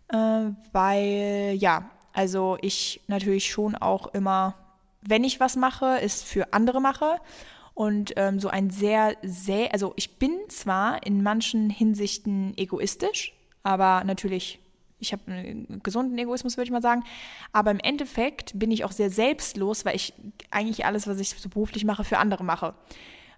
äh, 0.08 0.52
weil, 0.72 1.54
ja, 1.58 1.89
also 2.13 2.58
ich 2.62 3.02
natürlich 3.08 3.52
schon 3.52 3.76
auch 3.76 4.08
immer, 4.13 4.56
wenn 5.02 5.24
ich 5.24 5.39
was 5.39 5.56
mache, 5.56 5.98
ist 6.00 6.24
für 6.24 6.54
andere 6.54 6.82
mache. 6.82 7.20
Und 7.74 8.13
ähm, 8.15 8.39
so 8.39 8.48
ein 8.48 8.72
sehr, 8.72 9.15
sehr, 9.22 9.72
also 9.72 9.93
ich 9.98 10.17
bin 10.17 10.32
zwar 10.48 11.06
in 11.06 11.22
manchen 11.22 11.70
Hinsichten 11.70 12.58
egoistisch, 12.58 13.34
aber 13.62 14.04
natürlich, 14.04 14.60
ich 14.98 15.13
habe 15.13 15.32
einen 15.32 15.84
gesunden 15.84 16.17
Egoismus, 16.17 16.58
würde 16.58 16.65
ich 16.65 16.72
mal 16.72 16.82
sagen, 16.82 17.04
aber 17.52 17.70
im 17.70 17.80
Endeffekt 17.80 18.58
bin 18.58 18.72
ich 18.72 18.84
auch 18.84 18.91
sehr 18.91 19.12
selbstlos, 19.12 19.86
weil 19.86 19.96
ich 19.96 20.15
eigentlich 20.50 20.86
alles, 20.86 21.06
was 21.06 21.20
ich 21.20 21.30
so 21.30 21.50
beruflich 21.50 21.86
mache, 21.86 22.04
für 22.04 22.17
andere 22.17 22.43
mache. 22.43 22.74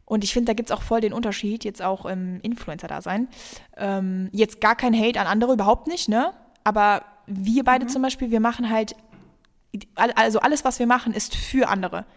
Und 0.10 0.24
ich 0.24 0.34
finde, 0.34 0.50
da 0.50 0.54
gibt 0.54 0.72
es 0.72 0.76
auch 0.76 0.82
voll 0.82 1.02
den 1.02 1.14
Unterschied, 1.14 1.64
jetzt 1.64 1.84
auch 1.84 2.08
im 2.08 2.42
Influencer-Dasein. 2.42 3.28
Ähm, 3.78 4.30
jetzt 4.32 4.60
gar 4.60 4.76
kein 4.76 5.00
Hate 5.00 5.22
an 5.22 5.28
andere, 5.28 5.54
überhaupt 5.54 5.88
nicht, 5.88 6.10
ne? 6.10 6.34
Aber 6.64 7.04
wir 7.28 7.64
beide 7.64 7.86
zum 7.86 8.02
Beispiel, 8.02 8.32
wir 8.32 8.40
machen 8.40 8.72
halt, 8.72 8.96
also 9.94 10.40
alles, 10.40 10.66
was 10.66 10.80
wir 10.80 10.88
machen, 10.88 11.14
ist 11.14 11.36
für 11.36 11.70
andere. 11.70 12.08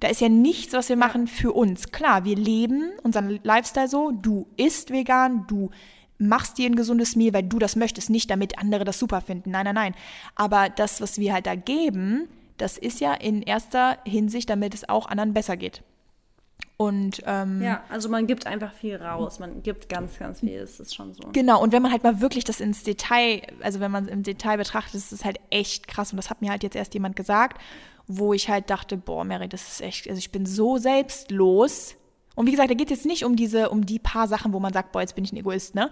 Da 0.00 0.08
ist 0.08 0.20
ja 0.20 0.28
nichts, 0.28 0.72
was 0.72 0.88
wir 0.88 0.96
machen 0.96 1.28
für 1.28 1.52
uns. 1.52 1.92
Klar, 1.92 2.24
wir 2.24 2.34
leben 2.34 2.90
unseren 3.04 3.38
Lifestyle 3.44 3.86
so. 3.86 4.10
Du 4.10 4.48
isst 4.56 4.90
vegan, 4.90 5.46
du 5.46 5.70
machst 6.18 6.58
dir 6.58 6.68
ein 6.68 6.74
gesundes 6.74 7.14
Meal, 7.14 7.32
weil 7.32 7.44
du 7.44 7.60
das 7.60 7.76
möchtest, 7.76 8.10
nicht 8.10 8.28
damit 8.28 8.58
andere 8.58 8.84
das 8.84 8.98
super 8.98 9.20
finden. 9.20 9.52
Nein, 9.52 9.66
nein, 9.66 9.74
nein. 9.76 9.94
Aber 10.34 10.68
das, 10.68 11.00
was 11.00 11.18
wir 11.18 11.32
halt 11.32 11.46
da 11.46 11.54
geben, 11.54 12.28
das 12.56 12.76
ist 12.76 12.98
ja 12.98 13.14
in 13.14 13.42
erster 13.42 13.98
Hinsicht, 14.04 14.50
damit 14.50 14.74
es 14.74 14.88
auch 14.88 15.06
anderen 15.06 15.32
besser 15.32 15.56
geht. 15.56 15.84
Und 16.78 17.22
ähm, 17.24 17.62
Ja, 17.62 17.82
also 17.88 18.08
man 18.10 18.26
gibt 18.26 18.46
einfach 18.46 18.72
viel 18.72 18.96
raus. 18.96 19.38
Man 19.38 19.62
gibt 19.62 19.88
ganz, 19.88 20.18
ganz 20.18 20.40
viel. 20.40 20.60
Das 20.60 20.78
ist 20.78 20.94
schon 20.94 21.14
so. 21.14 21.22
Genau, 21.32 21.62
und 21.62 21.72
wenn 21.72 21.80
man 21.80 21.90
halt 21.90 22.02
mal 22.02 22.20
wirklich 22.20 22.44
das 22.44 22.60
ins 22.60 22.82
Detail, 22.82 23.42
also 23.62 23.80
wenn 23.80 23.90
man 23.90 24.04
es 24.04 24.10
im 24.10 24.22
Detail 24.22 24.58
betrachtet, 24.58 24.94
ist 24.96 25.12
es 25.12 25.24
halt 25.24 25.40
echt 25.48 25.88
krass. 25.88 26.12
Und 26.12 26.18
das 26.18 26.28
hat 26.28 26.42
mir 26.42 26.50
halt 26.50 26.62
jetzt 26.62 26.76
erst 26.76 26.92
jemand 26.92 27.16
gesagt, 27.16 27.62
wo 28.06 28.34
ich 28.34 28.50
halt 28.50 28.68
dachte, 28.68 28.98
boah, 28.98 29.24
Mary, 29.24 29.48
das 29.48 29.66
ist 29.68 29.80
echt, 29.80 30.08
also 30.08 30.18
ich 30.18 30.30
bin 30.30 30.44
so 30.44 30.76
selbstlos. 30.76 31.96
Und 32.34 32.46
wie 32.46 32.50
gesagt, 32.50 32.70
da 32.70 32.74
geht 32.74 32.90
es 32.90 32.98
jetzt 32.98 33.06
nicht 33.06 33.24
um 33.24 33.34
diese, 33.36 33.70
um 33.70 33.86
die 33.86 33.98
paar 33.98 34.28
Sachen, 34.28 34.52
wo 34.52 34.60
man 34.60 34.74
sagt, 34.74 34.92
boah, 34.92 35.00
jetzt 35.00 35.14
bin 35.14 35.24
ich 35.24 35.32
ein 35.32 35.38
Egoist, 35.38 35.74
ne? 35.74 35.90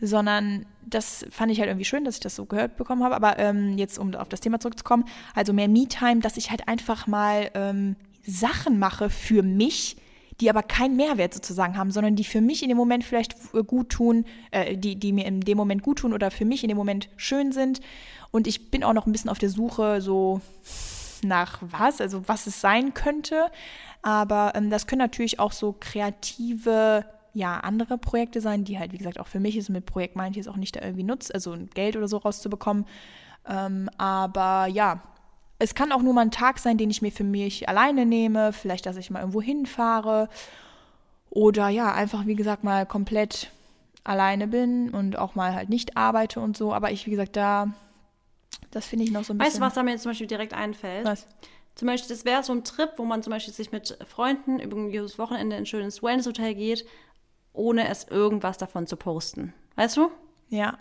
Sondern 0.00 0.66
das 0.84 1.24
fand 1.30 1.52
ich 1.52 1.60
halt 1.60 1.68
irgendwie 1.68 1.84
schön, 1.84 2.04
dass 2.04 2.16
ich 2.16 2.20
das 2.20 2.34
so 2.34 2.44
gehört 2.46 2.76
bekommen 2.76 3.04
habe. 3.04 3.14
Aber 3.14 3.38
ähm, 3.38 3.78
jetzt, 3.78 4.00
um 4.00 4.12
auf 4.16 4.28
das 4.28 4.40
Thema 4.40 4.58
zurückzukommen, 4.58 5.04
also 5.36 5.52
mehr 5.52 5.68
Me-Time, 5.68 6.18
dass 6.18 6.36
ich 6.36 6.50
halt 6.50 6.66
einfach 6.66 7.06
mal 7.06 7.52
ähm, 7.54 7.94
Sachen 8.26 8.80
mache 8.80 9.08
für 9.08 9.44
mich, 9.44 9.96
die 10.40 10.50
aber 10.50 10.62
keinen 10.62 10.96
Mehrwert 10.96 11.34
sozusagen 11.34 11.76
haben, 11.76 11.90
sondern 11.90 12.16
die 12.16 12.24
für 12.24 12.40
mich 12.40 12.62
in 12.62 12.68
dem 12.68 12.78
Moment 12.78 13.04
vielleicht 13.04 13.36
gut 13.66 13.90
tun, 13.90 14.24
äh, 14.50 14.76
die, 14.76 14.96
die 14.96 15.12
mir 15.12 15.26
in 15.26 15.40
dem 15.40 15.56
Moment 15.56 15.82
gut 15.82 15.98
tun 15.98 16.12
oder 16.12 16.30
für 16.30 16.44
mich 16.44 16.62
in 16.64 16.68
dem 16.68 16.76
Moment 16.76 17.08
schön 17.16 17.52
sind. 17.52 17.80
Und 18.30 18.46
ich 18.46 18.70
bin 18.70 18.82
auch 18.82 18.92
noch 18.92 19.06
ein 19.06 19.12
bisschen 19.12 19.30
auf 19.30 19.38
der 19.38 19.50
Suche 19.50 20.00
so 20.00 20.40
nach 21.24 21.58
was, 21.60 22.00
also 22.00 22.26
was 22.26 22.46
es 22.46 22.60
sein 22.60 22.94
könnte. 22.94 23.50
Aber 24.02 24.52
ähm, 24.54 24.70
das 24.70 24.86
können 24.86 25.00
natürlich 25.00 25.38
auch 25.38 25.52
so 25.52 25.74
kreative, 25.78 27.04
ja, 27.32 27.58
andere 27.60 27.96
Projekte 27.96 28.40
sein, 28.40 28.64
die 28.64 28.78
halt, 28.78 28.92
wie 28.92 28.98
gesagt, 28.98 29.20
auch 29.20 29.28
für 29.28 29.40
mich 29.40 29.56
ist. 29.56 29.70
Mit 29.70 29.86
Projekt 29.86 30.16
meine 30.16 30.30
ich 30.30 30.36
jetzt 30.36 30.48
auch 30.48 30.56
nicht 30.56 30.76
da 30.76 30.82
irgendwie 30.82 31.04
Nutz, 31.04 31.30
also 31.30 31.56
Geld 31.74 31.96
oder 31.96 32.08
so 32.08 32.18
rauszubekommen. 32.18 32.86
Ähm, 33.48 33.88
aber 33.98 34.66
ja, 34.66 35.02
es 35.64 35.74
kann 35.74 35.92
auch 35.92 36.02
nur 36.02 36.12
mal 36.12 36.20
ein 36.20 36.30
Tag 36.30 36.58
sein, 36.58 36.76
den 36.76 36.90
ich 36.90 37.00
mir 37.00 37.10
für 37.10 37.24
mich 37.24 37.68
alleine 37.68 38.04
nehme. 38.04 38.52
Vielleicht, 38.52 38.84
dass 38.84 38.96
ich 38.96 39.10
mal 39.10 39.20
irgendwo 39.20 39.40
hinfahre. 39.40 40.28
Oder 41.30 41.70
ja, 41.70 41.92
einfach, 41.92 42.26
wie 42.26 42.34
gesagt, 42.34 42.64
mal 42.64 42.84
komplett 42.84 43.50
alleine 44.04 44.46
bin 44.46 44.90
und 44.90 45.16
auch 45.16 45.34
mal 45.34 45.54
halt 45.54 45.70
nicht 45.70 45.96
arbeite 45.96 46.40
und 46.40 46.54
so. 46.56 46.74
Aber 46.74 46.90
ich, 46.90 47.06
wie 47.06 47.10
gesagt, 47.10 47.36
da, 47.36 47.72
das 48.70 48.86
finde 48.86 49.06
ich 49.06 49.10
noch 49.10 49.24
so 49.24 49.32
ein 49.32 49.38
bisschen. 49.38 49.52
Weißt 49.52 49.56
du, 49.56 49.60
was 49.62 49.74
da 49.74 49.82
mir 49.82 49.92
jetzt 49.92 50.02
zum 50.02 50.10
Beispiel 50.10 50.26
direkt 50.26 50.52
einfällt? 50.52 51.06
Was? 51.06 51.26
Zum 51.74 51.86
Beispiel, 51.86 52.14
das 52.14 52.26
wäre 52.26 52.42
so 52.42 52.52
ein 52.52 52.62
Trip, 52.62 52.90
wo 52.98 53.04
man 53.06 53.22
zum 53.22 53.30
Beispiel 53.32 53.54
sich 53.54 53.72
mit 53.72 53.96
Freunden 54.06 54.60
über 54.60 54.76
ein 54.76 54.92
gewisses 54.92 55.18
Wochenende 55.18 55.56
in 55.56 55.62
ein 55.62 55.66
schönes 55.66 56.02
Wellness-Hotel 56.02 56.54
geht, 56.54 56.84
ohne 57.54 57.88
es 57.88 58.04
irgendwas 58.04 58.58
davon 58.58 58.86
zu 58.86 58.96
posten. 58.96 59.54
Weißt 59.76 59.96
du? 59.96 60.10
Ja. 60.50 60.78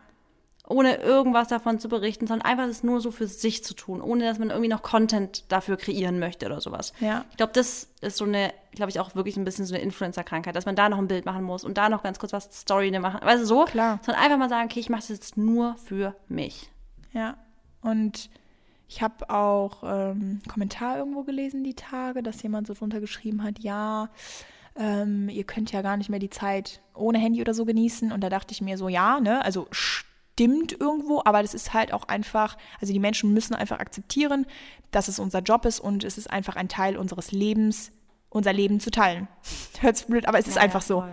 Ohne 0.67 0.95
irgendwas 0.95 1.49
davon 1.49 1.79
zu 1.79 1.89
berichten, 1.89 2.25
sondern 2.25 2.47
einfach 2.47 2.67
es 2.67 2.83
nur 2.83 3.01
so 3.01 3.11
für 3.11 3.27
sich 3.27 3.63
zu 3.63 3.73
tun, 3.73 4.01
ohne 4.01 4.23
dass 4.23 4.39
man 4.39 4.49
irgendwie 4.49 4.69
noch 4.69 4.81
Content 4.81 5.43
dafür 5.51 5.75
kreieren 5.75 6.19
möchte 6.19 6.45
oder 6.45 6.61
sowas. 6.61 6.93
Ja. 7.01 7.25
Ich 7.31 7.37
glaube, 7.37 7.51
das 7.53 7.89
ist 7.99 8.17
so 8.17 8.23
eine, 8.23 8.53
glaube 8.71 8.89
ich, 8.89 8.99
auch 8.99 9.13
wirklich 9.15 9.35
ein 9.35 9.43
bisschen 9.43 9.65
so 9.65 9.73
eine 9.75 9.83
Influencer-Krankheit, 9.83 10.55
dass 10.55 10.65
man 10.65 10.75
da 10.75 10.87
noch 10.87 10.99
ein 10.99 11.09
Bild 11.09 11.25
machen 11.25 11.43
muss 11.43 11.65
und 11.65 11.77
da 11.77 11.89
noch 11.89 12.01
ganz 12.01 12.17
kurz 12.17 12.31
was 12.31 12.49
Story 12.53 12.97
machen. 12.97 13.19
Weißt 13.23 13.41
du, 13.41 13.45
so? 13.45 13.65
Klar. 13.65 13.99
Sondern 14.03 14.23
einfach 14.23 14.37
mal 14.37 14.49
sagen, 14.49 14.69
okay, 14.71 14.79
ich 14.79 14.89
mache 14.89 15.01
das 15.01 15.09
jetzt 15.09 15.37
nur 15.37 15.75
für 15.83 16.15
mich. 16.29 16.71
Ja. 17.11 17.35
Und 17.81 18.29
ich 18.87 19.01
habe 19.01 19.29
auch 19.29 19.83
ähm, 19.83 20.41
Kommentar 20.47 20.97
irgendwo 20.97 21.23
gelesen 21.23 21.63
die 21.63 21.73
Tage, 21.73 22.23
dass 22.23 22.41
jemand 22.41 22.67
so 22.67 22.73
drunter 22.73 23.01
geschrieben 23.01 23.43
hat, 23.43 23.59
ja, 23.59 24.09
ähm, 24.75 25.27
ihr 25.29 25.43
könnt 25.43 25.71
ja 25.71 25.81
gar 25.81 25.97
nicht 25.97 26.09
mehr 26.09 26.19
die 26.19 26.29
Zeit 26.29 26.81
ohne 26.95 27.19
Handy 27.19 27.41
oder 27.41 27.53
so 27.53 27.65
genießen. 27.65 28.11
Und 28.11 28.21
da 28.21 28.29
dachte 28.29 28.53
ich 28.53 28.61
mir 28.61 28.77
so, 28.77 28.87
ja, 28.87 29.19
ne, 29.19 29.43
also 29.43 29.67
stimmt 30.33 30.79
irgendwo, 30.79 31.21
aber 31.25 31.41
das 31.41 31.53
ist 31.53 31.73
halt 31.73 31.93
auch 31.93 32.07
einfach, 32.07 32.57
also 32.81 32.91
die 32.91 32.99
Menschen 32.99 33.33
müssen 33.33 33.53
einfach 33.53 33.79
akzeptieren, 33.79 34.45
dass 34.91 35.07
es 35.07 35.19
unser 35.19 35.39
Job 35.39 35.65
ist 35.65 35.79
und 35.79 36.03
es 36.03 36.17
ist 36.17 36.29
einfach 36.29 36.55
ein 36.55 36.69
Teil 36.69 36.97
unseres 36.97 37.31
Lebens, 37.31 37.91
unser 38.29 38.51
Leben 38.53 38.79
zu 38.79 38.89
teilen. 38.91 39.27
Hört 39.79 39.97
sich 39.97 40.07
blöd, 40.07 40.27
aber 40.27 40.39
es 40.39 40.47
ist 40.47 40.55
Ja, 40.55 40.61
einfach 40.63 40.81
ja, 40.81 40.87
so. 40.87 41.03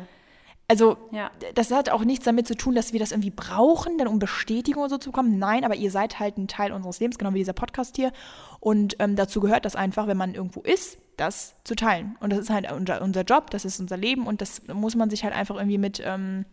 Also 0.68 0.96
Ja. 1.10 1.30
das 1.54 1.70
hat 1.70 1.90
auch 1.90 2.04
nichts 2.04 2.24
damit 2.24 2.46
zu 2.46 2.54
tun, 2.56 2.74
dass 2.74 2.92
wir 2.92 3.00
das 3.00 3.10
irgendwie 3.10 3.30
brauchen, 3.30 3.98
dann 3.98 4.06
um 4.08 4.18
Bestätigung 4.20 4.82
oder 4.82 4.90
so 4.90 4.98
zu 4.98 5.10
bekommen. 5.10 5.38
Nein, 5.38 5.64
aber 5.64 5.74
ihr 5.74 5.90
seid 5.90 6.18
halt 6.18 6.38
ein 6.38 6.48
Teil 6.48 6.72
unseres 6.72 7.00
Lebens, 7.00 7.18
genau 7.18 7.34
wie 7.34 7.38
dieser 7.38 7.52
Podcast 7.52 7.96
hier. 7.96 8.12
Und 8.60 8.96
ähm, 9.00 9.16
dazu 9.16 9.40
gehört 9.40 9.64
das 9.64 9.74
einfach, 9.76 10.06
wenn 10.06 10.16
man 10.16 10.34
irgendwo 10.34 10.60
ist, 10.60 10.98
das 11.16 11.56
zu 11.64 11.74
teilen. 11.74 12.16
Und 12.20 12.30
das 12.32 12.38
ist 12.38 12.50
halt 12.50 12.70
unser, 12.72 13.02
unser 13.02 13.22
Job, 13.22 13.50
das 13.50 13.64
ist 13.64 13.80
unser 13.80 13.96
Leben 13.96 14.26
und 14.26 14.40
das 14.40 14.62
muss 14.72 14.94
man 14.94 15.10
sich 15.10 15.24
halt 15.24 15.34
einfach 15.34 15.56
irgendwie 15.56 15.78
mit, 15.78 16.00
ähm, 16.04 16.46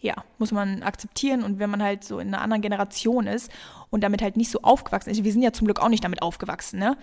ja, 0.00 0.14
muss 0.38 0.52
man 0.52 0.82
akzeptieren. 0.82 1.42
Und 1.42 1.58
wenn 1.58 1.70
man 1.70 1.82
halt 1.82 2.04
so 2.04 2.18
in 2.18 2.28
einer 2.28 2.42
anderen 2.42 2.62
Generation 2.62 3.26
ist 3.26 3.50
und 3.90 4.02
damit 4.04 4.22
halt 4.22 4.36
nicht 4.36 4.50
so 4.50 4.60
aufgewachsen 4.62 5.10
ist, 5.10 5.24
wir 5.24 5.32
sind 5.32 5.42
ja 5.42 5.52
zum 5.52 5.66
Glück 5.66 5.80
auch 5.80 5.88
nicht 5.88 6.04
damit 6.04 6.22
aufgewachsen, 6.22 6.78
ne? 6.78 6.96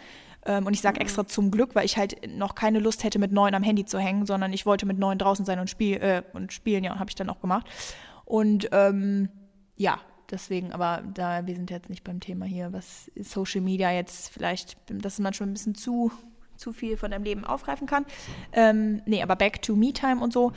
Ähm, 0.45 0.65
Und 0.65 0.73
ich 0.73 0.81
sage 0.81 0.99
extra 0.99 1.25
zum 1.25 1.51
Glück, 1.51 1.73
weil 1.73 1.85
ich 1.85 1.97
halt 1.97 2.17
noch 2.27 2.55
keine 2.55 2.79
Lust 2.79 3.03
hätte, 3.03 3.17
mit 3.17 3.31
neun 3.31 3.55
am 3.55 3.63
Handy 3.63 3.85
zu 3.85 3.97
hängen, 3.97 4.25
sondern 4.25 4.51
ich 4.51 4.65
wollte 4.65 4.85
mit 4.85 4.99
neun 4.99 5.17
draußen 5.17 5.45
sein 5.45 5.59
und, 5.59 5.69
spiel, 5.69 5.97
äh, 5.97 6.21
und 6.33 6.51
spielen, 6.51 6.83
ja, 6.83 6.99
habe 6.99 7.09
ich 7.09 7.15
dann 7.15 7.29
auch 7.29 7.39
gemacht. 7.39 7.65
Und 8.25 8.69
ähm, 8.71 9.29
ja, 9.77 9.99
deswegen, 10.29 10.73
aber 10.73 11.03
da, 11.13 11.47
wir 11.47 11.55
sind 11.55 11.71
jetzt 11.71 11.89
nicht 11.89 12.03
beim 12.03 12.19
Thema 12.19 12.45
hier, 12.45 12.73
was 12.73 13.09
Social 13.15 13.61
Media 13.61 13.91
jetzt 13.91 14.29
vielleicht, 14.31 14.77
dass 14.89 15.13
es 15.13 15.19
manchmal 15.19 15.49
ein 15.49 15.53
bisschen 15.53 15.75
zu, 15.75 16.11
zu 16.57 16.73
viel 16.73 16.97
von 16.97 17.11
deinem 17.11 17.23
Leben 17.23 17.45
aufgreifen 17.45 17.87
kann. 17.87 18.05
Ähm, 18.51 19.01
nee, 19.05 19.23
aber 19.23 19.35
back 19.35 19.61
to 19.61 19.75
Me-Time 19.75 20.21
und 20.21 20.33
so. 20.33 20.51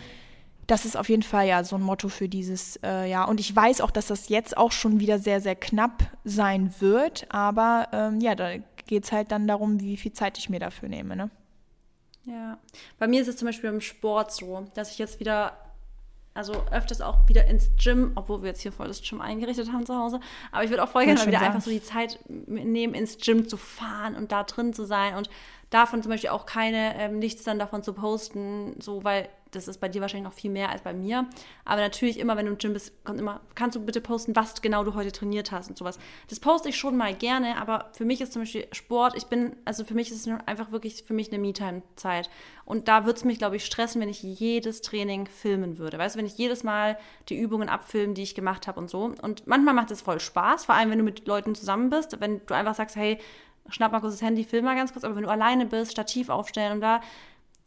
Das 0.67 0.85
ist 0.85 0.97
auf 0.97 1.09
jeden 1.09 1.23
Fall 1.23 1.47
ja 1.47 1.63
so 1.63 1.77
ein 1.77 1.83
Motto 1.83 2.09
für 2.09 2.29
dieses 2.29 2.79
äh, 2.83 3.09
Jahr. 3.09 3.29
Und 3.29 3.39
ich 3.39 3.55
weiß 3.55 3.81
auch, 3.81 3.91
dass 3.91 4.09
das 4.09 4.29
jetzt 4.29 4.57
auch 4.57 4.73
schon 4.73 4.99
wieder 4.99 5.19
sehr, 5.19 5.41
sehr 5.41 5.55
knapp 5.55 6.11
sein 6.25 6.75
wird. 6.81 7.27
Aber 7.29 7.89
ähm, 7.93 8.21
ja, 8.21 8.35
da 8.35 8.51
geht 8.87 9.05
es 9.05 9.13
halt 9.13 9.31
dann 9.31 9.47
darum, 9.47 9.81
wie 9.81 9.97
viel 9.97 10.13
Zeit 10.13 10.39
ich 10.39 10.49
mir 10.49 10.61
dafür 10.61 10.89
nehme. 10.89 11.15
Ne? 11.17 11.31
Ja. 12.27 12.59
Bei 12.99 13.07
mir 13.07 13.23
ist 13.23 13.29
es 13.29 13.37
zum 13.37 13.47
Beispiel 13.47 13.71
im 13.71 13.81
Sport 13.81 14.33
so, 14.33 14.67
dass 14.75 14.91
ich 14.91 14.99
jetzt 14.99 15.21
wieder, 15.21 15.57
also 16.35 16.55
öfters 16.73 17.01
auch 17.01 17.29
wieder 17.29 17.47
ins 17.47 17.71
Gym, 17.77 18.13
obwohl 18.17 18.43
wir 18.43 18.49
jetzt 18.49 18.63
hier 18.63 18.73
voll 18.73 18.89
das 18.89 19.01
Gym 19.03 19.21
eingerichtet 19.21 19.73
haben 19.73 19.87
zu 19.87 19.97
Hause, 19.97 20.21
aber 20.51 20.65
ich 20.65 20.71
würde 20.71 20.83
auch 20.83 20.89
voll 20.89 21.05
gerne 21.05 21.21
wieder 21.21 21.39
sagen. 21.39 21.45
einfach 21.45 21.61
so 21.61 21.71
die 21.71 21.83
Zeit 21.83 22.19
nehmen, 22.29 22.95
ins 22.95 23.19
Gym 23.19 23.49
zu 23.49 23.57
fahren 23.57 24.17
und 24.17 24.33
da 24.33 24.43
drin 24.43 24.73
zu 24.73 24.85
sein 24.85 25.15
und 25.15 25.31
davon 25.71 26.03
zum 26.03 26.11
Beispiel 26.11 26.31
auch 26.31 26.47
keine, 26.47 26.97
ähm, 26.99 27.19
nichts 27.21 27.45
dann 27.45 27.61
davon 27.61 27.85
zu 27.85 27.93
posten, 27.93 28.75
so, 28.81 29.05
weil 29.05 29.29
das 29.57 29.69
ist 29.69 29.79
bei 29.79 29.89
dir 29.89 30.01
wahrscheinlich 30.01 30.29
noch 30.29 30.33
viel 30.33 30.51
mehr 30.51 30.71
als 30.71 30.83
bei 30.83 30.95
mir. 30.95 31.27
Aber 31.65 31.81
natürlich 31.81 32.19
immer, 32.19 32.37
wenn 32.37 32.47
du 32.47 32.53
im 32.53 32.59
Gym 32.59 32.73
bist, 32.73 32.93
kommt 33.05 33.21
immer, 33.21 33.41
kannst 33.55 33.77
du 33.77 33.85
bitte 33.85 34.01
posten, 34.01 34.37
was 34.37 34.61
genau 34.63 34.85
du 34.85 34.95
heute 34.95 35.13
trainiert 35.13 35.53
hast 35.53 35.69
und 35.69 35.79
sowas. 35.79 35.99
Das 36.29 36.41
poste 36.41 36.69
ich 36.69 36.77
schon 36.77 36.97
mal 36.97 37.15
gerne, 37.15 37.57
aber 37.59 37.91
für 37.93 38.05
mich 38.05 38.21
ist 38.21 38.33
zum 38.33 38.43
Beispiel 38.43 38.67
Sport, 38.73 39.17
ich 39.17 39.27
bin, 39.27 39.57
also 39.65 39.85
für 39.85 39.95
mich 39.95 40.11
ist 40.11 40.27
es 40.27 40.33
einfach 40.47 40.71
wirklich 40.73 41.03
für 41.05 41.15
mich 41.15 41.33
eine 41.33 41.39
Me-Time-Zeit. 41.39 42.31
Und 42.65 42.89
da 42.89 43.05
würde 43.05 43.17
es 43.17 43.25
mich, 43.25 43.39
glaube 43.39 43.57
ich, 43.57 43.65
stressen, 43.65 44.01
wenn 44.01 44.09
ich 44.09 44.23
jedes 44.23 44.83
Training 44.83 45.27
filmen 45.27 45.79
würde. 45.79 45.99
Weißt 45.99 46.17
du, 46.17 46.19
wenn 46.19 46.27
ich 46.27 46.37
jedes 46.37 46.65
Mal 46.65 46.99
die 47.29 47.39
Übungen 47.39 47.69
abfilme, 47.69 48.15
die 48.15 48.23
ich 48.23 48.35
gemacht 48.35 48.67
habe 48.67 48.81
und 48.81 48.91
so. 48.91 49.13
Und 49.23 49.47
manchmal 49.47 49.75
macht 49.75 49.91
es 49.91 50.03
voll 50.03 50.21
Spaß, 50.21 50.65
vor 50.65 50.75
allem 50.75 50.91
wenn 50.91 50.99
du 50.99 51.05
mit 51.05 51.27
Leuten 51.27 51.55
zusammen 51.55 51.91
bist, 51.91 52.21
wenn 52.21 52.45
du 52.45 52.55
einfach 52.55 52.75
sagst, 52.75 52.97
hey, 52.97 53.19
schnapp 53.69 53.93
mal 53.93 54.01
kurz 54.01 54.15
das 54.15 54.23
Handy, 54.23 54.45
film 54.45 54.65
mal 54.65 54.77
ganz 54.77 54.93
kurz, 54.93 55.05
aber 55.05 55.17
wenn 55.17 55.25
du 55.25 55.31
alleine 55.31 55.67
bist, 55.67 55.93
Stativ 55.93 56.29
aufstellen 56.29 56.73
und 56.73 56.81
da, 56.81 57.01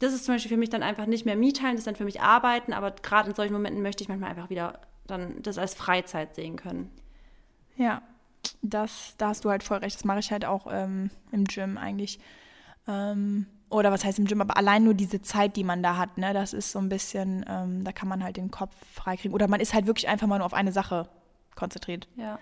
das 0.00 0.12
ist 0.12 0.24
zum 0.24 0.34
Beispiel 0.34 0.50
für 0.50 0.56
mich 0.56 0.70
dann 0.70 0.82
einfach 0.82 1.06
nicht 1.06 1.24
mehr 1.24 1.36
Me-Time, 1.36 1.72
das 1.72 1.80
ist 1.80 1.86
dann 1.86 1.94
für 1.94 2.04
mich 2.04 2.20
Arbeiten, 2.20 2.72
aber 2.72 2.90
gerade 2.90 3.28
in 3.28 3.34
solchen 3.34 3.52
Momenten 3.52 3.82
möchte 3.82 4.02
ich 4.02 4.08
manchmal 4.08 4.30
einfach 4.30 4.50
wieder 4.50 4.80
dann 5.06 5.42
das 5.42 5.58
als 5.58 5.74
Freizeit 5.74 6.34
sehen 6.34 6.56
können. 6.56 6.90
Ja, 7.76 8.02
das, 8.62 9.14
da 9.18 9.28
hast 9.28 9.44
du 9.44 9.50
halt 9.50 9.62
voll 9.62 9.78
recht. 9.78 9.96
Das 9.96 10.04
mache 10.04 10.20
ich 10.20 10.32
halt 10.32 10.44
auch 10.44 10.66
ähm, 10.70 11.10
im 11.32 11.44
Gym 11.44 11.76
eigentlich. 11.78 12.18
Ähm, 12.88 13.46
oder 13.68 13.92
was 13.92 14.04
heißt 14.04 14.18
im 14.18 14.24
Gym, 14.24 14.40
aber 14.40 14.56
allein 14.56 14.84
nur 14.84 14.94
diese 14.94 15.22
Zeit, 15.22 15.56
die 15.56 15.64
man 15.64 15.82
da 15.82 15.96
hat, 15.96 16.18
ne, 16.18 16.32
das 16.32 16.54
ist 16.54 16.72
so 16.72 16.78
ein 16.78 16.88
bisschen, 16.88 17.44
ähm, 17.48 17.84
da 17.84 17.92
kann 17.92 18.08
man 18.08 18.24
halt 18.24 18.36
den 18.36 18.50
Kopf 18.50 18.74
freikriegen. 18.92 19.34
Oder 19.34 19.48
man 19.48 19.60
ist 19.60 19.74
halt 19.74 19.86
wirklich 19.86 20.08
einfach 20.08 20.26
mal 20.26 20.38
nur 20.38 20.46
auf 20.46 20.54
eine 20.54 20.72
Sache 20.72 21.08
konzentriert. 21.54 22.08
Ja. 22.16 22.38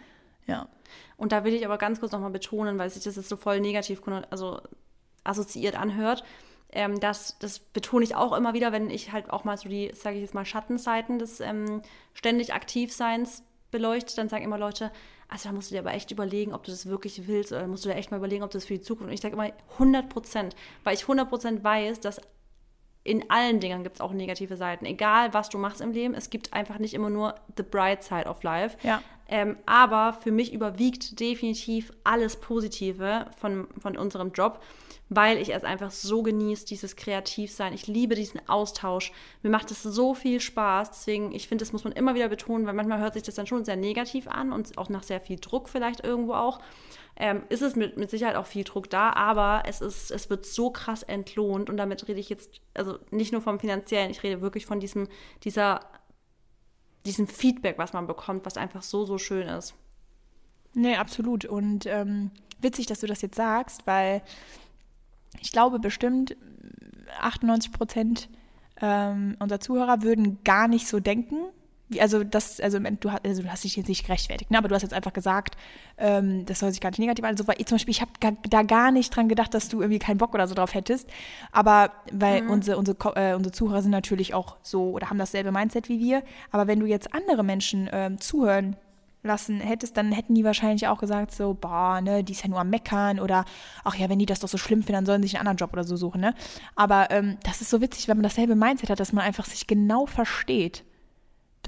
Ja. 0.47 0.69
Und 1.17 1.33
da 1.33 1.45
will 1.45 1.53
ich 1.53 1.67
aber 1.67 1.77
ganz 1.77 2.01
kurz 2.01 2.13
nochmal 2.13 2.31
betonen, 2.31 2.79
weil 2.79 2.89
sich 2.89 3.03
das 3.03 3.17
jetzt 3.17 3.29
so 3.29 3.37
voll 3.37 3.61
negativ 3.61 4.01
also 4.31 4.61
assoziiert 5.25 5.77
anhört. 5.77 6.25
Ähm, 6.71 7.01
das, 7.01 7.39
das 7.39 7.59
betone 7.61 8.05
ich 8.05 8.15
auch 8.15 8.37
immer 8.37 8.55
wieder, 8.55 8.73
wenn 8.73 8.91
ich 8.91 9.13
halt 9.13 9.31
auch 9.31 9.45
mal 9.45 9.57
so 9.57 9.69
die, 9.69 9.91
sage 9.95 10.17
ich 10.17 10.23
jetzt 10.23 10.35
mal, 10.35 10.45
Schattenseiten 10.45 11.19
des 11.19 11.41
ähm, 11.41 11.83
ständig 12.15 12.53
Aktivseins 12.53 13.43
beleuchte, 13.71 14.17
dann 14.17 14.29
sagen 14.29 14.45
immer 14.45 14.59
Leute, 14.59 14.91
also 15.29 15.49
da 15.49 15.55
musst 15.55 15.71
du 15.71 15.75
dir 15.75 15.81
aber 15.81 15.93
echt 15.93 16.11
überlegen, 16.11 16.55
ob 16.55 16.65
du 16.65 16.71
das 16.71 16.87
wirklich 16.87 17.27
willst 17.27 17.53
oder 17.53 17.67
musst 17.67 17.85
du 17.85 17.91
dir 17.91 17.97
echt 17.97 18.11
mal 18.11 18.17
überlegen, 18.17 18.43
ob 18.43 18.51
das 18.51 18.65
für 18.65 18.75
die 18.75 18.81
Zukunft. 18.81 19.09
Und 19.09 19.15
ich 19.15 19.21
sage 19.21 19.35
immer 19.35 19.51
100 19.75 20.09
Prozent, 20.09 20.57
weil 20.85 20.95
ich 20.95 21.03
100 21.03 21.29
Prozent 21.29 21.65
weiß, 21.65 22.01
dass 22.01 22.21
in 23.05 23.31
allen 23.31 23.61
Dingen 23.61 23.85
gibt 23.85 23.97
es 23.97 24.01
auch 24.01 24.13
negative 24.13 24.57
Seiten. 24.57 24.85
Egal, 24.85 25.33
was 25.33 25.49
du 25.49 25.59
machst 25.59 25.81
im 25.81 25.93
Leben, 25.93 26.15
es 26.15 26.31
gibt 26.31 26.53
einfach 26.53 26.79
nicht 26.79 26.95
immer 26.95 27.11
nur 27.11 27.35
the 27.57 27.63
bright 27.63 28.03
side 28.03 28.27
of 28.27 28.43
life. 28.43 28.77
Ja. 28.83 29.03
Ähm, 29.29 29.59
aber 29.67 30.15
für 30.15 30.33
mich 30.33 30.55
überwiegt 30.55 31.21
definitiv 31.21 31.93
alles 32.03 32.37
Positive 32.37 33.27
von, 33.37 33.69
von 33.79 33.97
unserem 33.97 34.33
Job, 34.33 34.63
weil 35.11 35.39
ich 35.39 35.55
es 35.55 35.65
einfach 35.65 35.91
so 35.91 36.23
genieße, 36.23 36.65
dieses 36.65 36.97
Kreativsein. 36.97 37.75
Ich 37.75 37.87
liebe 37.87 38.15
diesen 38.15 38.47
Austausch. 38.49 39.13
Mir 39.43 39.51
macht 39.51 39.71
es 39.71 39.83
so 39.83 40.15
viel 40.15 40.41
Spaß. 40.41 40.91
Deswegen, 40.91 41.33
ich 41.33 41.47
finde, 41.47 41.63
das 41.63 41.73
muss 41.73 41.85
man 41.85 41.93
immer 41.93 42.15
wieder 42.15 42.29
betonen, 42.29 42.67
weil 42.67 42.75
manchmal 42.75 43.01
hört 43.01 43.15
sich 43.15 43.23
das 43.23 43.35
dann 43.35 43.47
schon 43.47 43.65
sehr 43.65 43.77
negativ 43.77 44.29
an 44.29 44.53
und 44.53 44.77
auch 44.79 44.89
nach 44.89 45.03
sehr 45.03 45.21
viel 45.21 45.39
Druck 45.39 45.69
vielleicht 45.69 46.05
irgendwo 46.05 46.33
auch. 46.35 46.61
Ähm, 47.21 47.43
ist 47.49 47.63
es 47.63 47.75
mit, 47.75 47.97
mit 47.97 48.11
Sicherheit 48.11 48.37
auch 48.37 48.47
viel 48.47 48.65
Druck 48.65 48.89
da, 48.89 49.13
aber 49.13 49.65
es, 49.67 49.81
ist, 49.81 50.13
es 50.13 50.31
wird 50.31 50.47
so 50.47 50.71
krass 50.71 51.03
entlohnt 51.03 51.69
und 51.69 51.77
damit 51.77 52.07
rede 52.07 52.21
ich 52.21 52.29
jetzt, 52.29 52.61
also 52.75 52.99
nicht 53.11 53.33
nur 53.33 53.41
vom 53.41 53.59
finanziellen, 53.59 54.11
ich 54.11 54.23
rede 54.23 54.41
wirklich 54.41 54.67
von 54.67 54.79
diesem, 54.79 55.09
dieser, 55.43 55.81
diesem 57.07 57.27
Feedback, 57.27 57.79
was 57.79 57.93
man 57.93 58.07
bekommt, 58.07 58.45
was 58.47 58.57
einfach 58.57 58.83
so, 58.83 59.05
so 59.05 59.19
schön 59.19 59.49
ist. 59.49 59.75
Nee, 60.75 60.97
absolut. 60.97 61.45
Und 61.45 61.87
ähm, 61.87 62.31
witzig, 62.61 62.87
dass 62.87 63.01
du 63.01 63.07
das 63.07 63.23
jetzt 63.23 63.37
sagst, 63.37 63.87
weil 63.87 64.23
ich 65.41 65.53
glaube 65.53 65.79
bestimmt 65.79 66.37
98 67.21 67.73
Prozent 67.73 68.29
ähm, 68.81 69.37
unserer 69.39 69.61
Zuhörer 69.61 70.03
würden 70.03 70.39
gar 70.45 70.69
nicht 70.69 70.87
so 70.87 71.01
denken. 71.01 71.37
Wie- 71.89 72.01
Also 72.01 72.23
das, 72.25 72.61
also, 72.61 72.79
du, 72.79 73.11
hast- 73.13 73.25
also 73.25 73.43
du 73.43 73.51
hast 73.51 73.65
dich 73.65 73.77
jetzt 73.77 73.89
nicht 73.89 74.05
gerechtfertigt, 74.05 74.51
ne? 74.51 74.59
aber 74.59 74.69
du 74.69 74.75
hast 74.75 74.83
jetzt 74.83 74.93
einfach 74.95 75.13
gesagt, 75.13 75.57
ähm, 75.97 76.45
das 76.47 76.59
soll 76.59 76.71
sich 76.71 76.81
gar 76.81 76.91
nicht 76.91 76.99
negativ 76.99 77.25
an. 77.25 77.31
Also, 77.31 77.47
weil 77.47 77.57
ich 77.59 77.67
zum 77.67 77.77
Beispiel, 77.77 77.93
ich 77.93 78.01
habe 78.01 78.11
da 78.49 78.63
gar 78.63 78.91
nicht 78.91 79.15
dran 79.15 79.29
gedacht, 79.29 79.55
dass 79.55 79.69
du 79.69 79.81
irgendwie 79.81 79.99
keinen 79.99 80.19
Bock 80.19 80.35
oder 80.35 80.47
so 80.47 80.55
drauf 80.55 80.75
hättest. 80.75 81.09
Aber 81.53 81.93
weil 82.13 82.43
unsere, 82.51 82.77
unsere, 82.77 82.97
Ko- 82.97 83.15
äh, 83.15 83.35
unsere 83.35 83.53
Zuhörer 83.53 83.83
sind 83.83 83.91
natürlich 83.91 84.35
auch 84.35 84.57
so 84.63 84.91
oder 84.91 85.11
haben 85.11 85.19
dasselbe 85.19 85.51
Mindset 85.53 85.89
wie 85.89 85.99
wir. 85.99 86.23
Aber 86.51 86.67
wenn 86.67 86.81
du 86.81 86.87
jetzt 86.87 87.15
andere 87.15 87.43
Menschen 87.43 87.89
ähm, 87.93 88.21
zuhören 88.21 88.77
lassen 89.25 89.61
hättest, 89.61 89.97
dann 89.97 90.13
hätten 90.13 90.35
die 90.37 90.45
wahrscheinlich 90.45 90.87
auch 90.87 90.99
gesagt 91.01 91.33
so, 91.33 91.53
boah, 91.55 92.01
ne, 92.01 92.23
die 92.23 92.33
ist 92.33 92.43
ja 92.45 92.49
nur 92.49 92.61
am 92.61 92.71
Meckern 92.71 93.19
oder 93.19 93.45
ach 93.83 93.97
ja, 93.97 94.09
wenn 94.09 94.19
die 94.21 94.27
das 94.27 94.39
doch 94.39 94.49
so 94.49 94.59
schlimm 94.59 94.81
finden, 94.83 94.93
dann 94.93 95.07
sollen 95.07 95.23
sie 95.23 95.29
sich 95.29 95.37
einen 95.39 95.49
anderen 95.49 95.57
Job 95.57 95.73
oder 95.73 95.83
so 95.83 95.97
suchen, 95.97 96.21
ne? 96.21 96.35
Aber 96.77 97.11
ähm, 97.11 97.37
das 97.43 97.61
ist 97.61 97.69
so 97.71 97.81
witzig, 97.81 98.07
wenn 98.07 98.17
man 98.17 98.23
dasselbe 98.23 98.55
Mindset 98.55 98.91
hat, 98.91 99.01
dass 99.01 99.13
man 99.13 99.25
einfach 99.25 99.45
sich 99.45 99.67
genau 99.67 100.07
versteht. 100.07 100.85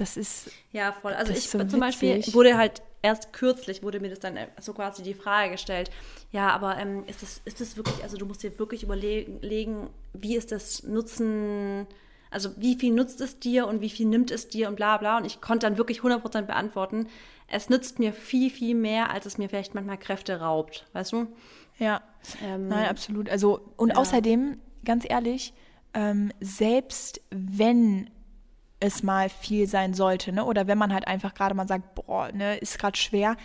Das 0.01 0.17
ist, 0.17 0.49
Ja, 0.71 0.93
voll. 0.93 1.13
Also 1.13 1.31
ich 1.31 1.47
so 1.47 1.63
zum 1.63 1.79
Beispiel 1.79 2.23
wurde 2.33 2.57
halt 2.57 2.81
erst 3.03 3.33
kürzlich 3.33 3.83
wurde 3.83 3.99
mir 3.99 4.09
das 4.09 4.17
dann 4.17 4.35
äh, 4.35 4.47
so 4.59 4.73
quasi 4.73 5.03
die 5.03 5.13
Frage 5.13 5.51
gestellt. 5.51 5.91
Ja, 6.31 6.49
aber 6.49 6.75
ähm, 6.77 7.03
ist 7.05 7.21
das 7.21 7.39
ist 7.45 7.61
das 7.61 7.77
wirklich? 7.77 8.01
Also 8.01 8.17
du 8.17 8.25
musst 8.25 8.41
dir 8.41 8.57
wirklich 8.57 8.81
überlegen, 8.81 9.91
wie 10.13 10.35
ist 10.35 10.51
das 10.51 10.81
Nutzen? 10.81 11.85
Also 12.31 12.49
wie 12.57 12.79
viel 12.79 12.91
nutzt 12.91 13.21
es 13.21 13.37
dir 13.37 13.67
und 13.67 13.81
wie 13.81 13.91
viel 13.91 14.07
nimmt 14.07 14.31
es 14.31 14.47
dir 14.47 14.69
und 14.69 14.75
bla 14.75 14.97
bla. 14.97 15.17
Und 15.17 15.25
ich 15.25 15.39
konnte 15.39 15.67
dann 15.67 15.77
wirklich 15.77 15.99
100% 15.99 16.41
beantworten. 16.47 17.07
Es 17.45 17.69
nützt 17.69 17.99
mir 17.99 18.11
viel, 18.11 18.49
viel 18.49 18.73
mehr, 18.73 19.11
als 19.11 19.27
es 19.27 19.37
mir 19.37 19.49
vielleicht 19.49 19.75
manchmal 19.75 19.99
Kräfte 19.99 20.39
raubt. 20.39 20.87
Weißt 20.93 21.11
du? 21.11 21.27
ja, 21.77 22.01
Ähm, 22.43 22.69
nein, 22.69 22.87
absolut. 22.87 23.29
Also, 23.29 23.61
und 23.77 23.89
ja. 23.89 23.95
außerdem, 23.97 24.57
ganz 24.83 25.05
ehrlich, 25.07 25.53
ähm, 25.93 26.31
selbst 26.39 27.21
wenn 27.29 28.09
es 28.81 29.03
mal 29.03 29.29
viel 29.29 29.67
sein 29.67 29.93
sollte, 29.93 30.33
ne? 30.33 30.43
Oder 30.43 30.67
wenn 30.67 30.77
man 30.77 30.91
halt 30.91 31.07
einfach 31.07 31.33
gerade 31.33 31.55
mal 31.55 31.67
sagt, 31.67 31.95
boah, 31.95 32.31
ne, 32.33 32.57
ist 32.57 32.79
gerade 32.79 32.97
schwer, 32.97 33.37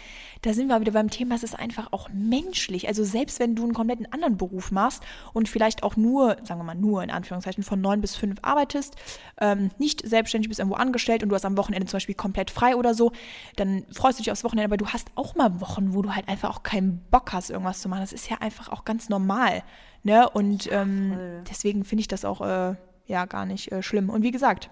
da 0.42 0.54
sind 0.54 0.68
wir 0.68 0.80
wieder 0.80 0.92
beim 0.92 1.10
Thema, 1.10 1.34
es 1.34 1.42
ist 1.42 1.58
einfach 1.58 1.92
auch 1.92 2.08
menschlich. 2.12 2.88
Also 2.88 3.04
selbst 3.04 3.38
wenn 3.38 3.54
du 3.54 3.64
einen 3.64 3.74
kompletten 3.74 4.10
anderen 4.12 4.38
Beruf 4.38 4.72
machst 4.72 5.02
und 5.34 5.48
vielleicht 5.48 5.82
auch 5.82 5.94
nur, 5.96 6.38
sagen 6.42 6.58
wir 6.60 6.64
mal 6.64 6.74
nur 6.74 7.02
in 7.02 7.10
Anführungszeichen, 7.10 7.62
von 7.62 7.80
neun 7.80 8.00
bis 8.00 8.16
fünf 8.16 8.38
arbeitest, 8.40 8.96
ähm, 9.40 9.70
nicht 9.78 10.06
selbstständig 10.08 10.48
bist 10.48 10.58
irgendwo 10.58 10.76
angestellt 10.76 11.22
und 11.22 11.28
du 11.28 11.34
hast 11.34 11.44
am 11.44 11.58
Wochenende 11.58 11.86
zum 11.86 11.96
Beispiel 11.96 12.14
komplett 12.14 12.50
frei 12.50 12.74
oder 12.74 12.94
so, 12.94 13.12
dann 13.56 13.84
freust 13.92 14.18
du 14.18 14.22
dich 14.22 14.32
aufs 14.32 14.42
Wochenende, 14.42 14.66
aber 14.66 14.78
du 14.78 14.88
hast 14.88 15.08
auch 15.16 15.34
mal 15.34 15.60
Wochen, 15.60 15.94
wo 15.94 16.00
du 16.00 16.14
halt 16.14 16.28
einfach 16.28 16.50
auch 16.50 16.62
keinen 16.62 17.04
Bock 17.10 17.34
hast, 17.34 17.50
irgendwas 17.50 17.80
zu 17.80 17.90
machen. 17.90 18.00
Das 18.00 18.12
ist 18.14 18.30
ja 18.30 18.38
einfach 18.40 18.70
auch 18.70 18.86
ganz 18.86 19.10
normal. 19.10 19.62
Ne? 20.02 20.30
Und 20.30 20.70
ähm, 20.72 21.42
deswegen 21.50 21.84
finde 21.84 22.00
ich 22.00 22.08
das 22.08 22.24
auch 22.24 22.40
äh, 22.40 22.74
ja 23.06 23.24
gar 23.26 23.44
nicht 23.44 23.72
äh, 23.72 23.82
schlimm. 23.82 24.08
Und 24.08 24.22
wie 24.22 24.30
gesagt, 24.30 24.70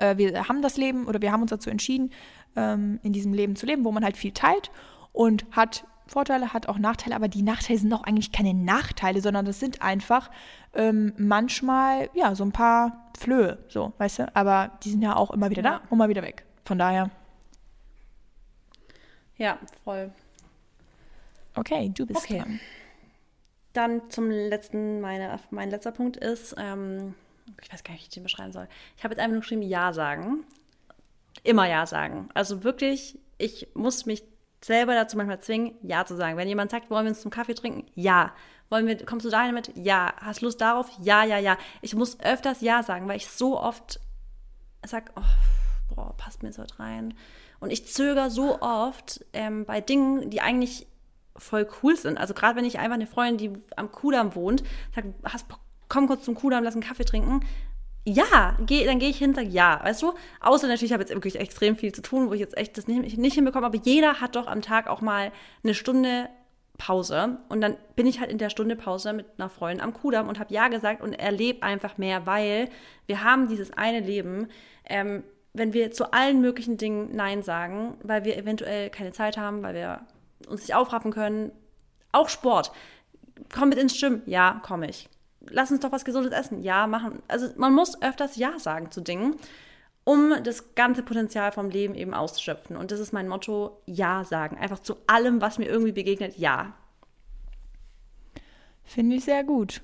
äh, 0.00 0.16
wir 0.18 0.48
haben 0.48 0.62
das 0.62 0.76
Leben 0.76 1.06
oder 1.06 1.20
wir 1.22 1.30
haben 1.32 1.42
uns 1.42 1.50
dazu 1.50 1.70
entschieden, 1.70 2.10
ähm, 2.56 2.98
in 3.02 3.12
diesem 3.12 3.32
Leben 3.32 3.56
zu 3.56 3.66
leben, 3.66 3.84
wo 3.84 3.92
man 3.92 4.04
halt 4.04 4.16
viel 4.16 4.32
teilt 4.32 4.70
und 5.12 5.44
hat 5.52 5.84
Vorteile, 6.06 6.52
hat 6.52 6.68
auch 6.68 6.78
Nachteile, 6.78 7.14
aber 7.14 7.28
die 7.28 7.42
Nachteile 7.42 7.78
sind 7.78 7.92
auch 7.92 8.02
eigentlich 8.02 8.32
keine 8.32 8.52
Nachteile, 8.52 9.20
sondern 9.20 9.44
das 9.44 9.60
sind 9.60 9.80
einfach 9.80 10.28
ähm, 10.74 11.12
manchmal, 11.16 12.10
ja, 12.14 12.34
so 12.34 12.42
ein 12.44 12.50
paar 12.50 13.10
Flöhe, 13.16 13.58
so, 13.68 13.92
weißt 13.98 14.18
du? 14.20 14.36
Aber 14.36 14.72
die 14.82 14.90
sind 14.90 15.02
ja 15.02 15.14
auch 15.14 15.30
immer 15.30 15.50
wieder 15.50 15.62
da 15.62 15.82
und 15.88 15.98
mal 15.98 16.08
wieder 16.08 16.22
weg. 16.22 16.44
Von 16.64 16.78
daher, 16.78 17.10
Ja, 19.36 19.58
voll. 19.84 20.10
okay, 21.54 21.90
du 21.94 22.06
bist 22.06 22.24
Okay. 22.24 22.38
dran. 22.38 22.60
Dann 23.72 24.02
zum 24.10 24.30
letzten, 24.30 25.00
meine, 25.00 25.38
mein 25.50 25.70
letzter 25.70 25.92
Punkt 25.92 26.16
ist, 26.16 26.56
ähm, 26.58 27.14
ich 27.62 27.72
weiß 27.72 27.84
gar 27.84 27.92
nicht, 27.92 28.02
wie 28.02 28.08
ich 28.08 28.14
den 28.14 28.22
beschreiben 28.22 28.52
soll. 28.52 28.68
Ich 28.96 29.04
habe 29.04 29.14
jetzt 29.14 29.20
einfach 29.20 29.32
nur 29.32 29.40
geschrieben, 29.40 29.62
Ja 29.62 29.92
sagen. 29.92 30.44
Immer 31.42 31.68
Ja 31.68 31.86
sagen. 31.86 32.28
Also 32.34 32.64
wirklich, 32.64 33.18
ich 33.38 33.68
muss 33.74 34.06
mich 34.06 34.22
selber 34.62 34.94
dazu 34.94 35.16
manchmal 35.16 35.40
zwingen, 35.40 35.74
Ja 35.82 36.04
zu 36.04 36.16
sagen. 36.16 36.36
Wenn 36.36 36.48
jemand 36.48 36.70
sagt, 36.70 36.90
wollen 36.90 37.06
wir 37.06 37.10
uns 37.10 37.20
zum 37.20 37.30
Kaffee 37.30 37.54
trinken? 37.54 37.86
Ja. 37.94 38.32
Wollen 38.68 38.86
wir, 38.86 39.04
kommst 39.04 39.26
du 39.26 39.30
dahin 39.30 39.54
mit? 39.54 39.72
Ja. 39.76 40.12
Hast 40.20 40.42
Lust 40.42 40.60
darauf? 40.60 40.90
Ja, 41.00 41.24
ja, 41.24 41.38
ja. 41.38 41.56
Ich 41.80 41.94
muss 41.94 42.20
öfters 42.20 42.60
Ja 42.60 42.82
sagen, 42.82 43.08
weil 43.08 43.16
ich 43.16 43.28
so 43.28 43.58
oft 43.58 44.00
sag, 44.84 45.12
oh, 45.16 45.94
boah, 45.94 46.16
passt 46.16 46.42
mir 46.42 46.50
heute 46.50 46.78
rein. 46.78 47.14
Und 47.58 47.70
ich 47.70 47.86
zögere 47.86 48.30
so 48.30 48.60
oft 48.60 49.24
ähm, 49.32 49.64
bei 49.64 49.80
Dingen, 49.80 50.30
die 50.30 50.40
eigentlich 50.40 50.86
voll 51.36 51.68
cool 51.82 51.96
sind. 51.96 52.18
Also 52.18 52.34
gerade 52.34 52.56
wenn 52.56 52.64
ich 52.64 52.78
einfach 52.78 52.94
eine 52.94 53.06
Freundin, 53.06 53.52
die 53.54 53.62
am 53.76 53.90
Kudamm 53.92 54.34
wohnt, 54.34 54.62
sagt, 54.94 55.08
hast, 55.24 55.48
Bock, 55.48 55.60
komm 55.90 56.06
kurz 56.06 56.24
zum 56.24 56.34
Kudamm, 56.34 56.64
lass 56.64 56.74
einen 56.74 56.82
Kaffee 56.82 57.04
trinken. 57.04 57.40
Ja, 58.06 58.56
geh, 58.64 58.86
dann 58.86 58.98
gehe 58.98 59.10
ich 59.10 59.18
hin 59.18 59.30
und 59.30 59.34
sage 59.36 59.48
ja, 59.48 59.78
weißt 59.82 60.00
du? 60.00 60.14
Außer 60.40 60.66
natürlich, 60.66 60.84
ich 60.84 60.92
habe 60.94 61.02
jetzt 61.02 61.12
wirklich 61.12 61.38
extrem 61.38 61.76
viel 61.76 61.92
zu 61.92 62.00
tun, 62.00 62.30
wo 62.30 62.32
ich 62.32 62.40
jetzt 62.40 62.56
echt 62.56 62.78
das 62.78 62.86
nicht, 62.86 63.18
nicht 63.18 63.34
hinbekomme. 63.34 63.66
Aber 63.66 63.76
jeder 63.76 64.22
hat 64.22 64.36
doch 64.36 64.46
am 64.46 64.62
Tag 64.62 64.88
auch 64.88 65.02
mal 65.02 65.32
eine 65.62 65.74
Stunde 65.74 66.30
Pause. 66.78 67.38
Und 67.50 67.60
dann 67.60 67.76
bin 67.94 68.06
ich 68.06 68.20
halt 68.20 68.30
in 68.30 68.38
der 68.38 68.48
Stunde 68.48 68.74
Pause 68.74 69.12
mit 69.12 69.26
einer 69.36 69.50
Freundin 69.50 69.84
am 69.84 69.92
Kudamm 69.92 70.28
und 70.28 70.40
habe 70.40 70.54
ja 70.54 70.68
gesagt 70.68 71.02
und 71.02 71.12
erlebe 71.12 71.62
einfach 71.62 71.98
mehr, 71.98 72.26
weil 72.26 72.70
wir 73.06 73.22
haben 73.22 73.48
dieses 73.48 73.72
eine 73.72 74.00
Leben. 74.00 74.48
Ähm, 74.88 75.22
wenn 75.52 75.72
wir 75.74 75.90
zu 75.90 76.12
allen 76.12 76.40
möglichen 76.40 76.78
Dingen 76.78 77.14
Nein 77.14 77.42
sagen, 77.42 77.98
weil 78.02 78.24
wir 78.24 78.38
eventuell 78.38 78.88
keine 78.88 79.12
Zeit 79.12 79.36
haben, 79.36 79.62
weil 79.62 79.74
wir 79.74 80.00
uns 80.48 80.62
nicht 80.62 80.74
aufraffen 80.74 81.12
können, 81.12 81.52
auch 82.12 82.28
Sport. 82.28 82.72
Komm 83.52 83.68
mit 83.68 83.78
ins 83.78 83.98
Gym. 84.00 84.22
Ja, 84.26 84.60
komme 84.64 84.88
ich. 84.88 85.08
Lass 85.48 85.70
uns 85.70 85.80
doch 85.80 85.92
was 85.92 86.04
Gesundes 86.04 86.32
essen. 86.32 86.62
Ja, 86.62 86.86
machen. 86.86 87.22
Also 87.28 87.48
man 87.56 87.74
muss 87.74 88.00
öfters 88.02 88.36
Ja 88.36 88.58
sagen 88.58 88.90
zu 88.90 89.00
Dingen, 89.00 89.36
um 90.04 90.34
das 90.44 90.74
ganze 90.74 91.02
Potenzial 91.02 91.52
vom 91.52 91.70
Leben 91.70 91.94
eben 91.94 92.12
auszuschöpfen. 92.14 92.76
Und 92.76 92.90
das 92.90 93.00
ist 93.00 93.12
mein 93.12 93.28
Motto, 93.28 93.80
Ja 93.86 94.24
sagen. 94.24 94.58
Einfach 94.58 94.80
zu 94.80 94.96
allem, 95.06 95.40
was 95.40 95.58
mir 95.58 95.66
irgendwie 95.66 95.92
begegnet, 95.92 96.36
Ja. 96.36 96.74
Finde 98.84 99.16
ich 99.16 99.24
sehr 99.24 99.44
gut. 99.44 99.82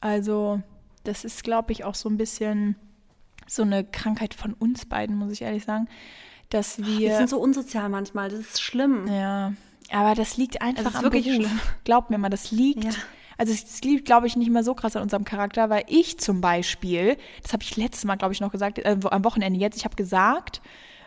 Also, 0.00 0.60
das 1.04 1.24
ist, 1.24 1.42
glaube 1.42 1.72
ich, 1.72 1.84
auch 1.84 1.94
so 1.94 2.08
ein 2.08 2.16
bisschen 2.18 2.76
so 3.46 3.62
eine 3.62 3.84
Krankheit 3.84 4.34
von 4.34 4.52
uns 4.54 4.84
beiden, 4.86 5.16
muss 5.16 5.32
ich 5.32 5.42
ehrlich 5.42 5.64
sagen, 5.64 5.88
dass 6.50 6.78
Wir 6.78 6.98
wir. 6.98 7.16
sind 7.16 7.30
so 7.30 7.38
unsozial 7.40 7.88
manchmal. 7.88 8.28
Das 8.28 8.40
ist 8.40 8.60
schlimm. 8.62 9.06
ja, 9.08 9.54
aber 9.90 10.14
das 10.14 10.36
liegt 10.36 10.60
einfach 10.62 10.84
Das 10.84 10.92
ist 10.92 10.98
am 10.98 11.04
wirklich 11.04 11.24
Beruf. 11.26 11.46
schlimm. 11.46 11.60
Glaub 11.84 12.10
mir 12.10 12.18
mal, 12.18 12.28
das 12.28 12.50
liegt. 12.50 12.84
Ja. 12.84 12.90
Also 13.38 13.52
es 13.52 13.80
liegt, 13.82 14.04
glaube 14.04 14.26
ich, 14.26 14.36
nicht 14.36 14.50
mehr 14.50 14.64
so 14.64 14.74
krass 14.74 14.96
an 14.96 15.02
unserem 15.02 15.24
Charakter, 15.24 15.70
weil 15.70 15.84
ich 15.88 16.18
zum 16.18 16.40
Beispiel, 16.40 17.16
das 17.42 17.52
habe 17.52 17.62
ich 17.62 17.76
letztes 17.76 18.04
Mal, 18.04 18.16
glaube 18.16 18.34
ich, 18.34 18.40
noch 18.40 18.52
gesagt, 18.52 18.78
äh, 18.78 18.96
am 19.10 19.24
Wochenende 19.24 19.58
jetzt, 19.58 19.76
ich 19.76 19.84
habe 19.84 19.96
gesagt, 19.96 20.60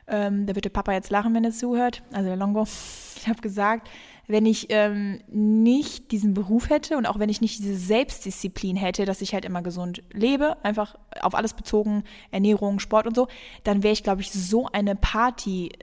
ähm, 0.08 0.46
da 0.46 0.56
wird 0.56 0.66
der 0.66 0.70
Papa 0.70 0.94
jetzt 0.94 1.10
lachen, 1.10 1.34
wenn 1.34 1.44
er 1.44 1.52
zuhört, 1.52 2.04
also 2.12 2.28
der 2.28 2.38
Longo, 2.38 2.64
ich 3.16 3.28
habe 3.28 3.42
gesagt, 3.42 3.90
wenn 4.28 4.46
ich 4.46 4.68
ähm, 4.70 5.22
nicht 5.28 6.12
diesen 6.12 6.34
Beruf 6.34 6.70
hätte 6.70 6.98
und 6.98 7.06
auch 7.06 7.20
wenn 7.20 7.30
ich 7.30 7.42
nicht 7.42 7.60
diese 7.60 7.76
Selbstdisziplin 7.76 8.76
hätte, 8.76 9.06
dass 9.06 9.22
ich 9.22 9.36
halt 9.36 9.46
immer 9.46 9.62
gesund 9.62 10.02
lebe, 10.12 10.58
einfach 10.64 10.96
auf 11.22 11.36
alles 11.36 11.54
bezogen, 11.54 12.04
Ernährung, 12.32 12.80
Sport 12.80 13.06
und 13.06 13.16
so, 13.16 13.28
dann 13.64 13.84
wäre 13.84 13.94
ich, 13.94 14.02
glaube 14.02 14.22
ich, 14.22 14.32
so 14.32 14.68
eine 14.68 14.96
Party-Maus. 14.96 15.76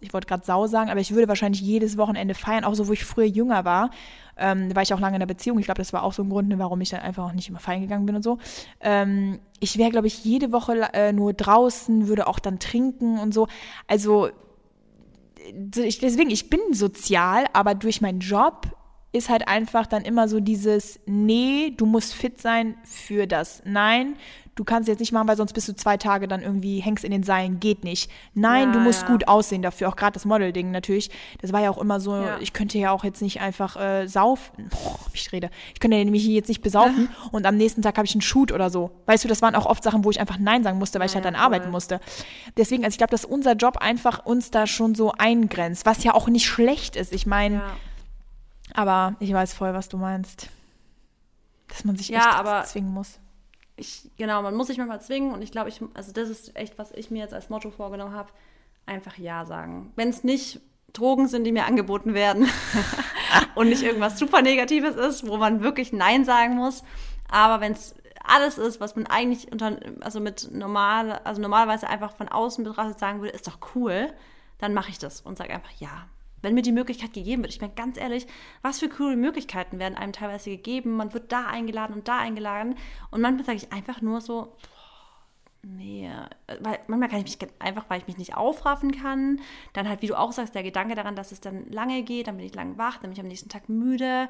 Ich 0.00 0.12
wollte 0.12 0.26
gerade 0.26 0.44
Sau 0.44 0.66
sagen, 0.66 0.90
aber 0.90 1.00
ich 1.00 1.14
würde 1.14 1.28
wahrscheinlich 1.28 1.62
jedes 1.62 1.96
Wochenende 1.96 2.34
feiern, 2.34 2.64
auch 2.64 2.74
so, 2.74 2.86
wo 2.88 2.92
ich 2.92 3.06
früher 3.06 3.24
jünger 3.24 3.64
war. 3.64 3.88
Ähm, 4.36 4.74
war 4.74 4.82
ich 4.82 4.92
auch 4.92 5.00
lange 5.00 5.16
in 5.16 5.22
einer 5.22 5.26
Beziehung. 5.26 5.58
Ich 5.58 5.66
glaube, 5.66 5.78
das 5.78 5.92
war 5.92 6.02
auch 6.02 6.12
so 6.12 6.22
ein 6.22 6.30
Grund, 6.30 6.48
ne, 6.48 6.58
warum 6.58 6.80
ich 6.80 6.90
dann 6.90 7.00
einfach 7.00 7.24
auch 7.24 7.32
nicht 7.32 7.48
immer 7.48 7.60
feiern 7.60 7.82
gegangen 7.82 8.06
bin 8.06 8.16
und 8.16 8.22
so. 8.22 8.38
Ähm, 8.80 9.40
ich 9.60 9.78
wäre, 9.78 9.90
glaube 9.90 10.06
ich, 10.06 10.24
jede 10.24 10.52
Woche 10.52 10.88
äh, 10.92 11.12
nur 11.12 11.32
draußen, 11.32 12.08
würde 12.08 12.26
auch 12.26 12.38
dann 12.38 12.58
trinken 12.58 13.18
und 13.18 13.32
so. 13.32 13.46
Also 13.86 14.30
ich, 15.76 15.98
deswegen, 15.98 16.30
ich 16.30 16.50
bin 16.50 16.60
sozial, 16.72 17.44
aber 17.52 17.74
durch 17.74 18.00
meinen 18.00 18.20
Job 18.20 18.68
ist 19.12 19.28
halt 19.28 19.46
einfach 19.46 19.86
dann 19.86 20.02
immer 20.02 20.28
so 20.28 20.40
dieses, 20.40 20.98
nee, 21.06 21.72
du 21.76 21.86
musst 21.86 22.14
fit 22.14 22.40
sein 22.40 22.76
für 22.84 23.26
das. 23.26 23.62
Nein, 23.64 24.16
du 24.56 24.64
kannst 24.64 24.88
jetzt 24.88 25.00
nicht 25.00 25.10
machen, 25.12 25.26
weil 25.26 25.36
sonst 25.36 25.52
bist 25.52 25.68
du 25.68 25.74
zwei 25.74 25.96
Tage 25.96 26.28
dann 26.28 26.40
irgendwie 26.42 26.78
hängst 26.80 27.04
in 27.04 27.10
den 27.10 27.22
Seilen, 27.24 27.58
geht 27.60 27.82
nicht. 27.84 28.10
Nein, 28.34 28.68
Ja, 28.68 28.72
du 28.74 28.78
musst 28.80 29.02
ja. 29.02 29.08
gut 29.08 29.26
aussehen 29.26 29.62
dafür, 29.62 29.88
auch 29.88 29.96
gerade 29.96 30.12
das 30.12 30.24
Model-Ding 30.24 30.70
natürlich. 30.70 31.10
Das 31.40 31.52
war 31.52 31.60
ja 31.60 31.70
auch 31.70 31.78
immer 31.78 31.98
so, 32.00 32.14
Ja. 32.14 32.38
ich 32.40 32.52
könnte 32.52 32.78
ja 32.78 32.90
auch 32.92 33.02
jetzt 33.04 33.20
nicht 33.20 33.40
einfach 33.40 33.76
äh, 33.76 34.06
saufen, 34.06 34.68
Boah, 34.70 34.98
ich 35.12 35.32
rede, 35.32 35.50
ich 35.74 35.80
könnte 35.80 35.96
ja 35.96 36.04
nämlich 36.04 36.24
jetzt 36.26 36.48
nicht 36.48 36.62
besaufen 36.62 37.08
und 37.32 37.46
am 37.46 37.56
nächsten 37.56 37.82
Tag 37.82 37.96
habe 37.98 38.06
ich 38.06 38.14
einen 38.14 38.20
Shoot 38.22 38.52
oder 38.52 38.70
so. 38.70 38.90
Weißt 39.06 39.24
du, 39.24 39.28
das 39.28 39.42
waren 39.42 39.54
auch 39.56 39.66
oft 39.66 39.82
Sachen, 39.82 40.04
wo 40.04 40.10
ich 40.10 40.20
einfach 40.20 40.38
Nein 40.38 40.62
sagen 40.62 40.78
musste, 40.78 41.00
weil 41.00 41.06
ich 41.08 41.14
halt 41.14 41.24
dann 41.24 41.34
arbeiten 41.34 41.64
voll. 41.64 41.72
musste. 41.72 42.00
Deswegen, 42.56 42.84
also 42.84 42.94
ich 42.94 42.98
glaube, 42.98 43.10
dass 43.10 43.24
unser 43.24 43.54
Job 43.54 43.78
einfach 43.78 44.24
uns 44.24 44.50
da 44.50 44.66
schon 44.66 44.94
so 44.94 45.12
eingrenzt, 45.12 45.84
was 45.86 46.04
ja 46.04 46.14
auch 46.14 46.28
nicht 46.28 46.46
schlecht 46.46 46.96
ist. 46.96 47.12
Ich 47.12 47.26
meine, 47.26 47.60
aber 48.72 49.16
ich 49.20 49.32
weiß 49.32 49.52
voll, 49.54 49.74
was 49.74 49.88
du 49.88 49.96
meinst. 49.96 50.48
Dass 51.68 51.84
man 51.84 51.96
sich 51.96 52.08
Ja, 52.08 52.18
echt 52.20 52.34
aber- 52.34 52.64
zwingen 52.64 52.92
muss. 52.92 53.18
Ich, 53.76 54.10
genau, 54.16 54.42
man 54.42 54.54
muss 54.54 54.68
sich 54.68 54.78
manchmal 54.78 55.00
zwingen 55.00 55.32
und 55.32 55.42
ich 55.42 55.50
glaube, 55.50 55.68
ich, 55.68 55.80
also 55.94 56.12
das 56.12 56.28
ist 56.28 56.56
echt, 56.56 56.78
was 56.78 56.92
ich 56.92 57.10
mir 57.10 57.18
jetzt 57.20 57.34
als 57.34 57.50
Motto 57.50 57.70
vorgenommen 57.70 58.14
habe, 58.14 58.30
einfach 58.86 59.18
Ja 59.18 59.46
sagen. 59.46 59.92
Wenn 59.96 60.08
es 60.08 60.24
nicht 60.24 60.60
Drogen 60.92 61.26
sind, 61.26 61.44
die 61.44 61.52
mir 61.52 61.66
angeboten 61.66 62.14
werden 62.14 62.48
und 63.56 63.68
nicht 63.68 63.82
irgendwas 63.82 64.18
super 64.18 64.42
Negatives 64.42 64.94
ist, 64.94 65.26
wo 65.26 65.36
man 65.36 65.62
wirklich 65.62 65.92
Nein 65.92 66.24
sagen 66.24 66.54
muss, 66.54 66.84
aber 67.28 67.60
wenn 67.60 67.72
es 67.72 67.94
alles 68.22 68.58
ist, 68.58 68.80
was 68.80 68.96
man 68.96 69.06
eigentlich 69.06 69.50
unter, 69.52 69.78
also 70.00 70.20
mit 70.20 70.50
normal, 70.52 71.20
also 71.24 71.42
normalerweise 71.42 71.88
einfach 71.88 72.12
von 72.14 72.28
außen 72.28 72.64
betrachtet 72.64 72.98
sagen 72.98 73.20
würde, 73.20 73.34
ist 73.34 73.46
doch 73.46 73.58
cool, 73.74 74.12
dann 74.58 74.72
mache 74.72 74.90
ich 74.90 74.98
das 74.98 75.20
und 75.20 75.36
sage 75.36 75.52
einfach 75.52 75.72
Ja. 75.78 76.06
Wenn 76.44 76.54
mir 76.54 76.62
die 76.62 76.72
Möglichkeit 76.72 77.12
gegeben 77.12 77.42
wird, 77.42 77.52
ich 77.52 77.58
bin 77.58 77.74
ganz 77.74 77.98
ehrlich, 77.98 78.26
was 78.62 78.78
für 78.78 78.88
coole 78.88 79.16
Möglichkeiten 79.16 79.78
werden 79.78 79.96
einem 79.96 80.12
teilweise 80.12 80.50
gegeben. 80.50 80.96
Man 80.96 81.14
wird 81.14 81.32
da 81.32 81.46
eingeladen 81.46 81.94
und 81.94 82.06
da 82.06 82.18
eingeladen. 82.18 82.76
Und 83.10 83.20
manchmal 83.20 83.44
sage 83.44 83.56
ich 83.56 83.72
einfach 83.72 84.00
nur 84.02 84.20
so, 84.20 84.54
nee, 85.62 86.06
äh, 86.06 86.56
weil 86.60 86.78
manchmal 86.86 87.08
kann 87.08 87.20
ich 87.20 87.24
mich 87.24 87.50
einfach, 87.58 87.86
weil 87.88 88.00
ich 88.00 88.06
mich 88.06 88.18
nicht 88.18 88.36
aufraffen 88.36 88.92
kann. 88.92 89.40
Dann 89.72 89.88
halt, 89.88 90.02
wie 90.02 90.06
du 90.06 90.18
auch 90.18 90.32
sagst, 90.32 90.54
der 90.54 90.62
Gedanke 90.62 90.94
daran, 90.94 91.16
dass 91.16 91.32
es 91.32 91.40
dann 91.40 91.70
lange 91.70 92.02
geht, 92.02 92.28
dann 92.28 92.36
bin 92.36 92.46
ich 92.46 92.54
lang 92.54 92.78
wach, 92.78 92.94
dann 92.94 93.10
bin 93.10 93.12
ich 93.12 93.20
am 93.20 93.28
nächsten 93.28 93.48
Tag 93.48 93.68
müde. 93.68 94.28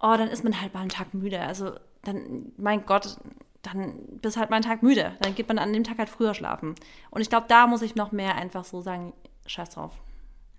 Oh, 0.00 0.14
dann 0.16 0.28
ist 0.28 0.44
man 0.44 0.60
halt 0.60 0.74
mal 0.74 0.80
einen 0.80 0.88
Tag 0.88 1.14
müde. 1.14 1.40
Also 1.40 1.72
dann, 2.02 2.52
mein 2.56 2.86
Gott, 2.86 3.18
dann 3.62 3.98
bist 4.22 4.36
halt 4.36 4.50
mal 4.50 4.56
einen 4.56 4.64
Tag 4.64 4.82
müde. 4.82 5.16
Dann 5.20 5.34
geht 5.34 5.48
man 5.48 5.58
an 5.58 5.72
dem 5.72 5.84
Tag 5.84 5.98
halt 5.98 6.08
früher 6.08 6.34
schlafen. 6.34 6.74
Und 7.10 7.20
ich 7.20 7.28
glaube, 7.28 7.46
da 7.48 7.66
muss 7.66 7.82
ich 7.82 7.96
noch 7.96 8.12
mehr 8.12 8.36
einfach 8.36 8.64
so 8.64 8.80
sagen, 8.80 9.12
scheiß 9.46 9.70
drauf. 9.70 9.92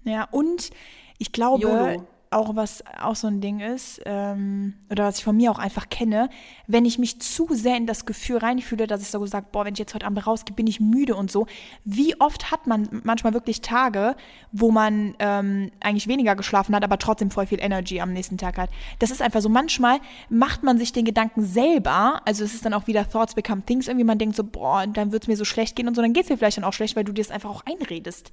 Ja, 0.04 0.28
und 0.32 0.72
ich 1.18 1.32
glaube, 1.32 1.64
YOLO. 1.64 2.08
auch 2.32 2.56
was 2.56 2.84
auch 3.02 3.16
so 3.16 3.28
ein 3.28 3.42
Ding 3.42 3.60
ist, 3.60 4.02
ähm, 4.06 4.76
oder 4.90 5.06
was 5.06 5.18
ich 5.18 5.24
von 5.24 5.36
mir 5.36 5.52
auch 5.52 5.60
einfach 5.60 5.90
kenne, 5.90 6.30
wenn 6.68 6.86
ich 6.86 7.00
mich 7.00 7.20
zu 7.20 7.48
sehr 7.52 7.76
in 7.76 7.88
das 7.88 8.06
Gefühl 8.06 8.38
reinfühle, 8.38 8.88
dass 8.88 9.02
ich 9.02 9.10
so 9.10 9.26
sage, 9.26 9.48
boah, 9.52 9.66
wenn 9.66 9.74
ich 9.74 9.80
jetzt 9.80 9.94
heute 9.94 10.06
Abend 10.06 10.26
rausgehe, 10.26 10.56
bin 10.56 10.68
ich 10.68 10.80
müde 10.80 11.16
und 11.16 11.32
so. 11.32 11.48
Wie 11.86 12.20
oft 12.22 12.52
hat 12.52 12.68
man 12.68 13.02
manchmal 13.04 13.34
wirklich 13.34 13.62
Tage, 13.62 14.16
wo 14.52 14.72
man 14.72 15.16
ähm, 15.20 15.72
eigentlich 15.80 16.08
weniger 16.08 16.36
geschlafen 16.36 16.76
hat, 16.76 16.84
aber 16.84 17.00
trotzdem 17.00 17.32
voll 17.32 17.48
viel 17.48 17.60
Energy 17.60 18.00
am 18.00 18.14
nächsten 18.14 18.38
Tag 18.38 18.58
hat. 18.58 18.70
Das 19.00 19.12
ist 19.12 19.22
einfach 19.22 19.42
so, 19.42 19.50
manchmal 19.50 20.00
macht 20.30 20.64
man 20.64 20.78
sich 20.78 20.94
den 20.94 21.06
Gedanken 21.06 21.44
selber, 21.44 22.22
also 22.26 22.44
es 22.44 22.54
ist 22.54 22.66
dann 22.66 22.74
auch 22.74 22.88
wieder 22.88 23.10
Thoughts 23.10 23.34
become 23.34 23.64
Things, 23.66 23.88
irgendwie 23.88 24.06
man 24.06 24.20
denkt 24.20 24.36
so, 24.36 24.44
boah, 24.44 24.86
dann 24.86 25.12
wird 25.12 25.24
es 25.24 25.28
mir 25.28 25.36
so 25.36 25.46
schlecht 25.46 25.76
gehen 25.76 25.88
und 25.88 25.96
so, 25.96 26.02
dann 26.02 26.14
geht 26.14 26.26
es 26.26 26.30
mir 26.30 26.38
vielleicht 26.38 26.58
dann 26.58 26.64
auch 26.64 26.74
schlecht, 26.74 26.96
weil 26.96 27.04
du 27.04 27.12
dir 27.12 27.24
das 27.24 27.32
einfach 27.32 27.50
auch 27.50 27.64
einredest. 27.66 28.32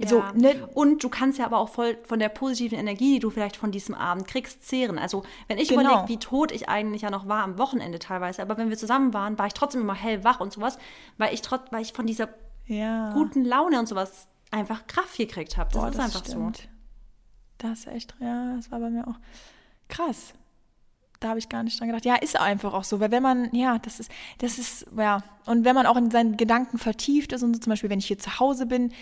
Also, 0.00 0.18
ja. 0.18 0.32
ne? 0.32 0.68
Und 0.74 1.02
du 1.02 1.08
kannst 1.08 1.38
ja 1.38 1.44
aber 1.44 1.58
auch 1.58 1.70
voll 1.70 1.98
von 2.04 2.18
der 2.18 2.28
positiven 2.28 2.78
Energie, 2.78 3.14
die 3.14 3.18
du 3.18 3.30
vielleicht 3.30 3.56
von 3.56 3.72
diesem 3.72 3.94
Abend 3.94 4.28
kriegst, 4.28 4.66
zehren. 4.66 4.98
Also 4.98 5.24
wenn 5.48 5.58
ich 5.58 5.68
genau. 5.68 5.82
überlege, 5.82 6.08
wie 6.08 6.18
tot 6.18 6.52
ich 6.52 6.68
eigentlich 6.68 7.02
ja 7.02 7.10
noch 7.10 7.26
war 7.26 7.42
am 7.42 7.58
Wochenende 7.58 7.98
teilweise, 7.98 8.42
aber 8.42 8.56
wenn 8.56 8.70
wir 8.70 8.78
zusammen 8.78 9.12
waren, 9.12 9.38
war 9.38 9.46
ich 9.46 9.54
trotzdem 9.54 9.80
immer 9.80 9.94
hellwach 9.94 10.40
und 10.40 10.52
sowas, 10.52 10.78
weil 11.16 11.34
ich 11.34 11.42
trotz, 11.42 11.62
weil 11.72 11.82
ich 11.82 11.92
von 11.92 12.06
dieser 12.06 12.28
ja. 12.66 13.12
guten 13.12 13.44
Laune 13.44 13.78
und 13.78 13.88
sowas 13.88 14.28
einfach 14.50 14.86
Kraft 14.86 15.16
gekriegt 15.16 15.56
habe. 15.56 15.70
Das 15.72 15.80
Boah, 15.80 15.88
ist 15.88 15.98
das 15.98 16.04
einfach 16.04 16.24
stimmt. 16.24 16.56
so. 16.58 16.62
Das 17.58 17.80
ist 17.80 17.86
echt, 17.88 18.14
ja, 18.20 18.54
das 18.54 18.70
war 18.70 18.78
bei 18.78 18.90
mir 18.90 19.06
auch 19.08 19.18
krass. 19.88 20.34
Da 21.20 21.30
habe 21.30 21.40
ich 21.40 21.48
gar 21.48 21.64
nicht 21.64 21.80
dran 21.80 21.88
gedacht. 21.88 22.04
Ja, 22.04 22.14
ist 22.14 22.38
einfach 22.38 22.72
auch 22.72 22.84
so, 22.84 23.00
weil 23.00 23.10
wenn 23.10 23.24
man, 23.24 23.52
ja, 23.52 23.78
das 23.78 23.98
ist, 23.98 24.10
das 24.38 24.58
ist, 24.58 24.86
ja, 24.96 25.24
und 25.46 25.64
wenn 25.64 25.74
man 25.74 25.86
auch 25.86 25.96
in 25.96 26.12
seinen 26.12 26.36
Gedanken 26.36 26.78
vertieft 26.78 27.32
ist 27.32 27.42
und 27.42 27.54
so, 27.54 27.60
zum 27.60 27.70
Beispiel, 27.70 27.90
wenn 27.90 27.98
ich 27.98 28.06
hier 28.06 28.18
zu 28.18 28.38
Hause 28.38 28.66
bin, 28.66 28.92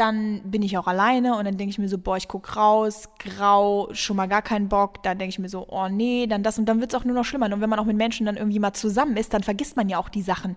dann 0.00 0.50
bin 0.50 0.62
ich 0.62 0.78
auch 0.78 0.86
alleine 0.86 1.36
und 1.36 1.44
dann 1.44 1.56
denke 1.58 1.70
ich 1.70 1.78
mir 1.78 1.88
so, 1.88 1.98
boah, 1.98 2.16
ich 2.16 2.26
gucke 2.26 2.54
raus, 2.54 3.10
grau, 3.18 3.88
schon 3.92 4.16
mal 4.16 4.26
gar 4.26 4.42
keinen 4.42 4.68
Bock. 4.68 5.02
Dann 5.02 5.18
denke 5.18 5.30
ich 5.30 5.38
mir 5.38 5.48
so, 5.48 5.66
oh 5.68 5.88
nee, 5.88 6.26
dann 6.26 6.42
das 6.42 6.58
und 6.58 6.66
dann 6.66 6.80
wird 6.80 6.92
es 6.92 6.98
auch 6.98 7.04
nur 7.04 7.14
noch 7.14 7.24
schlimmer. 7.24 7.46
Und 7.46 7.60
wenn 7.60 7.70
man 7.70 7.78
auch 7.78 7.84
mit 7.84 7.96
Menschen 7.96 8.26
dann 8.26 8.36
irgendwie 8.36 8.58
mal 8.58 8.72
zusammen 8.72 9.16
ist, 9.16 9.34
dann 9.34 9.42
vergisst 9.42 9.76
man 9.76 9.88
ja 9.88 9.98
auch 9.98 10.08
die 10.08 10.22
Sachen. 10.22 10.56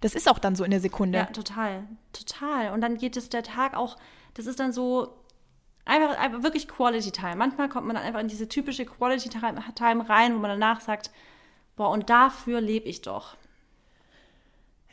Das 0.00 0.14
ist 0.14 0.28
auch 0.28 0.38
dann 0.38 0.54
so 0.54 0.64
in 0.64 0.70
der 0.70 0.80
Sekunde. 0.80 1.18
Ja, 1.18 1.24
total, 1.26 1.84
total. 2.12 2.72
Und 2.72 2.80
dann 2.82 2.98
geht 2.98 3.16
es 3.16 3.30
der 3.30 3.42
Tag 3.42 3.74
auch, 3.74 3.96
das 4.34 4.46
ist 4.46 4.60
dann 4.60 4.72
so 4.72 5.14
einfach, 5.84 6.18
einfach 6.18 6.42
wirklich 6.42 6.68
Quality 6.68 7.10
Time. 7.10 7.36
Manchmal 7.36 7.68
kommt 7.68 7.86
man 7.86 7.96
dann 7.96 8.04
einfach 8.04 8.20
in 8.20 8.28
diese 8.28 8.48
typische 8.48 8.84
Quality 8.84 9.30
Time 9.30 10.08
rein, 10.08 10.34
wo 10.34 10.38
man 10.38 10.50
danach 10.50 10.80
sagt, 10.80 11.10
boah, 11.76 11.90
und 11.90 12.10
dafür 12.10 12.60
lebe 12.60 12.86
ich 12.86 13.00
doch. 13.00 13.36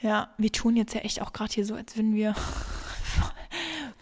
Ja, 0.02 0.30
wir 0.38 0.52
tun 0.52 0.78
jetzt 0.78 0.94
ja 0.94 1.02
echt 1.02 1.22
auch 1.22 1.34
gerade 1.34 1.52
hier 1.52 1.66
so, 1.66 1.76
als 1.76 1.98
würden 1.98 2.16
wir 2.16 2.34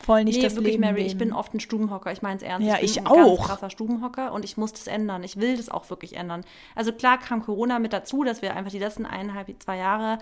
voll 0.07 0.23
nicht 0.23 0.37
nee, 0.37 0.43
das 0.43 0.55
wirklich, 0.55 0.75
Leben 0.75 0.81
Mary, 0.81 1.01
leben. 1.01 1.07
ich 1.07 1.17
bin 1.17 1.33
oft 1.33 1.53
ein 1.53 1.59
Stubenhocker. 1.59 2.13
Ich 2.13 2.21
meine 2.21 2.37
es 2.37 2.41
ernst. 2.41 2.65
Ja, 2.65 2.75
ich, 2.75 2.91
ich 2.91 2.99
ein 3.01 3.07
auch. 3.07 3.37
Ganz 3.37 3.47
krasser 3.47 3.69
Stubenhocker 3.69 4.31
und 4.31 4.45
ich 4.45 4.55
muss 4.55 4.71
das 4.71 4.87
ändern. 4.87 5.21
Ich 5.23 5.37
will 5.37 5.57
das 5.57 5.67
auch 5.69 5.89
wirklich 5.89 6.15
ändern. 6.15 6.45
Also 6.75 6.93
klar 6.93 7.19
kam 7.19 7.43
Corona 7.43 7.77
mit 7.77 7.91
dazu, 7.91 8.23
dass 8.23 8.41
wir 8.41 8.55
einfach 8.55 8.71
die 8.71 8.79
letzten 8.79 9.05
eineinhalb, 9.05 9.53
zwei 9.61 9.77
Jahre 9.77 10.19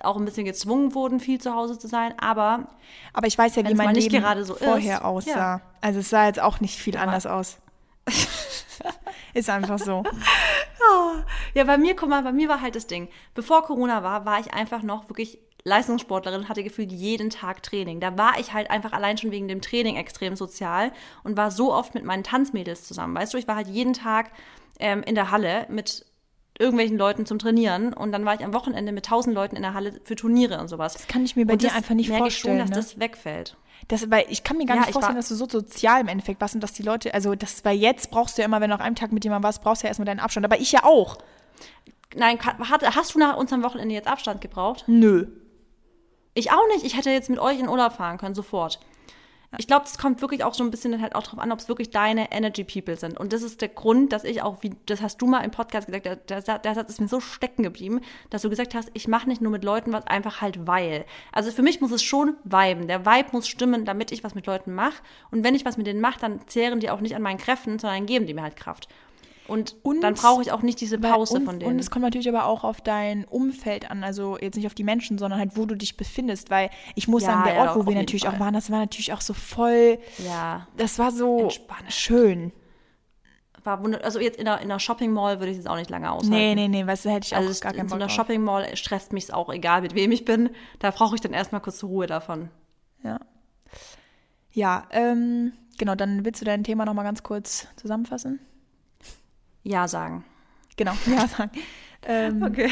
auch 0.00 0.16
ein 0.16 0.24
bisschen 0.26 0.44
gezwungen 0.44 0.94
wurden, 0.94 1.20
viel 1.20 1.40
zu 1.40 1.54
Hause 1.54 1.78
zu 1.78 1.88
sein, 1.88 2.14
aber 2.18 2.66
aber 3.12 3.26
ich 3.28 3.38
weiß 3.38 3.54
ja, 3.54 3.66
wie 3.66 3.74
mein 3.74 3.94
Leben 3.94 4.44
so 4.44 4.54
vorher 4.54 4.98
ist, 4.98 5.04
aussah. 5.04 5.30
Ja. 5.30 5.60
Also 5.80 6.00
es 6.00 6.10
sah 6.10 6.26
jetzt 6.26 6.40
auch 6.40 6.60
nicht 6.60 6.78
viel 6.78 6.94
ja. 6.94 7.00
anders 7.00 7.26
aus. 7.26 7.58
ist 9.34 9.48
einfach 9.48 9.78
so. 9.78 10.02
Ja, 11.54 11.64
bei 11.64 11.78
mir, 11.78 11.94
guck 11.96 12.08
mal, 12.08 12.22
bei 12.22 12.32
mir 12.32 12.48
war 12.48 12.60
halt 12.60 12.74
das 12.74 12.86
Ding. 12.88 13.08
Bevor 13.34 13.62
Corona 13.62 14.02
war, 14.02 14.26
war 14.26 14.40
ich 14.40 14.52
einfach 14.52 14.82
noch 14.82 15.08
wirklich 15.08 15.38
Leistungssportlerin, 15.64 16.48
hatte 16.48 16.62
gefühlt 16.62 16.92
jeden 16.92 17.30
Tag 17.30 17.62
Training. 17.62 17.98
Da 17.98 18.18
war 18.18 18.38
ich 18.38 18.52
halt 18.52 18.70
einfach 18.70 18.92
allein 18.92 19.16
schon 19.16 19.30
wegen 19.30 19.48
dem 19.48 19.62
Training 19.62 19.96
extrem 19.96 20.36
sozial 20.36 20.92
und 21.22 21.38
war 21.38 21.50
so 21.50 21.72
oft 21.72 21.94
mit 21.94 22.04
meinen 22.04 22.22
Tanzmädels 22.22 22.84
zusammen. 22.84 23.14
Weißt 23.14 23.32
du, 23.32 23.38
ich 23.38 23.48
war 23.48 23.56
halt 23.56 23.68
jeden 23.68 23.94
Tag 23.94 24.30
ähm, 24.78 25.02
in 25.02 25.14
der 25.14 25.30
Halle 25.30 25.66
mit 25.70 26.04
irgendwelchen 26.58 26.98
Leuten 26.98 27.24
zum 27.24 27.38
Trainieren 27.38 27.94
und 27.94 28.12
dann 28.12 28.24
war 28.26 28.34
ich 28.34 28.44
am 28.44 28.52
Wochenende 28.52 28.92
mit 28.92 29.06
tausend 29.06 29.34
Leuten 29.34 29.56
in 29.56 29.62
der 29.62 29.74
Halle 29.74 30.00
für 30.04 30.14
Turniere 30.16 30.60
und 30.60 30.68
sowas. 30.68 30.92
Das 30.92 31.08
kann 31.08 31.24
ich 31.24 31.34
mir 31.34 31.46
bei 31.46 31.54
und 31.54 31.62
dir 31.62 31.74
einfach 31.74 31.94
nicht 31.94 32.10
vorstellen. 32.10 32.28
Ich 32.28 32.38
schon, 32.38 32.58
dass 32.58 32.68
ne? 32.70 32.76
das 32.76 33.00
wegfällt. 33.00 33.56
Das, 33.88 34.10
weil 34.10 34.26
ich 34.28 34.44
kann 34.44 34.58
mir 34.58 34.66
gar 34.66 34.76
ja, 34.76 34.82
nicht 34.82 34.92
vorstellen, 34.92 35.16
dass 35.16 35.28
du 35.28 35.34
so 35.34 35.48
sozial 35.48 36.00
im 36.02 36.08
Endeffekt 36.08 36.40
warst 36.40 36.54
und 36.54 36.60
dass 36.60 36.72
die 36.72 36.82
Leute, 36.82 37.12
also 37.12 37.34
das, 37.34 37.64
weil 37.64 37.76
jetzt 37.76 38.10
brauchst 38.10 38.36
du 38.36 38.42
ja 38.42 38.46
immer, 38.46 38.60
wenn 38.60 38.70
du 38.70 38.76
nach 38.76 38.84
einem 38.84 38.94
Tag 38.94 39.12
mit 39.12 39.24
jemandem 39.24 39.44
warst, 39.44 39.62
brauchst 39.62 39.82
du 39.82 39.86
ja 39.86 39.88
erstmal 39.88 40.06
deinen 40.06 40.20
Abstand. 40.20 40.44
Aber 40.46 40.60
ich 40.60 40.72
ja 40.72 40.84
auch. 40.84 41.18
Nein, 42.14 42.38
hast 42.40 43.14
du 43.14 43.18
nach 43.18 43.36
unserem 43.36 43.62
Wochenende 43.62 43.94
jetzt 43.94 44.06
Abstand 44.06 44.40
gebraucht? 44.40 44.84
Nö. 44.86 45.26
Ich 46.34 46.50
auch 46.50 46.66
nicht. 46.68 46.84
Ich 46.84 46.96
hätte 46.96 47.10
jetzt 47.10 47.30
mit 47.30 47.38
euch 47.38 47.58
in 47.58 47.68
Urlaub 47.68 47.92
fahren 47.92 48.18
können, 48.18 48.34
sofort. 48.34 48.80
Ich 49.58 49.66
glaube, 49.66 49.86
es 49.86 49.98
kommt 49.98 50.20
wirklich 50.20 50.42
auch 50.42 50.54
so 50.54 50.64
ein 50.64 50.70
bisschen 50.70 51.00
halt 51.00 51.14
auch 51.14 51.22
drauf 51.22 51.38
an, 51.38 51.52
ob 51.52 51.58
es 51.58 51.68
wirklich 51.68 51.90
deine 51.90 52.32
Energy 52.32 52.64
People 52.64 52.96
sind. 52.96 53.18
Und 53.18 53.32
das 53.32 53.42
ist 53.42 53.60
der 53.60 53.68
Grund, 53.68 54.12
dass 54.12 54.24
ich 54.24 54.42
auch, 54.42 54.62
wie 54.62 54.72
das 54.86 55.00
hast 55.00 55.18
du 55.18 55.26
mal 55.26 55.40
im 55.40 55.50
Podcast 55.50 55.86
gesagt, 55.86 56.06
der, 56.06 56.16
der, 56.16 56.58
der 56.58 56.74
Satz 56.74 56.90
ist 56.90 57.00
mir 57.00 57.08
so 57.08 57.20
stecken 57.20 57.62
geblieben, 57.62 58.00
dass 58.30 58.42
du 58.42 58.50
gesagt 58.50 58.74
hast, 58.74 58.90
ich 58.94 59.08
mache 59.08 59.28
nicht 59.28 59.40
nur 59.40 59.52
mit 59.52 59.64
Leuten 59.64 59.92
was, 59.92 60.06
einfach 60.06 60.40
halt 60.40 60.66
weil. 60.66 61.04
Also 61.32 61.50
für 61.50 61.62
mich 61.62 61.80
muss 61.80 61.92
es 61.92 62.02
schon 62.02 62.36
viben. 62.44 62.88
Der 62.88 63.06
Vibe 63.06 63.28
muss 63.32 63.48
stimmen, 63.48 63.84
damit 63.84 64.12
ich 64.12 64.24
was 64.24 64.34
mit 64.34 64.46
Leuten 64.46 64.74
mache. 64.74 65.02
Und 65.30 65.44
wenn 65.44 65.54
ich 65.54 65.64
was 65.64 65.76
mit 65.76 65.86
denen 65.86 66.00
mache, 66.00 66.20
dann 66.20 66.40
zehren 66.46 66.80
die 66.80 66.90
auch 66.90 67.00
nicht 67.00 67.14
an 67.14 67.22
meinen 67.22 67.38
Kräften, 67.38 67.78
sondern 67.78 68.06
geben 68.06 68.26
die 68.26 68.34
mir 68.34 68.42
halt 68.42 68.56
Kraft. 68.56 68.88
Und, 69.46 69.76
und 69.82 70.00
dann 70.00 70.14
brauche 70.14 70.40
ich 70.40 70.52
auch 70.52 70.62
nicht 70.62 70.80
diese 70.80 70.98
Pause 70.98 71.34
und, 71.34 71.44
von 71.44 71.60
denen. 71.60 71.72
Und 71.72 71.78
es 71.78 71.90
kommt 71.90 72.02
natürlich 72.02 72.28
aber 72.28 72.46
auch 72.46 72.64
auf 72.64 72.80
dein 72.80 73.24
Umfeld 73.26 73.90
an, 73.90 74.02
also 74.02 74.38
jetzt 74.38 74.56
nicht 74.56 74.66
auf 74.66 74.74
die 74.74 74.84
Menschen, 74.84 75.18
sondern 75.18 75.38
halt, 75.38 75.56
wo 75.56 75.66
du 75.66 75.74
dich 75.74 75.96
befindest, 75.96 76.50
weil 76.50 76.70
ich 76.94 77.08
muss 77.08 77.22
ja, 77.22 77.32
sagen, 77.32 77.44
der 77.44 77.54
ja, 77.54 77.60
Ort, 77.62 77.76
wo 77.76 77.86
wir 77.86 77.94
natürlich 77.94 78.22
Fall. 78.22 78.34
auch 78.34 78.40
waren, 78.40 78.54
das 78.54 78.70
war 78.70 78.78
natürlich 78.78 79.12
auch 79.12 79.20
so 79.20 79.34
voll, 79.34 79.98
ja, 80.24 80.66
das 80.76 80.98
war 80.98 81.10
so 81.10 81.50
schön. 81.88 82.52
War 83.64 83.82
also 84.02 84.20
jetzt 84.20 84.38
in 84.38 84.46
einer, 84.46 84.60
in 84.60 84.70
einer 84.70 84.78
Shopping 84.78 85.10
Mall 85.10 85.40
würde 85.40 85.50
ich 85.50 85.58
es 85.58 85.66
auch 85.66 85.76
nicht 85.76 85.88
lange 85.88 86.10
aushalten. 86.10 86.30
Nee, 86.30 86.54
nee, 86.54 86.68
nee, 86.68 86.86
weißt 86.86 87.06
du, 87.06 87.10
hätte 87.10 87.26
ich 87.26 87.34
also 87.34 87.50
auch 87.50 87.60
gar 87.62 87.72
keinen 87.72 87.80
Bock 87.80 87.84
In 87.84 87.88
so 87.88 87.94
einer 87.94 88.08
Shopping 88.10 88.42
Mall 88.42 88.76
stresst 88.76 89.14
mich 89.14 89.24
es 89.24 89.30
auch, 89.30 89.50
egal 89.50 89.80
mit 89.80 89.94
wem 89.94 90.12
ich 90.12 90.26
bin. 90.26 90.50
Da 90.80 90.90
brauche 90.90 91.14
ich 91.14 91.22
dann 91.22 91.32
erstmal 91.32 91.62
kurz 91.62 91.82
Ruhe 91.82 92.06
davon. 92.06 92.50
Ja. 93.02 93.18
Ja, 94.52 94.86
ähm, 94.90 95.52
genau, 95.78 95.94
dann 95.94 96.26
willst 96.26 96.42
du 96.42 96.44
dein 96.44 96.62
Thema 96.62 96.84
nochmal 96.84 97.06
ganz 97.06 97.22
kurz 97.22 97.66
zusammenfassen? 97.76 98.38
Ja 99.64 99.88
sagen. 99.88 100.24
Genau, 100.76 100.92
Ja 101.06 101.26
sagen. 101.26 101.50
Ähm, 102.06 102.42
okay. 102.42 102.70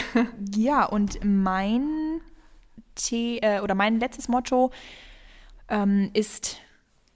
Ja, 0.54 0.84
und 0.84 1.18
mein 1.24 2.20
The 2.98 3.38
äh, 3.38 3.60
oder 3.60 3.74
mein 3.74 3.98
letztes 3.98 4.28
Motto 4.28 4.70
ähm, 5.68 6.10
ist 6.12 6.58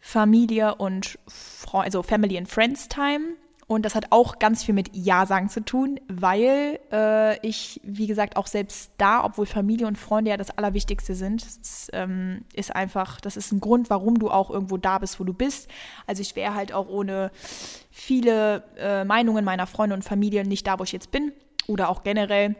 Familie 0.00 0.74
und 0.76 1.18
Fre 1.28 1.80
also 1.80 2.02
Family 2.02 2.38
and 2.38 2.48
Friends 2.48 2.88
Time. 2.88 3.36
Und 3.68 3.84
das 3.84 3.96
hat 3.96 4.06
auch 4.10 4.38
ganz 4.38 4.62
viel 4.62 4.74
mit 4.74 4.90
Ja 4.94 5.26
sagen 5.26 5.48
zu 5.48 5.60
tun, 5.64 5.98
weil 6.06 6.78
äh, 6.92 7.44
ich, 7.44 7.80
wie 7.82 8.06
gesagt, 8.06 8.36
auch 8.36 8.46
selbst 8.46 8.92
da, 8.96 9.24
obwohl 9.24 9.44
Familie 9.44 9.88
und 9.88 9.98
Freunde 9.98 10.30
ja 10.30 10.36
das 10.36 10.56
Allerwichtigste 10.56 11.16
sind, 11.16 11.44
das, 11.44 11.88
ähm, 11.92 12.44
ist 12.54 12.74
einfach, 12.74 13.20
das 13.20 13.36
ist 13.36 13.50
ein 13.50 13.58
Grund, 13.58 13.90
warum 13.90 14.20
du 14.20 14.30
auch 14.30 14.50
irgendwo 14.50 14.76
da 14.76 14.98
bist, 14.98 15.18
wo 15.18 15.24
du 15.24 15.34
bist. 15.34 15.68
Also 16.06 16.22
ich 16.22 16.36
wäre 16.36 16.54
halt 16.54 16.72
auch 16.72 16.88
ohne 16.88 17.32
viele 17.90 18.62
äh, 18.78 19.04
Meinungen 19.04 19.44
meiner 19.44 19.66
Freunde 19.66 19.96
und 19.96 20.04
Familie 20.04 20.46
nicht 20.46 20.64
da, 20.68 20.78
wo 20.78 20.84
ich 20.84 20.92
jetzt 20.92 21.10
bin. 21.10 21.32
Oder 21.66 21.88
auch 21.88 22.04
generell 22.04 22.54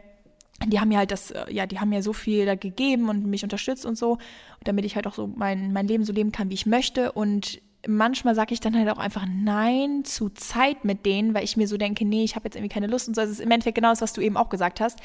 die 0.65 0.79
haben 0.79 0.87
mir 0.87 0.97
halt 0.97 1.11
das, 1.11 1.31
äh, 1.31 1.45
ja, 1.49 1.67
die 1.67 1.79
haben 1.79 1.89
mir 1.89 2.01
so 2.01 2.13
viel 2.13 2.45
da 2.45 2.55
gegeben 2.55 3.09
und 3.09 3.25
mich 3.25 3.43
unterstützt 3.43 3.85
und 3.85 3.97
so, 3.97 4.17
damit 4.63 4.85
ich 4.85 4.95
halt 4.95 5.05
auch 5.05 5.13
so 5.13 5.27
mein, 5.27 5.71
mein 5.71 5.87
Leben 5.87 6.03
so 6.03 6.13
leben 6.13 6.31
kann, 6.31 6.49
wie 6.49 6.55
ich 6.55 6.65
möchte. 6.65 7.11
Und 7.11 7.61
manchmal 7.87 8.35
sage 8.35 8.53
ich 8.53 8.59
dann 8.59 8.75
halt 8.75 8.89
auch 8.89 8.97
einfach 8.97 9.25
Nein 9.27 10.03
zu 10.03 10.29
Zeit 10.29 10.85
mit 10.85 11.05
denen, 11.05 11.33
weil 11.33 11.43
ich 11.43 11.57
mir 11.57 11.67
so 11.67 11.77
denke, 11.77 12.05
nee, 12.05 12.23
ich 12.23 12.35
habe 12.35 12.45
jetzt 12.45 12.55
irgendwie 12.55 12.73
keine 12.73 12.87
Lust 12.87 13.07
und 13.07 13.15
so. 13.15 13.21
Es 13.21 13.29
ist 13.29 13.39
im 13.39 13.49
Endeffekt 13.49 13.75
genau 13.75 13.89
das, 13.89 14.01
was 14.01 14.13
du 14.13 14.21
eben 14.21 14.37
auch 14.37 14.49
gesagt 14.49 14.81
hast. 14.81 14.99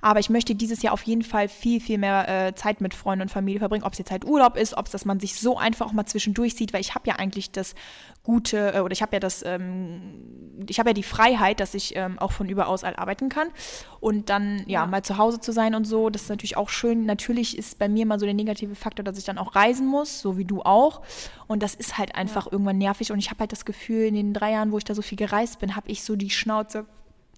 Aber 0.00 0.20
ich 0.20 0.30
möchte 0.30 0.54
dieses 0.54 0.82
Jahr 0.82 0.92
auf 0.92 1.02
jeden 1.02 1.22
Fall 1.22 1.48
viel, 1.48 1.80
viel 1.80 1.98
mehr 1.98 2.28
äh, 2.28 2.54
Zeit 2.54 2.80
mit 2.80 2.94
Freunden 2.94 3.22
und 3.22 3.30
Familie 3.30 3.58
verbringen. 3.58 3.84
Ob 3.84 3.92
es 3.92 3.98
jetzt 3.98 4.10
halt 4.10 4.24
Urlaub 4.24 4.56
ist, 4.56 4.76
ob 4.76 4.86
es, 4.86 4.92
dass 4.92 5.04
man 5.04 5.18
sich 5.18 5.34
so 5.34 5.58
einfach 5.58 5.86
auch 5.86 5.92
mal 5.92 6.06
zwischendurch 6.06 6.54
sieht, 6.54 6.72
weil 6.72 6.80
ich 6.80 6.94
habe 6.94 7.08
ja 7.08 7.16
eigentlich 7.16 7.50
das 7.50 7.74
gute, 8.28 8.74
äh, 8.74 8.80
oder 8.80 8.92
ich 8.92 9.00
habe 9.00 9.16
ja 9.16 9.20
das, 9.20 9.42
ähm, 9.42 10.02
ich 10.68 10.78
habe 10.78 10.90
ja 10.90 10.92
die 10.92 11.02
Freiheit, 11.02 11.60
dass 11.60 11.72
ich 11.72 11.96
ähm, 11.96 12.18
auch 12.18 12.30
von 12.30 12.46
überaus 12.46 12.84
arbeiten 12.84 13.30
kann. 13.30 13.48
Und 14.00 14.28
dann, 14.28 14.58
ja, 14.66 14.82
ja, 14.82 14.86
mal 14.86 15.02
zu 15.02 15.16
Hause 15.16 15.40
zu 15.40 15.50
sein 15.50 15.74
und 15.74 15.86
so, 15.86 16.10
das 16.10 16.24
ist 16.24 16.28
natürlich 16.28 16.58
auch 16.58 16.68
schön. 16.68 17.06
Natürlich 17.06 17.56
ist 17.56 17.78
bei 17.78 17.88
mir 17.88 18.04
mal 18.04 18.20
so 18.20 18.26
der 18.26 18.34
negative 18.34 18.74
Faktor, 18.74 19.02
dass 19.02 19.16
ich 19.16 19.24
dann 19.24 19.38
auch 19.38 19.54
reisen 19.54 19.86
muss, 19.86 20.20
so 20.20 20.36
wie 20.36 20.44
du 20.44 20.60
auch. 20.60 21.00
Und 21.46 21.62
das 21.62 21.74
ist 21.74 21.96
halt 21.96 22.16
einfach 22.16 22.46
ja. 22.46 22.52
irgendwann 22.52 22.76
nervig. 22.76 23.12
Und 23.12 23.18
ich 23.18 23.30
habe 23.30 23.40
halt 23.40 23.52
das 23.52 23.64
Gefühl, 23.64 24.04
in 24.04 24.14
den 24.14 24.34
drei 24.34 24.52
Jahren, 24.52 24.72
wo 24.72 24.78
ich 24.78 24.84
da 24.84 24.94
so 24.94 25.00
viel 25.00 25.16
gereist 25.16 25.58
bin, 25.58 25.74
habe 25.74 25.88
ich 25.88 26.04
so 26.04 26.14
die 26.14 26.30
Schnauze 26.30 26.84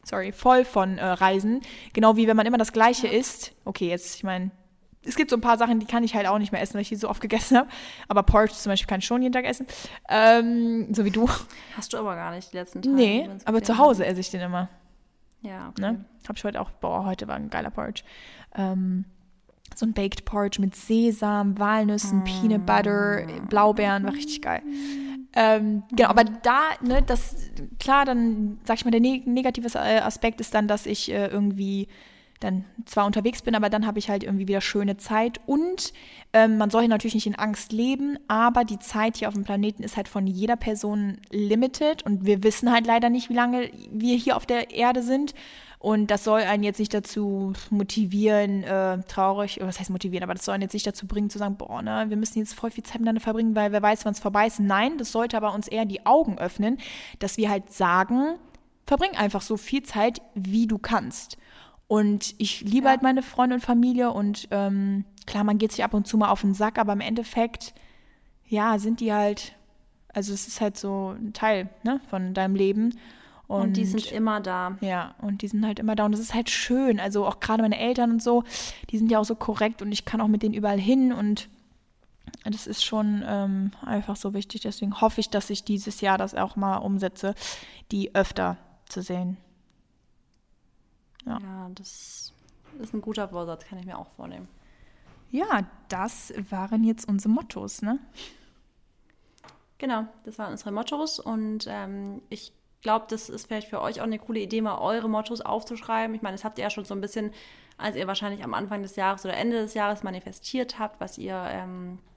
sorry, 0.02 0.32
voll 0.32 0.64
von 0.64 0.98
äh, 0.98 1.04
Reisen. 1.04 1.60
Genau 1.92 2.16
wie 2.16 2.26
wenn 2.26 2.36
man 2.36 2.46
immer 2.46 2.58
das 2.58 2.72
Gleiche 2.72 3.06
ja. 3.06 3.12
isst. 3.12 3.52
Okay, 3.64 3.88
jetzt, 3.88 4.16
ich 4.16 4.24
meine, 4.24 4.50
es 5.04 5.16
gibt 5.16 5.30
so 5.30 5.36
ein 5.36 5.40
paar 5.40 5.56
Sachen, 5.56 5.80
die 5.80 5.86
kann 5.86 6.04
ich 6.04 6.14
halt 6.14 6.26
auch 6.26 6.38
nicht 6.38 6.52
mehr 6.52 6.60
essen, 6.60 6.74
weil 6.74 6.82
ich 6.82 6.90
die 6.90 6.96
so 6.96 7.08
oft 7.08 7.20
gegessen 7.20 7.56
habe. 7.56 7.68
Aber 8.08 8.22
Porridge 8.22 8.54
zum 8.54 8.70
Beispiel 8.70 8.86
kann 8.86 9.00
ich 9.00 9.06
schon 9.06 9.22
jeden 9.22 9.32
Tag 9.32 9.44
essen. 9.44 9.66
Ähm, 10.08 10.92
so 10.92 11.04
wie 11.04 11.10
du. 11.10 11.28
Hast 11.76 11.92
du 11.92 11.98
aber 11.98 12.14
gar 12.16 12.32
nicht 12.32 12.52
die 12.52 12.56
letzten 12.56 12.82
Tage. 12.82 12.94
Nee, 12.94 13.28
aber 13.44 13.62
zu 13.62 13.78
Hause 13.78 14.04
esse 14.04 14.20
ich 14.20 14.30
den 14.30 14.42
immer. 14.42 14.68
Ja, 15.42 15.70
okay. 15.70 15.80
Ne? 15.80 16.04
Hab 16.28 16.36
ich 16.36 16.44
heute 16.44 16.60
auch, 16.60 16.70
boah, 16.70 17.06
heute 17.06 17.26
war 17.28 17.36
ein 17.36 17.48
geiler 17.48 17.70
Porridge. 17.70 18.02
Ähm, 18.54 19.06
so 19.74 19.86
ein 19.86 19.94
Baked 19.94 20.24
Porridge 20.24 20.60
mit 20.60 20.76
Sesam, 20.76 21.58
Walnüssen, 21.58 22.20
mm. 22.20 22.24
Peanut 22.24 22.66
Butter, 22.66 23.26
Blaubeeren, 23.48 24.04
war 24.04 24.12
richtig 24.12 24.42
geil. 24.42 24.62
Ähm, 25.32 25.84
genau, 25.92 26.08
aber 26.08 26.24
da, 26.24 26.60
ne, 26.82 27.02
das, 27.02 27.36
klar, 27.78 28.04
dann 28.04 28.58
sag 28.64 28.78
ich 28.78 28.84
mal, 28.84 28.90
der 28.90 29.00
ne 29.00 29.22
negative 29.24 29.68
äh, 29.78 30.00
Aspekt 30.00 30.40
ist 30.40 30.54
dann, 30.54 30.66
dass 30.66 30.86
ich 30.86 31.10
äh, 31.10 31.28
irgendwie 31.28 31.88
dann 32.40 32.64
zwar 32.86 33.06
unterwegs 33.06 33.42
bin, 33.42 33.54
aber 33.54 33.68
dann 33.68 33.86
habe 33.86 33.98
ich 33.98 34.08
halt 34.08 34.24
irgendwie 34.24 34.48
wieder 34.48 34.60
schöne 34.60 34.96
Zeit. 34.96 35.40
Und 35.46 35.92
ähm, 36.32 36.58
man 36.58 36.70
soll 36.70 36.82
hier 36.82 36.88
natürlich 36.88 37.14
nicht 37.14 37.26
in 37.26 37.34
Angst 37.34 37.72
leben, 37.72 38.18
aber 38.28 38.64
die 38.64 38.78
Zeit 38.78 39.18
hier 39.18 39.28
auf 39.28 39.34
dem 39.34 39.44
Planeten 39.44 39.82
ist 39.82 39.96
halt 39.96 40.08
von 40.08 40.26
jeder 40.26 40.56
Person 40.56 41.18
limited 41.30 42.02
und 42.04 42.24
wir 42.24 42.42
wissen 42.42 42.72
halt 42.72 42.86
leider 42.86 43.10
nicht, 43.10 43.28
wie 43.28 43.34
lange 43.34 43.70
wir 43.92 44.16
hier 44.16 44.36
auf 44.36 44.46
der 44.46 44.70
Erde 44.70 45.02
sind. 45.02 45.34
Und 45.78 46.10
das 46.10 46.24
soll 46.24 46.42
einen 46.42 46.62
jetzt 46.62 46.78
nicht 46.78 46.92
dazu 46.92 47.54
motivieren, 47.70 48.64
äh, 48.64 48.98
traurig, 49.04 49.56
oder 49.56 49.68
was 49.68 49.80
heißt 49.80 49.88
motivieren, 49.88 50.22
aber 50.22 50.34
das 50.34 50.44
soll 50.44 50.54
einen 50.54 50.62
jetzt 50.62 50.74
nicht 50.74 50.86
dazu 50.86 51.06
bringen, 51.06 51.30
zu 51.30 51.38
sagen, 51.38 51.56
boah, 51.56 51.80
ne, 51.80 52.04
wir 52.08 52.18
müssen 52.18 52.38
jetzt 52.38 52.52
voll 52.52 52.70
viel 52.70 52.84
Zeit 52.84 52.96
miteinander 52.96 53.22
verbringen, 53.22 53.54
weil 53.56 53.72
wer 53.72 53.80
weiß, 53.80 54.04
wann 54.04 54.12
es 54.12 54.20
vorbei 54.20 54.46
ist. 54.46 54.60
Nein, 54.60 54.98
das 54.98 55.10
sollte 55.10 55.38
aber 55.38 55.54
uns 55.54 55.68
eher 55.68 55.86
die 55.86 56.04
Augen 56.04 56.38
öffnen, 56.38 56.76
dass 57.18 57.38
wir 57.38 57.48
halt 57.48 57.72
sagen, 57.72 58.36
verbring 58.86 59.12
einfach 59.16 59.40
so 59.40 59.56
viel 59.56 59.82
Zeit, 59.82 60.20
wie 60.34 60.66
du 60.66 60.76
kannst. 60.76 61.38
Und 61.90 62.36
ich 62.38 62.60
liebe 62.60 62.84
ja. 62.84 62.90
halt 62.90 63.02
meine 63.02 63.20
Freunde 63.20 63.56
und 63.56 63.62
Familie 63.62 64.12
und 64.12 64.46
ähm, 64.52 65.04
klar, 65.26 65.42
man 65.42 65.58
geht 65.58 65.72
sich 65.72 65.82
ab 65.82 65.92
und 65.92 66.06
zu 66.06 66.18
mal 66.18 66.30
auf 66.30 66.42
den 66.42 66.54
Sack, 66.54 66.78
aber 66.78 66.92
im 66.92 67.00
Endeffekt, 67.00 67.74
ja, 68.46 68.78
sind 68.78 69.00
die 69.00 69.12
halt, 69.12 69.56
also 70.14 70.32
es 70.32 70.46
ist 70.46 70.60
halt 70.60 70.78
so 70.78 71.16
ein 71.18 71.32
Teil 71.32 71.68
ne, 71.82 72.00
von 72.08 72.32
deinem 72.32 72.54
Leben. 72.54 72.96
Und, 73.48 73.60
und, 73.62 73.72
die 73.76 73.84
sind 73.84 74.12
immer 74.12 74.40
da. 74.40 74.76
Ja, 74.80 75.16
und 75.20 75.42
die 75.42 75.48
sind 75.48 75.66
halt 75.66 75.80
immer 75.80 75.96
da. 75.96 76.04
Und 76.04 76.12
das 76.12 76.20
ist 76.20 76.32
halt 76.32 76.48
schön. 76.48 77.00
Also 77.00 77.26
auch 77.26 77.40
gerade 77.40 77.60
meine 77.60 77.80
Eltern 77.80 78.12
und 78.12 78.22
so, 78.22 78.44
die 78.90 78.96
sind 78.96 79.10
ja 79.10 79.18
auch 79.18 79.24
so 79.24 79.34
korrekt 79.34 79.82
und 79.82 79.90
ich 79.90 80.04
kann 80.04 80.20
auch 80.20 80.28
mit 80.28 80.44
denen 80.44 80.54
überall 80.54 80.78
hin. 80.78 81.12
Und 81.12 81.48
das 82.44 82.68
ist 82.68 82.84
schon 82.84 83.24
ähm, 83.26 83.72
einfach 83.84 84.14
so 84.14 84.32
wichtig. 84.32 84.60
Deswegen 84.60 85.00
hoffe 85.00 85.20
ich, 85.20 85.28
dass 85.28 85.50
ich 85.50 85.64
dieses 85.64 86.02
Jahr 86.02 86.18
das 86.18 86.36
auch 86.36 86.54
mal 86.54 86.76
umsetze, 86.76 87.34
die 87.90 88.14
öfter 88.14 88.58
zu 88.88 89.02
sehen. 89.02 89.38
Ja, 91.26 91.38
ja 91.40 91.70
das 91.74 92.32
ist 92.80 92.94
ein 92.94 93.00
guter 93.00 93.28
Vorsatz, 93.28 93.64
kann 93.64 93.78
ich 93.78 93.86
mir 93.86 93.98
auch 93.98 94.08
vornehmen. 94.08 94.48
Ja, 95.30 95.64
das 95.88 96.32
waren 96.50 96.84
jetzt 96.84 97.08
unsere 97.08 97.32
Mottos, 97.32 97.82
ne? 97.82 97.98
Genau, 99.78 100.06
das 100.24 100.38
waren 100.38 100.50
unsere 100.50 100.72
Mottos 100.72 101.18
und 101.18 101.66
ähm, 101.68 102.20
ich 102.28 102.52
glaube, 102.82 103.06
das 103.08 103.28
ist 103.28 103.46
vielleicht 103.46 103.68
für 103.68 103.80
euch 103.80 104.00
auch 104.00 104.04
eine 104.04 104.18
coole 104.18 104.40
Idee, 104.40 104.60
mal 104.60 104.78
eure 104.78 105.08
Mottos 105.08 105.40
aufzuschreiben. 105.40 106.14
Ich 106.14 106.22
meine, 106.22 106.34
das 106.34 106.44
habt 106.44 106.58
ihr 106.58 106.64
ja 106.64 106.70
schon 106.70 106.84
so 106.84 106.94
ein 106.94 107.00
bisschen, 107.00 107.32
als 107.78 107.96
ihr 107.96 108.06
wahrscheinlich 108.06 108.42
am 108.44 108.54
Anfang 108.54 108.82
des 108.82 108.96
Jahres 108.96 109.24
oder 109.24 109.36
Ende 109.36 109.58
des 109.58 109.74
Jahres 109.74 110.02
manifestiert 110.02 110.78
habt, 110.78 111.00
was 111.00 111.18
ihr, 111.18 111.34
ähm, 111.48 111.98
äh, 111.98 112.09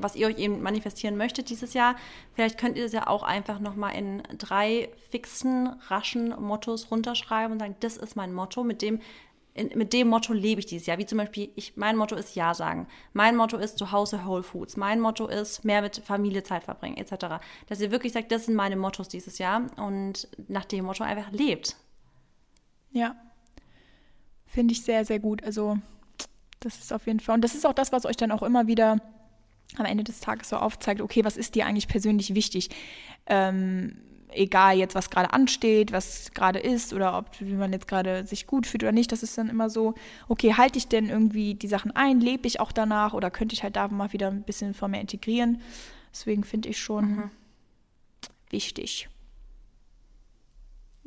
was 0.00 0.16
ihr 0.16 0.26
euch 0.26 0.38
eben 0.38 0.62
manifestieren 0.62 1.16
möchtet 1.16 1.50
dieses 1.50 1.74
Jahr. 1.74 1.96
Vielleicht 2.34 2.58
könnt 2.58 2.76
ihr 2.76 2.84
das 2.84 2.92
ja 2.92 3.06
auch 3.06 3.22
einfach 3.22 3.60
nochmal 3.60 3.94
in 3.96 4.22
drei 4.38 4.88
fixen, 5.10 5.68
raschen 5.88 6.34
Mottos 6.40 6.90
runterschreiben 6.90 7.52
und 7.52 7.58
sagen, 7.58 7.76
das 7.80 7.96
ist 7.96 8.16
mein 8.16 8.32
Motto, 8.32 8.64
mit 8.64 8.82
dem 8.82 9.00
in, 9.56 9.70
mit 9.74 9.92
dem 9.92 10.08
Motto 10.08 10.32
lebe 10.32 10.60
ich 10.60 10.66
dieses 10.66 10.86
Jahr. 10.86 10.98
Wie 10.98 11.06
zum 11.06 11.18
Beispiel, 11.18 11.50
ich, 11.56 11.76
mein 11.76 11.96
Motto 11.96 12.14
ist 12.14 12.34
Ja 12.34 12.52
sagen. 12.52 12.86
Mein 13.14 13.36
Motto 13.36 13.56
ist 13.56 13.78
zu 13.78 13.90
Hause 13.90 14.26
Whole 14.26 14.42
Foods. 14.42 14.76
Mein 14.76 15.00
Motto 15.00 15.26
ist 15.28 15.64
mehr 15.64 15.80
mit 15.80 15.96
Familie 15.96 16.42
Zeit 16.42 16.64
verbringen, 16.64 16.98
etc. 16.98 17.42
Dass 17.66 17.80
ihr 17.80 17.90
wirklich 17.90 18.12
sagt, 18.12 18.30
das 18.30 18.44
sind 18.44 18.54
meine 18.54 18.76
Mottos 18.76 19.08
dieses 19.08 19.38
Jahr 19.38 19.62
und 19.76 20.28
nach 20.48 20.66
dem 20.66 20.84
Motto 20.84 21.04
einfach 21.04 21.32
lebt. 21.32 21.76
Ja. 22.92 23.16
Finde 24.44 24.72
ich 24.72 24.82
sehr, 24.82 25.04
sehr 25.04 25.20
gut. 25.20 25.42
Also, 25.42 25.78
das 26.60 26.78
ist 26.78 26.92
auf 26.92 27.06
jeden 27.06 27.20
Fall. 27.20 27.36
Und 27.36 27.42
das 27.42 27.54
ist 27.54 27.66
auch 27.66 27.72
das, 27.72 27.92
was 27.92 28.04
euch 28.04 28.16
dann 28.16 28.32
auch 28.32 28.42
immer 28.42 28.66
wieder 28.66 29.00
am 29.76 29.84
Ende 29.84 30.04
des 30.04 30.20
Tages 30.20 30.48
so 30.48 30.56
aufzeigt, 30.56 31.00
okay, 31.00 31.24
was 31.24 31.36
ist 31.36 31.54
dir 31.54 31.66
eigentlich 31.66 31.88
persönlich 31.88 32.34
wichtig? 32.34 32.70
Ähm, 33.26 33.98
egal 34.30 34.76
jetzt, 34.76 34.94
was 34.94 35.10
gerade 35.10 35.32
ansteht, 35.32 35.92
was 35.92 36.32
gerade 36.32 36.58
ist 36.58 36.92
oder 36.92 37.18
ob 37.18 37.40
man 37.40 37.72
jetzt 37.72 37.88
gerade 37.88 38.26
sich 38.26 38.46
gut 38.46 38.66
fühlt 38.66 38.82
oder 38.82 38.92
nicht, 38.92 39.12
das 39.12 39.22
ist 39.22 39.36
dann 39.38 39.48
immer 39.48 39.70
so, 39.70 39.94
okay, 40.28 40.54
halte 40.54 40.78
ich 40.78 40.88
denn 40.88 41.08
irgendwie 41.08 41.54
die 41.54 41.68
Sachen 41.68 41.90
ein, 41.92 42.20
lebe 42.20 42.46
ich 42.46 42.60
auch 42.60 42.72
danach 42.72 43.14
oder 43.14 43.30
könnte 43.30 43.54
ich 43.54 43.62
halt 43.62 43.76
da 43.76 43.88
mal 43.88 44.12
wieder 44.12 44.28
ein 44.28 44.42
bisschen 44.42 44.74
von 44.74 44.90
mir 44.90 45.00
integrieren. 45.00 45.60
Deswegen 46.12 46.44
finde 46.44 46.68
ich 46.68 46.78
schon 46.78 47.04
mhm. 47.04 47.30
wichtig. 48.50 49.08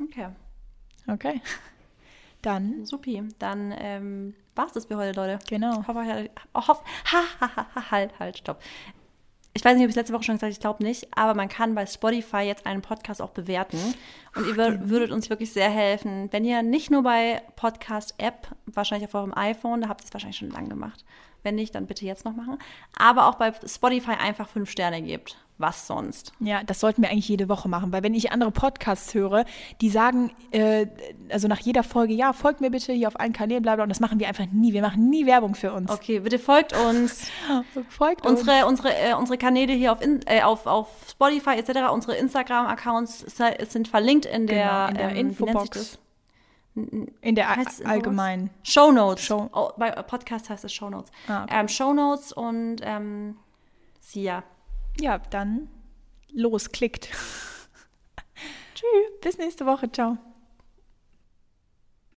Okay. 0.02 0.28
Okay. 1.06 1.40
Dann. 2.42 2.86
Supi. 2.86 3.22
Dann 3.38 3.74
ähm, 3.76 4.34
war 4.54 4.66
es 4.66 4.72
das 4.72 4.86
für 4.86 4.96
heute, 4.96 5.18
Leute. 5.18 5.38
Genau. 5.48 5.86
Hoffe, 5.86 6.30
hoff, 6.54 6.82
ha, 7.12 7.22
ha, 7.40 7.66
ha, 7.74 7.90
halt, 7.90 8.18
halt, 8.18 8.38
stopp 8.38 8.58
ich 9.52 9.64
weiß 9.64 9.74
nicht, 9.76 9.84
ob 9.84 9.88
ich 9.88 9.92
es 9.92 9.96
letzte 9.96 10.14
Woche 10.14 10.22
schon 10.22 10.36
gesagt 10.36 10.44
habe, 10.44 10.52
ich 10.52 10.60
glaube 10.60 10.84
nicht, 10.84 11.08
aber 11.16 11.34
man 11.34 11.48
kann 11.48 11.74
bei 11.74 11.84
Spotify 11.84 12.42
jetzt 12.42 12.66
einen 12.66 12.82
Podcast 12.82 13.20
auch 13.20 13.30
bewerten. 13.30 13.78
Und 14.34 14.46
ihr 14.46 14.56
würdet 14.56 15.10
uns 15.10 15.28
wirklich 15.28 15.52
sehr 15.52 15.70
helfen, 15.70 16.28
wenn 16.30 16.44
ihr 16.44 16.62
nicht 16.62 16.90
nur 16.90 17.02
bei 17.02 17.42
Podcast-App, 17.56 18.48
wahrscheinlich 18.66 19.08
auf 19.08 19.14
eurem 19.14 19.34
iPhone, 19.36 19.82
da 19.82 19.88
habt 19.88 20.02
ihr 20.02 20.06
es 20.06 20.12
wahrscheinlich 20.12 20.38
schon 20.38 20.50
lange 20.50 20.68
gemacht. 20.68 21.04
Wenn 21.42 21.54
nicht, 21.54 21.74
dann 21.74 21.86
bitte 21.86 22.04
jetzt 22.04 22.24
noch 22.24 22.36
machen. 22.36 22.58
Aber 22.96 23.26
auch 23.26 23.36
bei 23.36 23.52
Spotify 23.66 24.12
einfach 24.12 24.48
fünf 24.48 24.70
Sterne 24.70 25.02
gebt 25.02 25.36
was 25.60 25.86
sonst? 25.86 26.32
Ja, 26.40 26.62
das 26.64 26.80
sollten 26.80 27.02
wir 27.02 27.10
eigentlich 27.10 27.28
jede 27.28 27.48
Woche 27.48 27.68
machen, 27.68 27.92
weil 27.92 28.02
wenn 28.02 28.14
ich 28.14 28.32
andere 28.32 28.50
Podcasts 28.50 29.14
höre, 29.14 29.44
die 29.80 29.90
sagen, 29.90 30.32
äh, 30.50 30.86
also 31.28 31.48
nach 31.48 31.60
jeder 31.60 31.82
Folge, 31.82 32.14
ja, 32.14 32.32
folgt 32.32 32.60
mir 32.60 32.70
bitte 32.70 32.92
hier 32.92 33.08
auf 33.08 33.20
allen 33.20 33.32
Kanälen, 33.32 33.62
bla 33.62 33.74
bla, 33.74 33.84
und 33.84 33.90
das 33.90 34.00
machen 34.00 34.18
wir 34.18 34.28
einfach 34.28 34.46
nie. 34.50 34.72
Wir 34.72 34.82
machen 34.82 35.10
nie 35.10 35.26
Werbung 35.26 35.54
für 35.54 35.72
uns. 35.72 35.90
Okay, 35.90 36.20
bitte 36.20 36.38
folgt 36.38 36.74
uns. 36.76 37.30
folgt 37.88 38.26
unsere, 38.26 38.66
uns. 38.66 38.80
Unsere, 38.80 38.94
äh, 38.96 39.14
unsere 39.14 39.38
Kanäle 39.38 39.72
hier 39.74 39.92
auf, 39.92 40.00
in, 40.00 40.20
äh, 40.26 40.42
auf, 40.42 40.66
auf 40.66 40.88
Spotify 41.08 41.58
etc., 41.58 41.90
unsere 41.92 42.16
Instagram-Accounts 42.16 43.26
sind 43.68 43.88
verlinkt 44.24 44.26
in 44.26 44.46
der, 44.46 44.66
genau, 44.66 44.88
in 44.88 44.94
der 44.94 45.10
ähm, 45.10 45.16
Infobox. 45.16 45.98
In 46.74 47.34
der 47.34 47.48
allgemeinen. 47.84 48.50
Show 48.62 48.92
Notes. 48.92 49.24
Show 49.24 49.50
oh, 49.52 49.70
bei 49.76 49.90
Podcast 49.90 50.50
heißt 50.50 50.64
es 50.64 50.72
Show 50.72 50.88
Notes. 50.88 51.10
Ah, 51.26 51.44
okay. 51.44 51.60
ähm, 51.60 51.68
Show 51.68 51.92
Notes 51.92 52.32
und 52.32 52.76
ähm, 52.82 53.36
Sia. 54.00 54.44
Ja, 55.00 55.18
dann 55.18 55.68
los, 56.32 56.70
klickt. 56.70 57.08
Tschüss. 58.74 59.20
Bis 59.20 59.38
nächste 59.38 59.66
Woche. 59.66 59.90
Ciao. 59.90 60.16